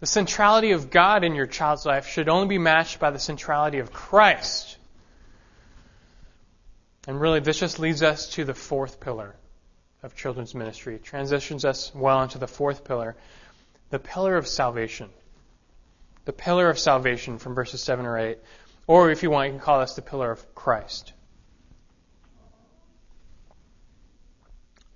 The 0.00 0.06
centrality 0.06 0.70
of 0.70 0.88
God 0.88 1.24
in 1.24 1.34
your 1.34 1.44
child's 1.44 1.84
life 1.84 2.06
should 2.06 2.30
only 2.30 2.48
be 2.48 2.56
matched 2.56 3.00
by 3.00 3.10
the 3.10 3.18
centrality 3.18 3.80
of 3.80 3.92
Christ. 3.92 4.78
And 7.06 7.20
really, 7.20 7.40
this 7.40 7.58
just 7.60 7.78
leads 7.78 8.02
us 8.02 8.30
to 8.30 8.46
the 8.46 8.54
fourth 8.54 8.98
pillar 8.98 9.36
of 10.02 10.16
children's 10.16 10.54
ministry. 10.54 10.94
It 10.94 11.04
transitions 11.04 11.66
us 11.66 11.94
well 11.94 12.22
into 12.22 12.38
the 12.38 12.48
fourth 12.48 12.82
pillar, 12.82 13.14
the 13.90 13.98
pillar 13.98 14.38
of 14.38 14.48
salvation. 14.48 15.10
The 16.24 16.32
pillar 16.32 16.70
of 16.70 16.78
salvation 16.78 17.36
from 17.36 17.54
verses 17.54 17.82
7 17.82 18.06
or 18.06 18.18
8. 18.18 18.38
Or 18.86 19.10
if 19.10 19.22
you 19.22 19.30
want, 19.30 19.46
you 19.46 19.52
can 19.58 19.60
call 19.60 19.80
this 19.80 19.94
the 19.94 20.02
pillar 20.02 20.30
of 20.30 20.54
Christ. 20.54 21.12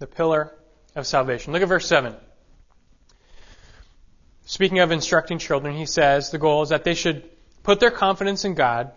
the 0.01 0.07
pillar 0.07 0.53
of 0.97 1.07
salvation. 1.07 1.53
Look 1.53 1.62
at 1.62 1.68
verse 1.68 1.86
7. 1.86 2.16
Speaking 4.47 4.80
of 4.80 4.91
instructing 4.91 5.38
children, 5.38 5.76
he 5.76 5.86
says 5.86 6.30
the 6.30 6.38
goal 6.38 6.62
is 6.62 6.70
that 6.70 6.82
they 6.82 6.95
should 6.95 7.30
put 7.62 7.78
their 7.78 7.93
confidence 7.93 8.45
in 8.45 8.55
God 8.55 8.91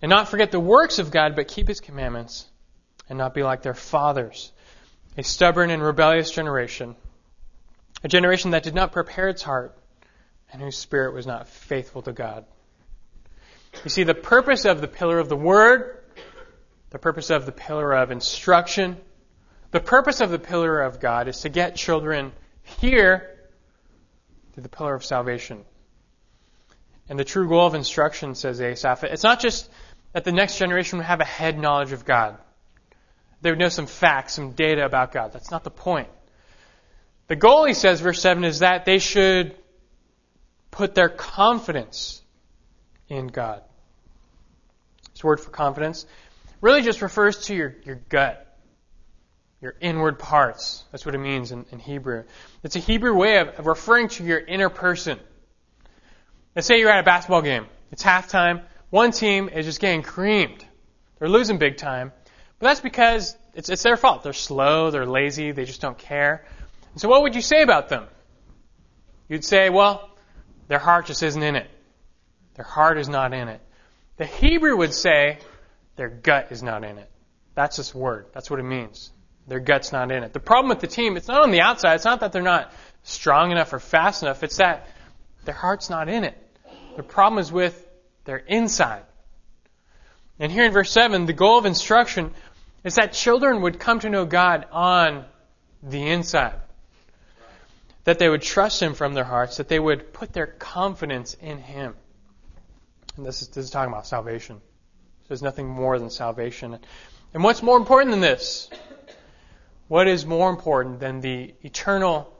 and 0.00 0.08
not 0.08 0.28
forget 0.28 0.50
the 0.50 0.60
works 0.60 0.98
of 0.98 1.10
God, 1.10 1.36
but 1.36 1.48
keep 1.48 1.68
his 1.68 1.80
commandments 1.80 2.46
and 3.08 3.18
not 3.18 3.34
be 3.34 3.42
like 3.42 3.62
their 3.62 3.74
fathers, 3.74 4.52
a 5.18 5.24
stubborn 5.24 5.70
and 5.70 5.82
rebellious 5.82 6.30
generation, 6.30 6.94
a 8.04 8.08
generation 8.08 8.52
that 8.52 8.62
did 8.62 8.74
not 8.74 8.92
prepare 8.92 9.28
its 9.28 9.42
heart 9.42 9.76
and 10.52 10.62
whose 10.62 10.78
spirit 10.78 11.12
was 11.12 11.26
not 11.26 11.48
faithful 11.48 12.02
to 12.02 12.12
God. 12.12 12.46
You 13.84 13.90
see, 13.90 14.04
the 14.04 14.14
purpose 14.14 14.64
of 14.64 14.80
the 14.80 14.88
pillar 14.88 15.18
of 15.18 15.28
the 15.28 15.36
word, 15.36 15.98
the 16.90 16.98
purpose 16.98 17.30
of 17.30 17.46
the 17.46 17.52
pillar 17.52 17.92
of 17.92 18.10
instruction, 18.10 18.96
the 19.70 19.80
purpose 19.80 20.20
of 20.20 20.30
the 20.30 20.38
pillar 20.38 20.80
of 20.80 21.00
God 21.00 21.28
is 21.28 21.42
to 21.42 21.48
get 21.48 21.76
children 21.76 22.32
here 22.80 23.36
to 24.54 24.60
the 24.60 24.68
pillar 24.68 24.94
of 24.94 25.04
salvation. 25.04 25.64
And 27.08 27.18
the 27.18 27.24
true 27.24 27.48
goal 27.48 27.66
of 27.66 27.74
instruction, 27.74 28.34
says 28.34 28.60
Asaph, 28.60 29.04
it's 29.04 29.22
not 29.22 29.40
just 29.40 29.70
that 30.12 30.24
the 30.24 30.32
next 30.32 30.58
generation 30.58 30.98
would 30.98 31.06
have 31.06 31.20
a 31.20 31.24
head 31.24 31.58
knowledge 31.58 31.92
of 31.92 32.04
God. 32.04 32.36
They 33.40 33.50
would 33.50 33.58
know 33.58 33.68
some 33.68 33.86
facts, 33.86 34.34
some 34.34 34.52
data 34.52 34.84
about 34.84 35.12
God. 35.12 35.32
That's 35.32 35.50
not 35.50 35.64
the 35.64 35.70
point. 35.70 36.08
The 37.28 37.36
goal, 37.36 37.66
he 37.66 37.74
says, 37.74 38.00
verse 38.00 38.20
7, 38.20 38.44
is 38.44 38.60
that 38.60 38.84
they 38.84 38.98
should 38.98 39.54
put 40.70 40.94
their 40.94 41.08
confidence 41.08 42.22
in 43.08 43.26
God. 43.26 43.62
This 45.12 45.24
word 45.24 45.40
for 45.40 45.50
confidence 45.50 46.06
really 46.60 46.82
just 46.82 47.02
refers 47.02 47.46
to 47.46 47.54
your, 47.54 47.76
your 47.84 47.96
gut, 48.08 48.56
your 49.60 49.74
inward 49.80 50.18
parts. 50.18 50.84
That's 50.92 51.04
what 51.04 51.14
it 51.14 51.18
means 51.18 51.52
in, 51.52 51.66
in 51.70 51.78
Hebrew. 51.78 52.24
It's 52.62 52.76
a 52.76 52.80
Hebrew 52.80 53.14
way 53.14 53.38
of, 53.38 53.48
of 53.48 53.66
referring 53.66 54.08
to 54.08 54.24
your 54.24 54.38
inner 54.38 54.68
person. 54.68 55.18
Let's 56.54 56.66
say 56.66 56.78
you're 56.78 56.90
at 56.90 57.00
a 57.00 57.04
basketball 57.04 57.42
game. 57.42 57.66
It's 57.90 58.02
halftime. 58.02 58.62
One 58.90 59.12
team 59.12 59.48
is 59.48 59.66
just 59.66 59.80
getting 59.80 60.02
creamed. 60.02 60.64
They're 61.18 61.28
losing 61.28 61.58
big 61.58 61.76
time. 61.76 62.12
But 62.58 62.68
that's 62.68 62.80
because 62.80 63.36
it's, 63.54 63.68
it's 63.68 63.82
their 63.82 63.96
fault. 63.96 64.22
They're 64.22 64.32
slow, 64.32 64.90
they're 64.90 65.06
lazy, 65.06 65.52
they 65.52 65.64
just 65.64 65.80
don't 65.80 65.98
care. 65.98 66.44
And 66.92 67.00
so 67.00 67.08
what 67.08 67.22
would 67.22 67.34
you 67.34 67.42
say 67.42 67.62
about 67.62 67.88
them? 67.88 68.06
You'd 69.28 69.44
say, 69.44 69.68
well, 69.68 70.10
their 70.68 70.78
heart 70.78 71.06
just 71.06 71.22
isn't 71.22 71.42
in 71.42 71.56
it. 71.56 71.70
Their 72.58 72.66
heart 72.66 72.98
is 72.98 73.08
not 73.08 73.32
in 73.32 73.46
it. 73.46 73.60
The 74.16 74.26
Hebrew 74.26 74.76
would 74.76 74.92
say, 74.92 75.38
their 75.94 76.08
gut 76.08 76.48
is 76.50 76.60
not 76.60 76.82
in 76.82 76.98
it. 76.98 77.08
That's 77.54 77.76
this 77.76 77.94
word. 77.94 78.26
That's 78.34 78.50
what 78.50 78.58
it 78.58 78.64
means. 78.64 79.12
Their 79.46 79.60
gut's 79.60 79.92
not 79.92 80.10
in 80.10 80.24
it. 80.24 80.32
The 80.32 80.40
problem 80.40 80.68
with 80.68 80.80
the 80.80 80.88
team, 80.88 81.16
it's 81.16 81.28
not 81.28 81.40
on 81.40 81.52
the 81.52 81.60
outside. 81.60 81.94
It's 81.94 82.04
not 82.04 82.18
that 82.18 82.32
they're 82.32 82.42
not 82.42 82.72
strong 83.04 83.52
enough 83.52 83.72
or 83.72 83.78
fast 83.78 84.24
enough. 84.24 84.42
It's 84.42 84.56
that 84.56 84.88
their 85.44 85.54
heart's 85.54 85.88
not 85.88 86.08
in 86.08 86.24
it. 86.24 86.36
The 86.96 87.04
problem 87.04 87.38
is 87.38 87.52
with 87.52 87.88
their 88.24 88.38
inside. 88.38 89.04
And 90.40 90.50
here 90.50 90.64
in 90.64 90.72
verse 90.72 90.90
7, 90.90 91.26
the 91.26 91.32
goal 91.32 91.58
of 91.58 91.64
instruction 91.64 92.34
is 92.82 92.96
that 92.96 93.12
children 93.12 93.62
would 93.62 93.78
come 93.78 94.00
to 94.00 94.10
know 94.10 94.24
God 94.24 94.66
on 94.72 95.26
the 95.80 96.08
inside. 96.08 96.58
That 98.02 98.18
they 98.18 98.28
would 98.28 98.42
trust 98.42 98.82
Him 98.82 98.94
from 98.94 99.14
their 99.14 99.22
hearts, 99.22 99.58
that 99.58 99.68
they 99.68 99.78
would 99.78 100.12
put 100.12 100.32
their 100.32 100.48
confidence 100.48 101.34
in 101.40 101.58
Him. 101.58 101.94
And 103.18 103.26
this 103.26 103.42
is, 103.42 103.48
this 103.48 103.64
is 103.64 103.70
talking 103.70 103.92
about 103.92 104.06
salvation. 104.06 104.60
There's 105.26 105.42
nothing 105.42 105.68
more 105.68 105.98
than 105.98 106.08
salvation. 106.08 106.78
And 107.34 107.42
what's 107.42 107.64
more 107.64 107.76
important 107.76 108.12
than 108.12 108.20
this? 108.20 108.70
What 109.88 110.06
is 110.06 110.24
more 110.24 110.48
important 110.50 111.00
than 111.00 111.20
the 111.20 111.52
eternal 111.62 112.32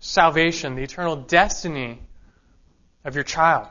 salvation, 0.00 0.74
the 0.74 0.82
eternal 0.82 1.14
destiny 1.14 2.02
of 3.04 3.14
your 3.14 3.22
child? 3.22 3.68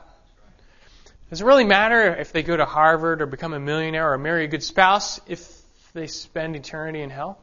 Does 1.28 1.42
it 1.42 1.44
really 1.44 1.64
matter 1.64 2.14
if 2.16 2.32
they 2.32 2.42
go 2.42 2.56
to 2.56 2.64
Harvard 2.64 3.20
or 3.20 3.26
become 3.26 3.52
a 3.52 3.60
millionaire 3.60 4.10
or 4.10 4.16
marry 4.16 4.44
a 4.44 4.48
good 4.48 4.62
spouse 4.62 5.20
if 5.26 5.46
they 5.92 6.06
spend 6.06 6.56
eternity 6.56 7.02
in 7.02 7.10
hell? 7.10 7.38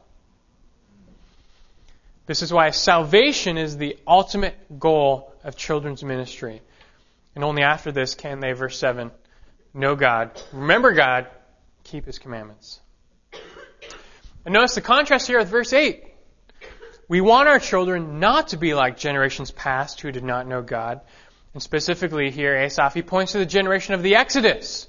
This 2.26 2.42
is 2.42 2.52
why 2.52 2.70
salvation 2.70 3.56
is 3.56 3.76
the 3.76 3.96
ultimate 4.04 4.80
goal 4.80 5.32
of 5.44 5.56
children's 5.56 6.02
ministry. 6.02 6.60
And 7.36 7.44
only 7.44 7.62
after 7.62 7.92
this 7.92 8.14
can 8.14 8.40
they, 8.40 8.52
verse 8.52 8.78
7, 8.78 9.10
know 9.74 9.94
God, 9.94 10.42
remember 10.52 10.92
God, 10.92 11.26
keep 11.84 12.06
His 12.06 12.18
commandments. 12.18 12.80
And 14.46 14.54
notice 14.54 14.74
the 14.74 14.80
contrast 14.80 15.26
here 15.26 15.38
with 15.38 15.48
verse 15.48 15.74
8. 15.74 16.02
We 17.08 17.20
want 17.20 17.48
our 17.48 17.58
children 17.58 18.20
not 18.20 18.48
to 18.48 18.56
be 18.56 18.72
like 18.72 18.96
generations 18.96 19.50
past 19.50 20.00
who 20.00 20.10
did 20.10 20.24
not 20.24 20.48
know 20.48 20.62
God. 20.62 21.02
And 21.52 21.62
specifically 21.62 22.30
here, 22.30 22.56
Asaph, 22.56 22.94
he 22.94 23.02
points 23.02 23.32
to 23.32 23.38
the 23.38 23.46
generation 23.46 23.92
of 23.92 24.02
the 24.02 24.16
Exodus, 24.16 24.88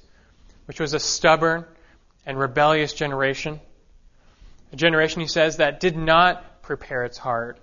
which 0.66 0.80
was 0.80 0.94
a 0.94 1.00
stubborn 1.00 1.66
and 2.26 2.40
rebellious 2.40 2.94
generation. 2.94 3.60
A 4.72 4.78
generation, 4.78 5.22
he 5.22 5.28
says, 5.28 5.58
that 5.58 5.82
did 5.82 5.98
not 5.98 6.62
prepare 6.62 7.04
its 7.04 7.18
heart 7.18 7.60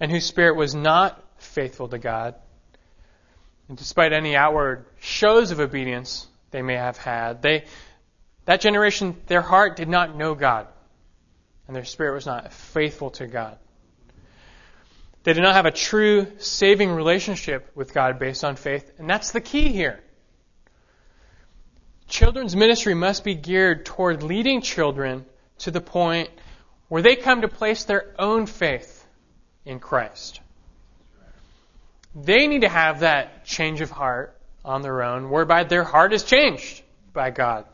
and 0.00 0.10
whose 0.10 0.26
spirit 0.26 0.56
was 0.56 0.74
not 0.74 1.22
faithful 1.38 1.88
to 1.88 1.98
God. 1.98 2.34
And 3.68 3.78
despite 3.78 4.12
any 4.12 4.36
outward 4.36 4.84
shows 5.00 5.50
of 5.50 5.60
obedience 5.60 6.26
they 6.50 6.62
may 6.62 6.74
have 6.74 6.96
had, 6.96 7.42
they, 7.42 7.64
that 8.44 8.60
generation, 8.60 9.16
their 9.26 9.42
heart 9.42 9.76
did 9.76 9.88
not 9.88 10.16
know 10.16 10.34
God, 10.34 10.66
and 11.66 11.74
their 11.76 11.84
spirit 11.84 12.14
was 12.14 12.26
not 12.26 12.52
faithful 12.52 13.10
to 13.12 13.26
God. 13.26 13.58
They 15.24 15.32
did 15.32 15.42
not 15.42 15.54
have 15.54 15.66
a 15.66 15.70
true 15.70 16.26
saving 16.38 16.90
relationship 16.90 17.70
with 17.74 17.94
God 17.94 18.18
based 18.18 18.44
on 18.44 18.56
faith, 18.56 18.92
and 18.98 19.08
that's 19.08 19.30
the 19.30 19.40
key 19.40 19.68
here. 19.68 20.00
Children's 22.08 22.56
ministry 22.56 22.94
must 22.94 23.24
be 23.24 23.34
geared 23.34 23.86
toward 23.86 24.22
leading 24.22 24.60
children 24.60 25.24
to 25.58 25.70
the 25.70 25.80
point 25.80 26.28
where 26.88 27.02
they 27.02 27.16
come 27.16 27.40
to 27.40 27.48
place 27.48 27.84
their 27.84 28.12
own 28.18 28.46
faith 28.46 29.06
in 29.64 29.78
Christ. 29.78 30.40
They 32.14 32.46
need 32.46 32.62
to 32.62 32.68
have 32.68 33.00
that 33.00 33.44
change 33.44 33.80
of 33.80 33.90
heart 33.90 34.38
on 34.64 34.82
their 34.82 35.02
own, 35.02 35.30
whereby 35.30 35.64
their 35.64 35.84
heart 35.84 36.12
is 36.12 36.24
changed 36.24 36.82
by 37.12 37.30
God. 37.30 37.64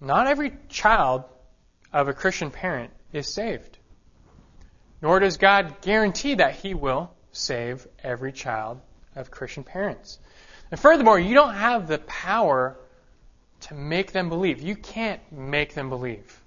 Not 0.00 0.26
every 0.26 0.52
child 0.68 1.24
of 1.92 2.08
a 2.08 2.12
Christian 2.12 2.50
parent 2.50 2.90
is 3.12 3.32
saved. 3.32 3.78
Nor 5.00 5.20
does 5.20 5.36
God 5.36 5.80
guarantee 5.80 6.34
that 6.36 6.56
He 6.56 6.74
will 6.74 7.12
save 7.32 7.86
every 8.02 8.32
child 8.32 8.80
of 9.16 9.30
Christian 9.30 9.64
parents. 9.64 10.18
And 10.70 10.78
furthermore, 10.78 11.18
you 11.18 11.34
don't 11.34 11.54
have 11.54 11.88
the 11.88 11.98
power 11.98 12.76
to 13.62 13.74
make 13.74 14.12
them 14.12 14.28
believe. 14.28 14.60
You 14.60 14.76
can't 14.76 15.20
make 15.32 15.74
them 15.74 15.88
believe. 15.88 16.38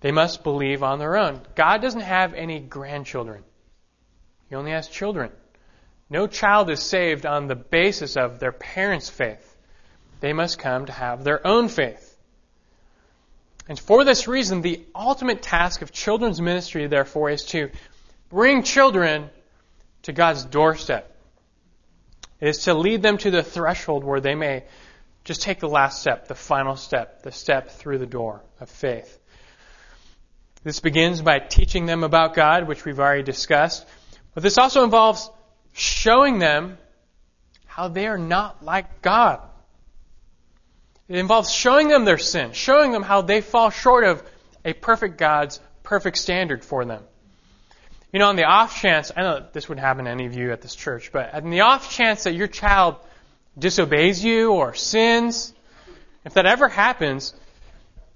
They 0.00 0.12
must 0.12 0.44
believe 0.44 0.82
on 0.82 0.98
their 0.98 1.16
own. 1.16 1.40
God 1.54 1.80
doesn't 1.80 2.00
have 2.00 2.34
any 2.34 2.60
grandchildren. 2.60 3.42
He 4.48 4.54
only 4.54 4.72
has 4.72 4.88
children. 4.88 5.30
No 6.10 6.26
child 6.26 6.70
is 6.70 6.82
saved 6.82 7.26
on 7.26 7.46
the 7.46 7.54
basis 7.54 8.16
of 8.16 8.38
their 8.38 8.52
parents' 8.52 9.08
faith. 9.08 9.56
They 10.20 10.32
must 10.32 10.58
come 10.58 10.86
to 10.86 10.92
have 10.92 11.24
their 11.24 11.46
own 11.46 11.68
faith. 11.68 12.16
And 13.68 13.78
for 13.78 14.04
this 14.04 14.28
reason, 14.28 14.60
the 14.60 14.84
ultimate 14.94 15.42
task 15.42 15.80
of 15.82 15.90
children's 15.90 16.40
ministry, 16.40 16.86
therefore, 16.86 17.30
is 17.30 17.44
to 17.46 17.70
bring 18.28 18.62
children 18.62 19.30
to 20.02 20.12
God's 20.12 20.44
doorstep. 20.44 21.10
It 22.40 22.48
is 22.48 22.58
to 22.64 22.74
lead 22.74 23.02
them 23.02 23.16
to 23.18 23.30
the 23.30 23.42
threshold 23.42 24.04
where 24.04 24.20
they 24.20 24.34
may 24.34 24.64
just 25.24 25.40
take 25.40 25.60
the 25.60 25.68
last 25.68 26.00
step, 26.00 26.28
the 26.28 26.34
final 26.34 26.76
step, 26.76 27.22
the 27.22 27.32
step 27.32 27.70
through 27.70 27.98
the 27.98 28.06
door 28.06 28.42
of 28.60 28.68
faith. 28.68 29.18
This 30.62 30.80
begins 30.80 31.22
by 31.22 31.38
teaching 31.38 31.86
them 31.86 32.04
about 32.04 32.34
God, 32.34 32.68
which 32.68 32.84
we've 32.84 33.00
already 33.00 33.22
discussed. 33.22 33.86
But 34.34 34.42
this 34.42 34.58
also 34.58 34.84
involves 34.84 35.30
showing 35.72 36.38
them 36.38 36.78
how 37.66 37.88
they 37.88 38.06
are 38.06 38.18
not 38.18 38.64
like 38.64 39.00
God. 39.00 39.40
It 41.08 41.16
involves 41.16 41.52
showing 41.52 41.88
them 41.88 42.04
their 42.04 42.18
sin, 42.18 42.52
showing 42.52 42.92
them 42.92 43.02
how 43.02 43.22
they 43.22 43.40
fall 43.40 43.70
short 43.70 44.04
of 44.04 44.22
a 44.64 44.72
perfect 44.72 45.18
God's 45.18 45.60
perfect 45.82 46.18
standard 46.18 46.64
for 46.64 46.84
them. 46.84 47.02
You 48.12 48.20
know, 48.20 48.28
on 48.28 48.36
the 48.36 48.44
off 48.44 48.80
chance, 48.80 49.10
I 49.14 49.22
know 49.22 49.44
this 49.52 49.68
wouldn't 49.68 49.84
happen 49.84 50.04
to 50.06 50.10
any 50.10 50.26
of 50.26 50.34
you 50.34 50.52
at 50.52 50.62
this 50.62 50.74
church, 50.74 51.10
but 51.12 51.34
in 51.34 51.50
the 51.50 51.62
off 51.62 51.90
chance 51.90 52.24
that 52.24 52.34
your 52.34 52.46
child 52.46 52.96
disobeys 53.58 54.24
you 54.24 54.52
or 54.52 54.74
sins, 54.74 55.52
if 56.24 56.34
that 56.34 56.46
ever 56.46 56.68
happens, 56.68 57.34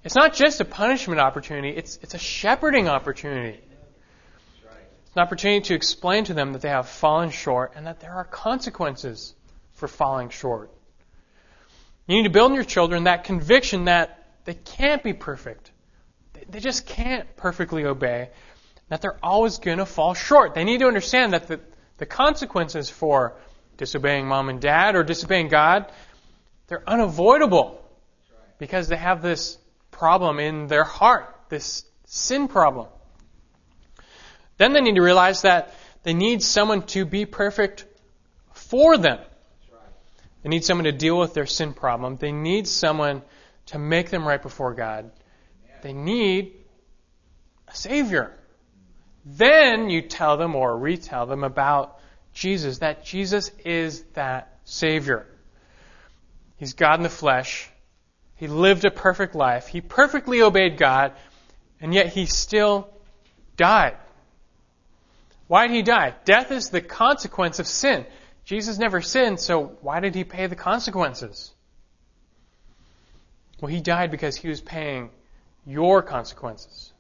it's 0.04 0.14
not 0.14 0.34
just 0.34 0.60
a 0.60 0.64
punishment 0.64 1.20
opportunity, 1.20 1.70
it's, 1.70 1.98
it's 2.00 2.14
a 2.14 2.18
shepherding 2.18 2.88
opportunity 2.88 3.60
an 5.18 5.22
opportunity 5.22 5.60
to 5.60 5.74
explain 5.74 6.24
to 6.24 6.34
them 6.34 6.52
that 6.52 6.62
they 6.62 6.68
have 6.68 6.88
fallen 6.88 7.30
short 7.30 7.72
and 7.74 7.86
that 7.86 7.98
there 7.98 8.12
are 8.12 8.24
consequences 8.24 9.34
for 9.72 9.88
falling 9.88 10.28
short. 10.28 10.70
You 12.06 12.16
need 12.16 12.22
to 12.22 12.30
build 12.30 12.52
in 12.52 12.54
your 12.54 12.64
children 12.64 13.04
that 13.04 13.24
conviction 13.24 13.86
that 13.86 14.26
they 14.44 14.54
can't 14.54 15.02
be 15.02 15.12
perfect. 15.12 15.72
they 16.48 16.60
just 16.60 16.86
can't 16.86 17.36
perfectly 17.36 17.84
obey, 17.84 18.30
that 18.88 19.02
they're 19.02 19.18
always 19.20 19.58
going 19.58 19.78
to 19.78 19.86
fall 19.86 20.14
short. 20.14 20.54
They 20.54 20.62
need 20.62 20.78
to 20.78 20.86
understand 20.86 21.32
that 21.32 21.48
the, 21.48 21.60
the 21.96 22.06
consequences 22.06 22.88
for 22.88 23.36
disobeying 23.76 24.26
mom 24.26 24.48
and 24.48 24.60
dad 24.60 24.94
or 24.94 25.02
disobeying 25.02 25.48
God, 25.48 25.90
they're 26.68 26.88
unavoidable 26.88 27.82
because 28.58 28.86
they 28.86 28.96
have 28.96 29.20
this 29.20 29.58
problem 29.90 30.38
in 30.38 30.68
their 30.68 30.84
heart, 30.84 31.34
this 31.48 31.84
sin 32.04 32.46
problem. 32.46 32.86
Then 34.58 34.72
they 34.72 34.80
need 34.80 34.96
to 34.96 35.02
realize 35.02 35.42
that 35.42 35.74
they 36.02 36.14
need 36.14 36.42
someone 36.42 36.82
to 36.88 37.04
be 37.04 37.24
perfect 37.24 37.86
for 38.52 38.98
them. 38.98 39.18
They 40.42 40.48
need 40.48 40.64
someone 40.64 40.84
to 40.84 40.92
deal 40.92 41.18
with 41.18 41.34
their 41.34 41.46
sin 41.46 41.72
problem. 41.72 42.16
They 42.16 42.32
need 42.32 42.68
someone 42.68 43.22
to 43.66 43.78
make 43.78 44.10
them 44.10 44.26
right 44.26 44.42
before 44.42 44.74
God. 44.74 45.10
They 45.82 45.92
need 45.92 46.52
a 47.66 47.74
Savior. 47.74 48.32
Then 49.24 49.90
you 49.90 50.02
tell 50.02 50.36
them 50.36 50.54
or 50.54 50.76
retell 50.76 51.26
them 51.26 51.44
about 51.44 51.98
Jesus, 52.32 52.78
that 52.78 53.04
Jesus 53.04 53.50
is 53.64 54.02
that 54.14 54.58
Savior. 54.64 55.26
He's 56.56 56.74
God 56.74 56.98
in 56.98 57.02
the 57.02 57.08
flesh. 57.08 57.68
He 58.36 58.46
lived 58.46 58.84
a 58.84 58.90
perfect 58.90 59.34
life. 59.34 59.66
He 59.66 59.80
perfectly 59.80 60.42
obeyed 60.42 60.78
God, 60.78 61.12
and 61.80 61.92
yet 61.92 62.08
he 62.08 62.26
still 62.26 62.88
died. 63.56 63.96
Why 65.48 65.66
did 65.66 65.74
he 65.74 65.82
die? 65.82 66.14
Death 66.24 66.52
is 66.52 66.70
the 66.70 66.80
consequence 66.80 67.58
of 67.58 67.66
sin. 67.66 68.06
Jesus 68.44 68.78
never 68.78 69.02
sinned, 69.02 69.40
so 69.40 69.76
why 69.80 70.00
did 70.00 70.14
he 70.14 70.24
pay 70.24 70.46
the 70.46 70.56
consequences? 70.56 71.52
Well, 73.60 73.70
he 73.70 73.80
died 73.80 74.10
because 74.10 74.36
he 74.36 74.48
was 74.48 74.60
paying 74.60 75.10
your 75.66 76.02
consequences. 76.02 76.92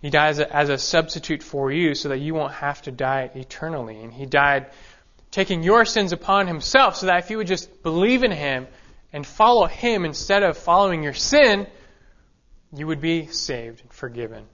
He 0.00 0.10
died 0.10 0.30
as 0.30 0.38
a, 0.38 0.56
as 0.56 0.68
a 0.68 0.78
substitute 0.78 1.42
for 1.42 1.72
you 1.72 1.94
so 1.94 2.10
that 2.10 2.18
you 2.18 2.34
won't 2.34 2.52
have 2.54 2.82
to 2.82 2.92
die 2.92 3.30
eternally. 3.34 4.00
And 4.00 4.12
he 4.12 4.26
died 4.26 4.66
taking 5.30 5.62
your 5.62 5.84
sins 5.84 6.12
upon 6.12 6.46
himself 6.46 6.96
so 6.96 7.06
that 7.06 7.24
if 7.24 7.30
you 7.30 7.38
would 7.38 7.46
just 7.46 7.82
believe 7.82 8.22
in 8.22 8.30
him 8.30 8.68
and 9.12 9.26
follow 9.26 9.66
him 9.66 10.04
instead 10.04 10.42
of 10.42 10.56
following 10.56 11.02
your 11.02 11.14
sin, 11.14 11.66
you 12.72 12.86
would 12.86 13.00
be 13.00 13.26
saved 13.26 13.80
and 13.80 13.92
forgiven 13.92 14.44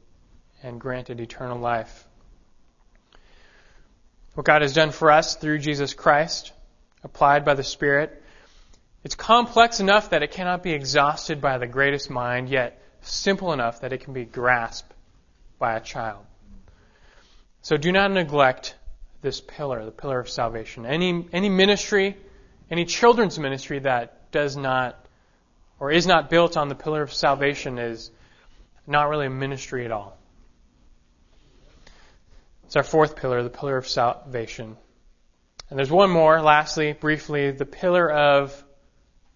and 0.63 0.81
granted 0.81 1.21
eternal 1.21 1.59
life. 1.59 2.07
What 4.35 4.47
God 4.47 4.63
has 4.63 4.75
done 4.75 4.91
for 4.91 5.11
us 5.11 5.37
through 5.37 5.59
Jesus 5.59 5.95
Christ, 5.95 6.53
applied 7.03 7.45
by 7.45 7.55
the 7.55 7.63
Spirit, 7.63 8.23
it's 9.05 9.15
complex 9.15 9.81
enough 9.81 10.11
that 10.11 10.23
it 10.23 10.33
cannot 10.33 10.63
be 10.63 10.73
exhausted 10.73 11.41
by 11.41 11.59
the 11.59 11.67
greatest 11.67 12.11
mind, 12.11 12.49
yet 12.49 12.83
simple 13.03 13.53
enough 13.53 13.81
that 13.81 13.93
it 13.93 14.01
can 14.01 14.13
be 14.15 14.25
grasped 14.25 14.93
by 15.59 15.77
a 15.77 15.81
child. 15.81 16.25
So 17.63 17.77
do 17.77 17.93
not 17.93 18.11
neglect 18.11 18.75
this 19.23 19.41
pillar, 19.41 19.85
the 19.85 19.91
pillar 19.91 20.19
of 20.19 20.29
salvation. 20.29 20.85
Any, 20.85 21.27
any 21.33 21.49
ministry, 21.49 22.17
any 22.71 22.85
children's 22.85 23.39
ministry 23.39 23.79
that 23.81 24.31
does 24.33 24.57
not 24.57 24.99
or 25.81 25.91
is 25.91 26.07
not 26.07 26.31
built 26.31 26.57
on 26.57 26.69
the 26.69 26.75
pillar 26.75 27.03
of 27.03 27.13
salvation 27.13 27.79
is 27.79 28.11
not 28.87 29.09
really 29.09 29.27
a 29.27 29.31
ministry 29.31 29.85
at 29.85 29.93
all. 29.93 30.17
It's 32.67 32.77
our 32.77 32.83
fourth 32.83 33.17
pillar, 33.17 33.43
the 33.43 33.51
pillar 33.51 33.77
of 33.77 33.87
salvation. 33.87 34.77
And 35.71 35.79
there's 35.79 35.91
one 35.91 36.11
more, 36.11 36.41
lastly, 36.41 36.93
briefly, 36.93 37.51
the 37.51 37.67
pillar 37.67 38.11
of 38.11 38.65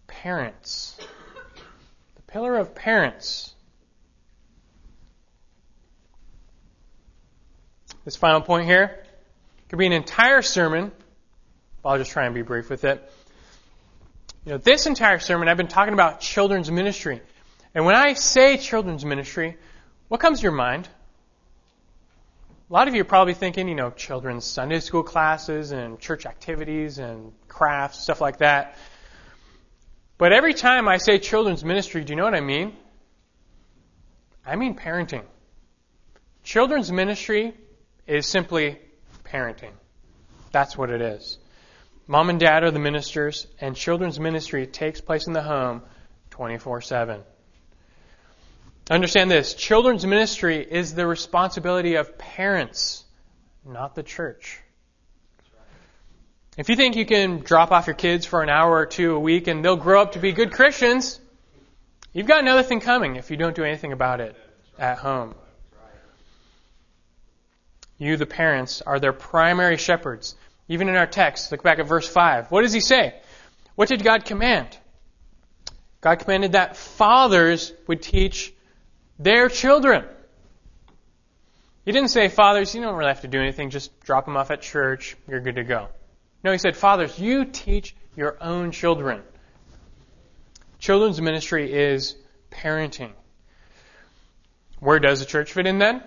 parents. 0.07 0.97
The 2.17 2.23
pillar 2.23 2.57
of 2.57 2.75
parents. 2.75 3.55
This 8.05 8.17
final 8.17 8.41
point 8.41 8.67
here 8.67 9.05
could 9.69 9.79
be 9.79 9.87
an 9.87 9.93
entire 9.93 10.43
sermon. 10.43 10.93
but 11.83 11.91
I'll 11.91 11.99
just 11.99 12.11
try 12.11 12.25
and 12.25 12.35
be 12.35 12.43
brief 12.43 12.71
with 12.71 12.85
it. 12.85 13.13
You 14.45 14.53
know, 14.53 14.59
this 14.59 14.87
entire 14.87 15.19
sermon 15.19 15.49
I've 15.49 15.59
been 15.59 15.69
talking 15.69 15.93
about 15.93 16.21
children's 16.21 16.71
ministry. 16.71 17.21
And 17.75 17.85
when 17.85 17.95
I 17.95 18.15
say 18.15 18.57
children's 18.57 19.05
ministry, 19.05 19.57
what 20.09 20.21
comes 20.21 20.39
to 20.39 20.43
your 20.45 20.53
mind? 20.53 20.89
A 22.71 22.75
lot 22.75 22.87
of 22.87 22.95
you 22.95 23.01
are 23.01 23.05
probably 23.05 23.33
thinking, 23.33 23.67
you 23.67 23.75
know, 23.75 23.91
children's 23.91 24.45
Sunday 24.45 24.81
school 24.81 25.03
classes 25.03 25.73
and 25.73 25.99
church 25.99 26.27
activities 26.27 26.99
and 26.99 27.33
crafts, 27.49 28.01
stuff 28.01 28.21
like 28.21 28.39
that. 28.39 28.77
But 30.19 30.35
every 30.35 30.53
time 30.53 30.87
I 30.87 30.99
say 30.99 31.19
children's 31.19 31.65
ministry, 31.65 32.05
do 32.05 32.13
you 32.13 32.17
know 32.17 32.25
what 32.25 32.35
I 32.35 32.43
mean? 32.43 32.77
I 34.45 34.57
mean 34.57 34.77
parenting. 34.77 35.25
Children's 36.45 36.93
ministry 36.93 37.55
is 38.07 38.27
simply 38.27 38.79
parenting. 39.25 39.73
That's 40.53 40.77
what 40.77 40.91
it 40.91 41.01
is. 41.01 41.39
Mom 42.07 42.29
and 42.29 42.39
dad 42.39 42.65
are 42.65 42.71
the 42.71 42.79
ministers, 42.79 43.47
and 43.63 43.77
children's 43.77 44.21
ministry 44.21 44.67
takes 44.67 45.01
place 45.01 45.27
in 45.27 45.33
the 45.33 45.43
home 45.43 45.83
24 46.31 46.83
7. 46.83 47.23
Understand 48.91 49.31
this 49.31 49.53
children's 49.53 50.07
ministry 50.07 50.67
is 50.69 50.95
the 50.95 51.07
responsibility 51.07 51.97
of 51.97 52.17
parents, 52.17 53.05
not 53.65 53.95
the 53.95 54.03
church. 54.03 54.61
If 56.57 56.71
you 56.71 56.77
think 56.77 56.97
you 56.97 57.05
can 57.05 57.41
drop 57.41 57.71
off 57.71 57.87
your 57.87 57.95
kids 57.95 58.25
for 58.25 58.43
an 58.43 58.49
hour 58.49 58.73
or 58.79 58.87
two 58.87 59.15
a 59.15 59.21
week 59.21 59.47
and 59.47 59.63
they'll 59.63 59.77
grow 59.77 60.01
up 60.01 60.13
to 60.13 60.19
be 60.19 60.33
good 60.33 60.53
Christians, 60.53 61.21
you've 62.15 62.27
got 62.27 62.41
another 62.41 62.63
thing 62.63 62.81
coming 62.81 63.17
if 63.17 63.31
you 63.31 63.37
don't 63.37 63.55
do 63.55 63.63
anything 63.63 63.93
about 63.93 64.21
it 64.21 64.35
at 64.79 64.99
home. 64.99 65.35
You, 67.99 68.17
the 68.17 68.27
parents, 68.27 68.81
are 68.81 68.99
their 68.99 69.13
primary 69.13 69.77
shepherds. 69.77 70.35
Even 70.67 70.89
in 70.89 70.97
our 70.97 71.07
text, 71.07 71.53
look 71.53 71.63
back 71.63 71.79
at 71.79 71.87
verse 71.87 72.09
5. 72.09 72.51
What 72.51 72.63
does 72.63 72.73
he 72.73 72.81
say? 72.81 73.15
What 73.75 73.89
did 73.89 74.03
God 74.03 74.25
command? 74.25 74.77
God 76.01 76.21
commanded 76.21 76.53
that 76.53 76.77
fathers 76.77 77.73
would 77.87 78.03
teach 78.03 78.55
their 79.19 79.49
children. 79.49 80.05
He 81.85 81.93
didn't 81.93 82.11
say, 82.11 82.29
fathers, 82.29 82.75
you 82.75 82.83
don't 82.83 82.97
really 82.97 83.09
have 83.09 83.23
to 83.23 83.29
do 83.29 83.41
anything, 83.41 83.71
just 83.71 83.99
drop 84.01 84.27
them 84.27 84.37
off 84.37 84.51
at 84.51 84.61
church, 84.61 85.17
you're 85.27 85.41
good 85.41 85.57
to 85.57 85.65
go. 85.65 85.89
No, 86.45 86.53
he 86.53 86.59
said, 86.59 86.77
fathers, 86.77 87.19
you 87.19 87.45
teach 87.45 87.97
your 88.15 88.37
own 88.41 88.73
children. 88.73 89.23
Children's 90.79 91.21
ministry 91.21 91.73
is 91.73 92.15
parenting. 92.51 93.13
Where 94.81 95.01
does 95.01 95.21
the 95.21 95.27
church 95.27 95.53
fit 95.53 95.67
in 95.67 95.79
then? 95.79 96.03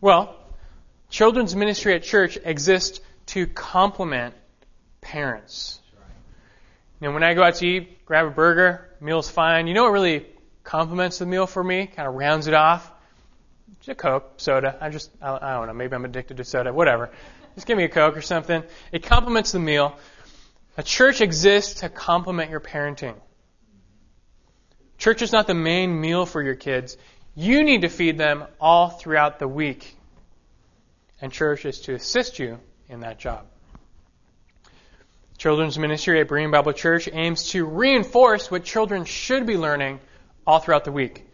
Well, 0.00 0.36
children's 1.08 1.54
ministry 1.56 1.94
at 1.94 2.02
church 2.02 2.38
exists 2.44 3.00
to 3.26 3.46
complement 3.46 4.34
parents. 5.00 5.80
Know, 7.00 7.12
when 7.12 7.22
I 7.22 7.32
go 7.32 7.42
out 7.42 7.54
to 7.56 7.66
eat, 7.66 8.04
grab 8.04 8.26
a 8.26 8.30
burger, 8.30 8.90
meal's 9.00 9.30
fine. 9.30 9.66
You 9.66 9.72
know 9.72 9.84
what 9.84 9.92
really 9.92 10.26
complements 10.64 11.18
the 11.18 11.26
meal 11.26 11.46
for 11.46 11.62
me, 11.62 11.86
kind 11.86 12.08
of 12.08 12.14
rounds 12.14 12.46
it 12.46 12.54
off? 12.54 12.90
Just 13.80 13.88
a 13.90 13.94
Coke, 13.94 14.34
soda. 14.36 14.76
I 14.80 14.90
just, 14.90 15.10
I, 15.22 15.38
I 15.40 15.54
don't 15.54 15.66
know, 15.66 15.72
maybe 15.72 15.94
I'm 15.94 16.04
addicted 16.04 16.36
to 16.38 16.44
soda, 16.44 16.72
whatever. 16.72 17.10
Just 17.54 17.66
give 17.66 17.76
me 17.76 17.84
a 17.84 17.88
Coke 17.88 18.16
or 18.16 18.22
something. 18.22 18.62
It 18.92 19.02
complements 19.02 19.52
the 19.52 19.58
meal. 19.58 19.96
A 20.76 20.82
church 20.82 21.20
exists 21.20 21.80
to 21.80 21.88
complement 21.88 22.50
your 22.50 22.60
parenting. 22.60 23.14
Church 24.98 25.22
is 25.22 25.32
not 25.32 25.46
the 25.46 25.54
main 25.54 26.00
meal 26.00 26.26
for 26.26 26.42
your 26.42 26.54
kids. 26.54 26.96
You 27.34 27.64
need 27.64 27.82
to 27.82 27.88
feed 27.88 28.18
them 28.18 28.44
all 28.60 28.90
throughout 28.90 29.38
the 29.38 29.48
week. 29.48 29.96
And 31.20 31.32
church 31.32 31.64
is 31.64 31.80
to 31.82 31.94
assist 31.94 32.38
you 32.38 32.58
in 32.88 33.00
that 33.00 33.18
job. 33.18 33.46
Children's 35.38 35.78
ministry 35.78 36.20
at 36.20 36.28
Berean 36.28 36.50
Bible 36.50 36.74
Church 36.74 37.08
aims 37.10 37.48
to 37.50 37.64
reinforce 37.64 38.50
what 38.50 38.62
children 38.62 39.06
should 39.06 39.46
be 39.46 39.56
learning 39.56 40.00
all 40.50 40.58
throughout 40.58 40.84
the 40.84 40.90
week. 40.90 41.24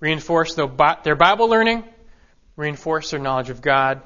Reinforce 0.00 0.54
their 0.54 0.66
Bible 0.66 1.48
learning, 1.48 1.84
reinforce 2.56 3.12
their 3.12 3.20
knowledge 3.20 3.50
of 3.50 3.62
God, 3.62 4.02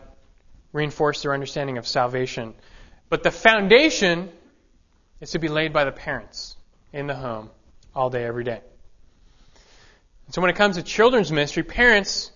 reinforce 0.72 1.22
their 1.22 1.32
understanding 1.32 1.78
of 1.78 1.86
salvation. 1.86 2.54
But 3.08 3.22
the 3.22 3.30
foundation 3.30 4.30
is 5.20 5.30
to 5.30 5.38
be 5.38 5.48
laid 5.48 5.72
by 5.72 5.84
the 5.84 5.92
parents 5.92 6.56
in 6.92 7.06
the 7.06 7.14
home 7.14 7.48
all 7.94 8.10
day, 8.10 8.24
every 8.24 8.44
day. 8.44 8.60
so 10.30 10.42
when 10.42 10.50
it 10.50 10.56
comes 10.56 10.76
to 10.76 10.82
children's 10.82 11.32
ministry, 11.32 11.62
parents, 11.62 12.30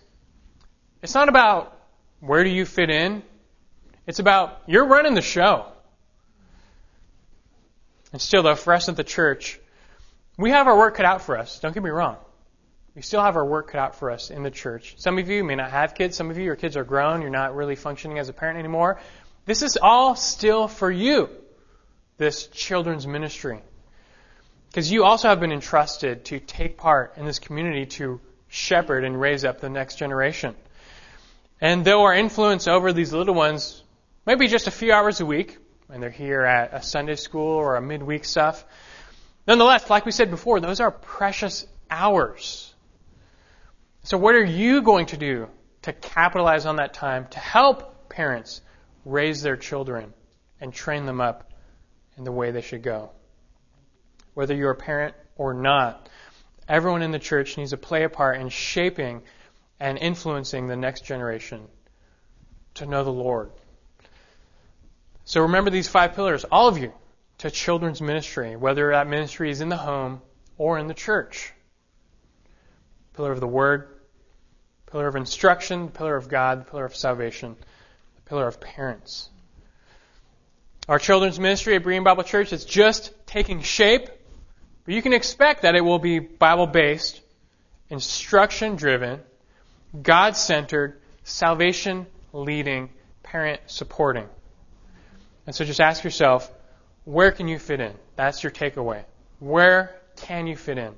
it's 1.03 1.15
not 1.15 1.29
about 1.29 1.79
where 2.21 2.45
do 2.45 2.51
you 2.51 2.65
fit 2.65 2.89
in. 2.89 3.23
It's 4.07 4.21
about 4.21 4.63
you're 4.67 4.87
running 4.87 5.15
the 5.15 5.23
show. 5.23 5.67
And 8.13 8.23
still, 8.23 8.43
though, 8.43 8.55
for 8.55 8.73
us 8.73 8.89
at 8.89 8.97
the 8.97 9.05
church, 9.05 9.61
we 10.37 10.51
have 10.51 10.67
our 10.67 10.77
work 10.77 10.97
cut 10.97 11.07
out 11.07 11.23
for 11.23 11.39
us. 11.39 11.61
Don't 11.61 11.73
get 11.73 11.83
me 11.83 11.91
wrong. 11.91 12.17
We 12.95 13.03
still 13.03 13.23
have 13.23 13.37
our 13.37 13.45
work 13.45 13.73
cut 13.73 13.79
out 13.79 13.97
for 13.97 14.11
us 14.11 14.31
in 14.31 14.43
the 14.43 14.51
church. 14.51 14.95
Some 14.99 15.19
of 15.19 15.29
you 15.29 15.45
may 15.45 15.55
not 15.55 15.71
have 15.71 15.95
kids. 15.95 16.17
Some 16.17 16.31
of 16.31 16.39
you, 16.39 16.45
your 16.45 16.57
kids 16.57 16.77
are 16.77 16.85
grown. 16.85 17.21
You're 17.21 17.31
not 17.31 17.55
really 17.55 17.77
functioning 17.77 18.19
as 18.19 18.29
a 18.29 18.33
parent 18.33 18.59
anymore. 18.59 19.01
This 19.45 19.63
is 19.63 19.79
all 19.81 20.17
still 20.17 20.67
for 20.67 20.91
you, 20.91 21.29
this 22.17 22.47
children's 22.49 23.07
ministry. 23.07 23.61
Because 24.69 24.91
you 24.91 25.05
also 25.05 25.29
have 25.29 25.41
been 25.41 25.53
entrusted 25.53 26.25
to 26.27 26.41
take 26.41 26.77
part 26.77 27.15
in 27.17 27.27
this 27.27 27.39
community 27.39 27.87
to 27.87 28.21
shepherd 28.49 29.05
and 29.05 29.21
raise 29.21 29.45
up 29.45 29.61
the 29.61 29.69
next 29.69 29.97
generation. 29.97 30.55
And 31.61 31.85
though 31.85 32.03
our 32.03 32.15
influence 32.15 32.67
over 32.67 32.93
these 32.93 33.13
little 33.13 33.35
ones 33.35 33.83
may 34.27 34.35
be 34.35 34.49
just 34.49 34.67
a 34.67 34.71
few 34.71 34.93
hours 34.93 35.21
a 35.21 35.27
week, 35.27 35.59
and 35.89 36.03
they're 36.03 36.11
here 36.11 36.43
at 36.43 36.75
a 36.75 36.83
Sunday 36.83 37.15
school 37.15 37.57
or 37.57 37.77
a 37.77 37.83
midweek 37.83 38.25
stuff, 38.25 38.65
nonetheless, 39.47 39.89
like 39.91 40.07
we 40.07 40.13
said 40.13 40.31
before, 40.31 40.61
those 40.61 40.81
are 40.81 40.91
precious 40.91 41.67
hours. 41.91 42.75
So 44.03 44.19
what 44.19 44.35
are 44.35 44.45
you 44.45 44.83
going 44.83 45.07
to 45.07 45.17
do 45.17 45.49
to 45.83 45.93
capitalize 45.93 46.67
on 46.67 46.77
that 46.77 46.95
time 46.95 47.27
to 47.31 47.39
help 47.39 48.09
parents 48.09 48.61
raise 49.05 49.43
their 49.43 49.57
children 49.57 50.13
and 50.61 50.73
train 50.73 51.07
them 51.07 51.21
up 51.21 51.53
in 52.17 52.25
the 52.25 52.33
way 52.33 52.51
they 52.51 52.61
should 52.61 52.83
go? 52.83 53.11
Whether 54.35 54.55
you're 54.55 54.71
a 54.71 54.77
parent 54.77 55.15
or 55.37 55.55
not, 55.55 56.09
everyone 56.69 57.03
in 57.03 57.11
the 57.11 57.19
church 57.19 57.57
needs 57.57 57.71
to 57.71 57.77
play 57.77 58.05
a 58.05 58.09
part 58.09 58.41
in 58.41 58.49
shaping 58.49 59.23
and 59.81 59.99
influencing 59.99 60.67
the 60.67 60.77
next 60.77 61.05
generation 61.05 61.67
to 62.75 62.87
know 62.87 63.05
the 63.05 63.13
Lord. 63.13 63.51
So 65.25 65.43
remember 65.43 65.71
these 65.71 65.89
five 65.89 66.15
pillars, 66.15 66.45
all 66.45 66.69
of 66.69 66.79
you, 66.79 66.93
to 67.39 67.51
children's 67.51 68.01
ministry, 68.01 68.57
whether 68.57 68.91
that 68.91 69.07
ministry 69.07 69.51
is 69.51 69.61
in 69.61 69.69
the 69.69 69.77
home 69.77 70.23
or 70.59 70.79
in 70.79 70.87
the 70.87 70.95
church. 70.95 71.53
Pillar 73.15 73.33
of 73.33 73.41
the 73.41 73.47
Word, 73.47 73.89
pillar 74.91 75.07
of 75.07 75.17
instruction, 75.17 75.89
pillar 75.89 76.17
of 76.17 76.29
God, 76.29 76.69
pillar 76.69 76.85
of 76.85 76.97
salvation, 76.97 77.57
pillar 78.27 78.47
of 78.47 78.61
parents. 78.61 79.29
Our 80.89 80.99
children's 80.99 81.41
ministry 81.41 81.75
at 81.75 81.83
Berean 81.83 82.05
Bible 82.05 82.23
Church 82.23 82.53
is 82.53 82.65
just 82.65 83.13
taking 83.27 83.63
shape, 83.63 84.07
but 84.85 84.95
you 84.95 85.03
can 85.03 85.13
expect 85.13 85.63
that 85.63 85.75
it 85.75 85.81
will 85.81 85.99
be 85.99 86.21
Bible 86.21 86.67
based, 86.67 87.21
instruction 87.91 88.77
driven, 88.77 89.21
God 90.01 90.37
centered, 90.37 91.01
salvation 91.25 92.07
leading, 92.33 92.91
parent 93.23 93.61
supporting. 93.67 94.29
And 95.47 95.55
so 95.55 95.65
just 95.65 95.81
ask 95.81 96.05
yourself, 96.05 96.51
where 97.07 97.31
can 97.31 97.47
you 97.47 97.59
fit 97.59 97.79
in? 97.79 97.95
That's 98.17 98.43
your 98.43 98.51
takeaway. 98.51 99.05
Where 99.39 99.95
can 100.17 100.49
you 100.49 100.57
fit 100.57 100.77
in? 100.77 100.93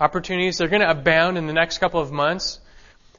Opportunities, 0.00 0.58
they're 0.58 0.68
going 0.68 0.82
to 0.82 0.90
abound 0.90 1.38
in 1.38 1.46
the 1.46 1.52
next 1.52 1.78
couple 1.78 2.00
of 2.00 2.10
months. 2.10 2.58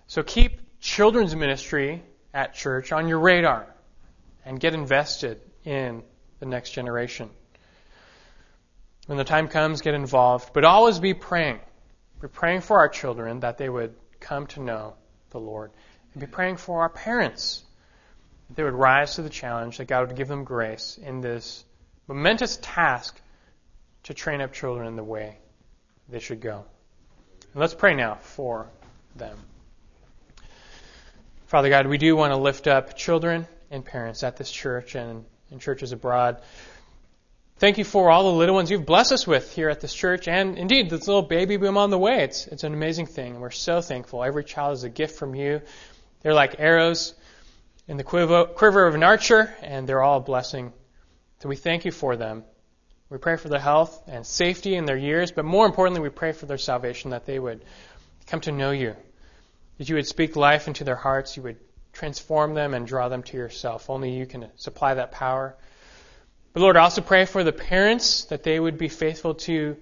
So 0.07 0.21
keep 0.21 0.59
children's 0.81 1.33
ministry 1.33 2.03
at 2.33 2.53
church 2.53 2.91
on 2.91 3.07
your 3.07 3.19
radar 3.19 3.67
and 4.43 4.59
get 4.59 4.73
invested 4.73 5.39
in 5.63 6.03
the 6.39 6.45
next 6.45 6.71
generation. 6.71 7.29
When 9.05 9.17
the 9.17 9.23
time 9.23 9.47
comes, 9.47 9.79
get 9.79 9.93
involved, 9.93 10.51
but 10.51 10.65
always 10.65 10.99
be 10.99 11.13
praying. 11.13 11.61
Be 12.21 12.27
praying 12.27 12.61
for 12.61 12.79
our 12.79 12.89
children 12.89 13.39
that 13.39 13.57
they 13.57 13.69
would 13.69 13.95
come 14.19 14.47
to 14.47 14.61
know 14.61 14.95
the 15.29 15.39
Lord. 15.39 15.71
And 16.13 16.19
be 16.19 16.27
praying 16.27 16.57
for 16.57 16.81
our 16.81 16.89
parents 16.89 17.63
that 18.49 18.57
they 18.57 18.63
would 18.63 18.73
rise 18.73 19.15
to 19.15 19.21
the 19.21 19.29
challenge, 19.29 19.77
that 19.77 19.85
God 19.85 20.07
would 20.07 20.17
give 20.17 20.27
them 20.27 20.43
grace 20.43 20.99
in 21.01 21.21
this 21.21 21.63
momentous 22.07 22.57
task 22.61 23.19
to 24.03 24.13
train 24.13 24.41
up 24.41 24.53
children 24.53 24.87
in 24.87 24.95
the 24.95 25.03
way 25.03 25.37
they 26.09 26.19
should 26.19 26.41
go. 26.41 26.65
And 27.53 27.61
let's 27.61 27.73
pray 27.73 27.95
now 27.95 28.15
for 28.15 28.67
them. 29.15 29.37
Father 31.47 31.69
God, 31.69 31.87
we 31.87 31.97
do 31.97 32.15
want 32.15 32.33
to 32.33 32.37
lift 32.37 32.67
up 32.67 32.97
children 32.97 33.47
and 33.69 33.85
parents 33.85 34.23
at 34.23 34.37
this 34.37 34.51
church 34.51 34.95
and 34.95 35.23
in 35.51 35.59
churches 35.59 35.91
abroad. 35.91 36.41
Thank 37.57 37.77
you 37.77 37.83
for 37.83 38.09
all 38.09 38.23
the 38.23 38.37
little 38.37 38.55
ones 38.55 38.71
you've 38.71 38.85
blessed 38.85 39.13
us 39.13 39.27
with 39.27 39.53
here 39.53 39.69
at 39.69 39.79
this 39.79 39.93
church, 39.93 40.27
and 40.27 40.57
indeed, 40.57 40.89
this 40.89 41.07
little 41.07 41.21
baby 41.21 41.57
boom 41.57 41.77
on 41.77 41.91
the 41.91 41.97
way. 41.97 42.23
It's, 42.23 42.47
it's 42.47 42.63
an 42.63 42.73
amazing 42.73 43.05
thing. 43.05 43.39
We're 43.39 43.51
so 43.51 43.79
thankful. 43.79 44.23
Every 44.23 44.43
child 44.43 44.73
is 44.73 44.83
a 44.83 44.89
gift 44.89 45.17
from 45.17 45.35
you. 45.35 45.61
They're 46.21 46.33
like 46.33 46.55
arrows 46.57 47.13
in 47.87 47.97
the 47.97 48.03
quiver, 48.03 48.45
quiver 48.45 48.87
of 48.87 48.95
an 48.95 49.03
archer, 49.03 49.55
and 49.61 49.87
they're 49.87 50.01
all 50.01 50.17
a 50.17 50.21
blessing. 50.21 50.73
So 51.43 51.49
we 51.49 51.57
thank 51.57 51.83
you 51.83 51.91
for 51.91 52.15
them. 52.15 52.45
We 53.09 53.17
pray 53.17 53.35
for 53.35 53.49
their 53.49 53.59
health 53.59 54.01
and 54.07 54.25
safety 54.25 54.75
in 54.75 54.85
their 54.85 54.95
years, 54.95 55.33
but 55.33 55.43
more 55.43 55.65
importantly, 55.65 55.99
we 55.99 56.07
pray 56.07 56.31
for 56.31 56.45
their 56.45 56.57
salvation, 56.57 57.11
that 57.11 57.25
they 57.25 57.37
would 57.37 57.65
come 58.27 58.39
to 58.39 58.53
know 58.53 58.71
you, 58.71 58.95
that 59.77 59.89
you 59.89 59.95
would 59.95 60.07
speak 60.07 60.37
life 60.37 60.69
into 60.69 60.85
their 60.85 60.95
hearts, 60.95 61.35
you 61.35 61.43
would 61.43 61.57
transform 61.91 62.53
them 62.53 62.73
and 62.73 62.87
draw 62.87 63.09
them 63.09 63.23
to 63.23 63.35
yourself. 63.35 63.89
Only 63.89 64.11
you 64.11 64.25
can 64.25 64.51
supply 64.55 64.93
that 64.93 65.11
power. 65.11 65.53
But 66.53 66.61
Lord, 66.61 66.77
I 66.77 66.83
also 66.83 67.01
pray 67.01 67.25
for 67.25 67.43
the 67.43 67.51
parents 67.51 68.23
that 68.27 68.43
they 68.43 68.57
would 68.57 68.77
be 68.77 68.87
faithful 68.87 69.33
to 69.33 69.75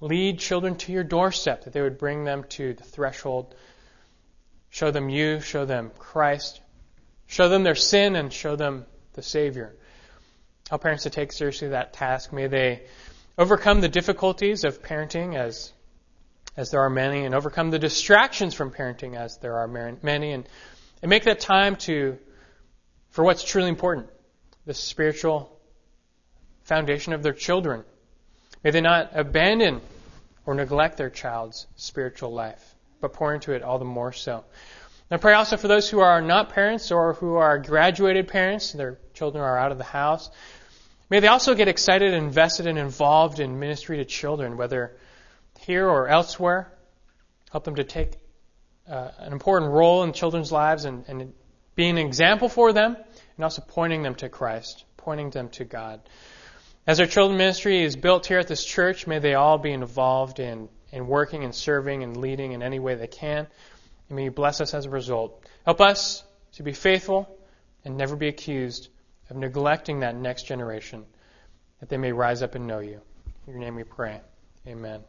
lead 0.00 0.38
children 0.38 0.76
to 0.76 0.92
your 0.92 1.02
doorstep, 1.02 1.64
that 1.64 1.72
they 1.72 1.82
would 1.82 1.98
bring 1.98 2.22
them 2.22 2.44
to 2.50 2.74
the 2.74 2.84
threshold, 2.84 3.56
show 4.70 4.92
them 4.92 5.08
you, 5.08 5.40
show 5.40 5.64
them 5.64 5.90
Christ, 5.98 6.60
show 7.26 7.48
them 7.48 7.64
their 7.64 7.74
sin, 7.74 8.14
and 8.14 8.32
show 8.32 8.54
them 8.54 8.86
the 9.14 9.22
Savior. 9.22 9.74
Help 10.68 10.82
parents 10.82 11.04
to 11.04 11.10
take 11.10 11.32
seriously 11.32 11.68
that 11.68 11.94
task. 11.94 12.32
May 12.32 12.46
they 12.46 12.82
overcome 13.38 13.80
the 13.80 13.88
difficulties 13.88 14.64
of 14.64 14.82
parenting 14.82 15.34
as 15.34 15.72
as 16.58 16.70
there 16.70 16.80
are 16.80 16.90
many, 16.90 17.24
and 17.24 17.36
overcome 17.36 17.70
the 17.70 17.78
distractions 17.78 18.52
from 18.52 18.72
parenting 18.72 19.16
as 19.16 19.38
there 19.38 19.58
are 19.58 19.68
many, 19.68 20.32
and, 20.32 20.48
and 21.02 21.08
make 21.08 21.22
that 21.24 21.38
time 21.38 21.76
to 21.76 22.18
for 23.10 23.24
what's 23.24 23.44
truly 23.44 23.68
important, 23.68 24.08
the 24.66 24.74
spiritual 24.74 25.56
foundation 26.64 27.12
of 27.12 27.22
their 27.22 27.32
children. 27.32 27.84
May 28.64 28.72
they 28.72 28.80
not 28.80 29.10
abandon 29.14 29.80
or 30.44 30.54
neglect 30.54 30.96
their 30.96 31.10
child's 31.10 31.66
spiritual 31.76 32.32
life, 32.32 32.74
but 33.00 33.12
pour 33.12 33.32
into 33.32 33.52
it 33.52 33.62
all 33.62 33.78
the 33.78 33.84
more 33.84 34.12
so. 34.12 34.44
I 35.10 35.16
pray 35.16 35.32
also 35.32 35.56
for 35.56 35.68
those 35.68 35.88
who 35.88 36.00
are 36.00 36.20
not 36.20 36.50
parents 36.50 36.90
or 36.90 37.14
who 37.14 37.36
are 37.36 37.58
graduated 37.58 38.28
parents, 38.28 38.72
and 38.72 38.80
their 38.80 38.98
children 39.14 39.42
are 39.42 39.56
out 39.56 39.72
of 39.72 39.78
the 39.78 39.84
house. 39.84 40.28
May 41.10 41.20
they 41.20 41.28
also 41.28 41.54
get 41.54 41.68
excited 41.68 42.12
and 42.12 42.26
invested 42.26 42.66
and 42.66 42.78
involved 42.78 43.40
in 43.40 43.58
ministry 43.58 43.96
to 43.98 44.04
children, 44.04 44.56
whether 44.56 44.96
here 45.60 45.88
or 45.88 46.08
elsewhere. 46.08 46.70
Help 47.50 47.64
them 47.64 47.76
to 47.76 47.84
take 47.84 48.12
uh, 48.88 49.10
an 49.18 49.32
important 49.32 49.72
role 49.72 50.02
in 50.02 50.12
children's 50.12 50.52
lives 50.52 50.84
and, 50.84 51.04
and 51.08 51.32
being 51.74 51.98
an 51.98 52.06
example 52.06 52.48
for 52.48 52.72
them 52.72 52.96
and 53.36 53.44
also 53.44 53.62
pointing 53.66 54.02
them 54.02 54.14
to 54.16 54.28
Christ, 54.28 54.84
pointing 54.96 55.30
them 55.30 55.48
to 55.50 55.64
God. 55.64 56.00
As 56.86 57.00
our 57.00 57.06
children 57.06 57.38
ministry 57.38 57.82
is 57.82 57.96
built 57.96 58.26
here 58.26 58.38
at 58.38 58.48
this 58.48 58.64
church, 58.64 59.06
may 59.06 59.18
they 59.18 59.34
all 59.34 59.58
be 59.58 59.72
involved 59.72 60.40
in, 60.40 60.68
in 60.90 61.06
working 61.06 61.44
and 61.44 61.54
serving 61.54 62.02
and 62.02 62.16
leading 62.16 62.52
in 62.52 62.62
any 62.62 62.78
way 62.78 62.94
they 62.94 63.06
can. 63.06 63.46
And 64.08 64.16
may 64.16 64.24
you 64.24 64.30
bless 64.30 64.60
us 64.60 64.74
as 64.74 64.86
a 64.86 64.90
result. 64.90 65.46
Help 65.64 65.80
us 65.80 66.24
to 66.54 66.62
be 66.62 66.72
faithful 66.72 67.28
and 67.84 67.96
never 67.96 68.16
be 68.16 68.28
accused 68.28 68.88
of 69.30 69.36
neglecting 69.36 70.00
that 70.00 70.14
next 70.14 70.44
generation, 70.44 71.04
that 71.80 71.88
they 71.88 71.96
may 71.96 72.12
rise 72.12 72.42
up 72.42 72.54
and 72.54 72.66
know 72.66 72.80
you. 72.80 73.00
In 73.46 73.52
your 73.52 73.60
name 73.60 73.74
we 73.74 73.84
pray. 73.84 74.20
Amen. 74.66 75.00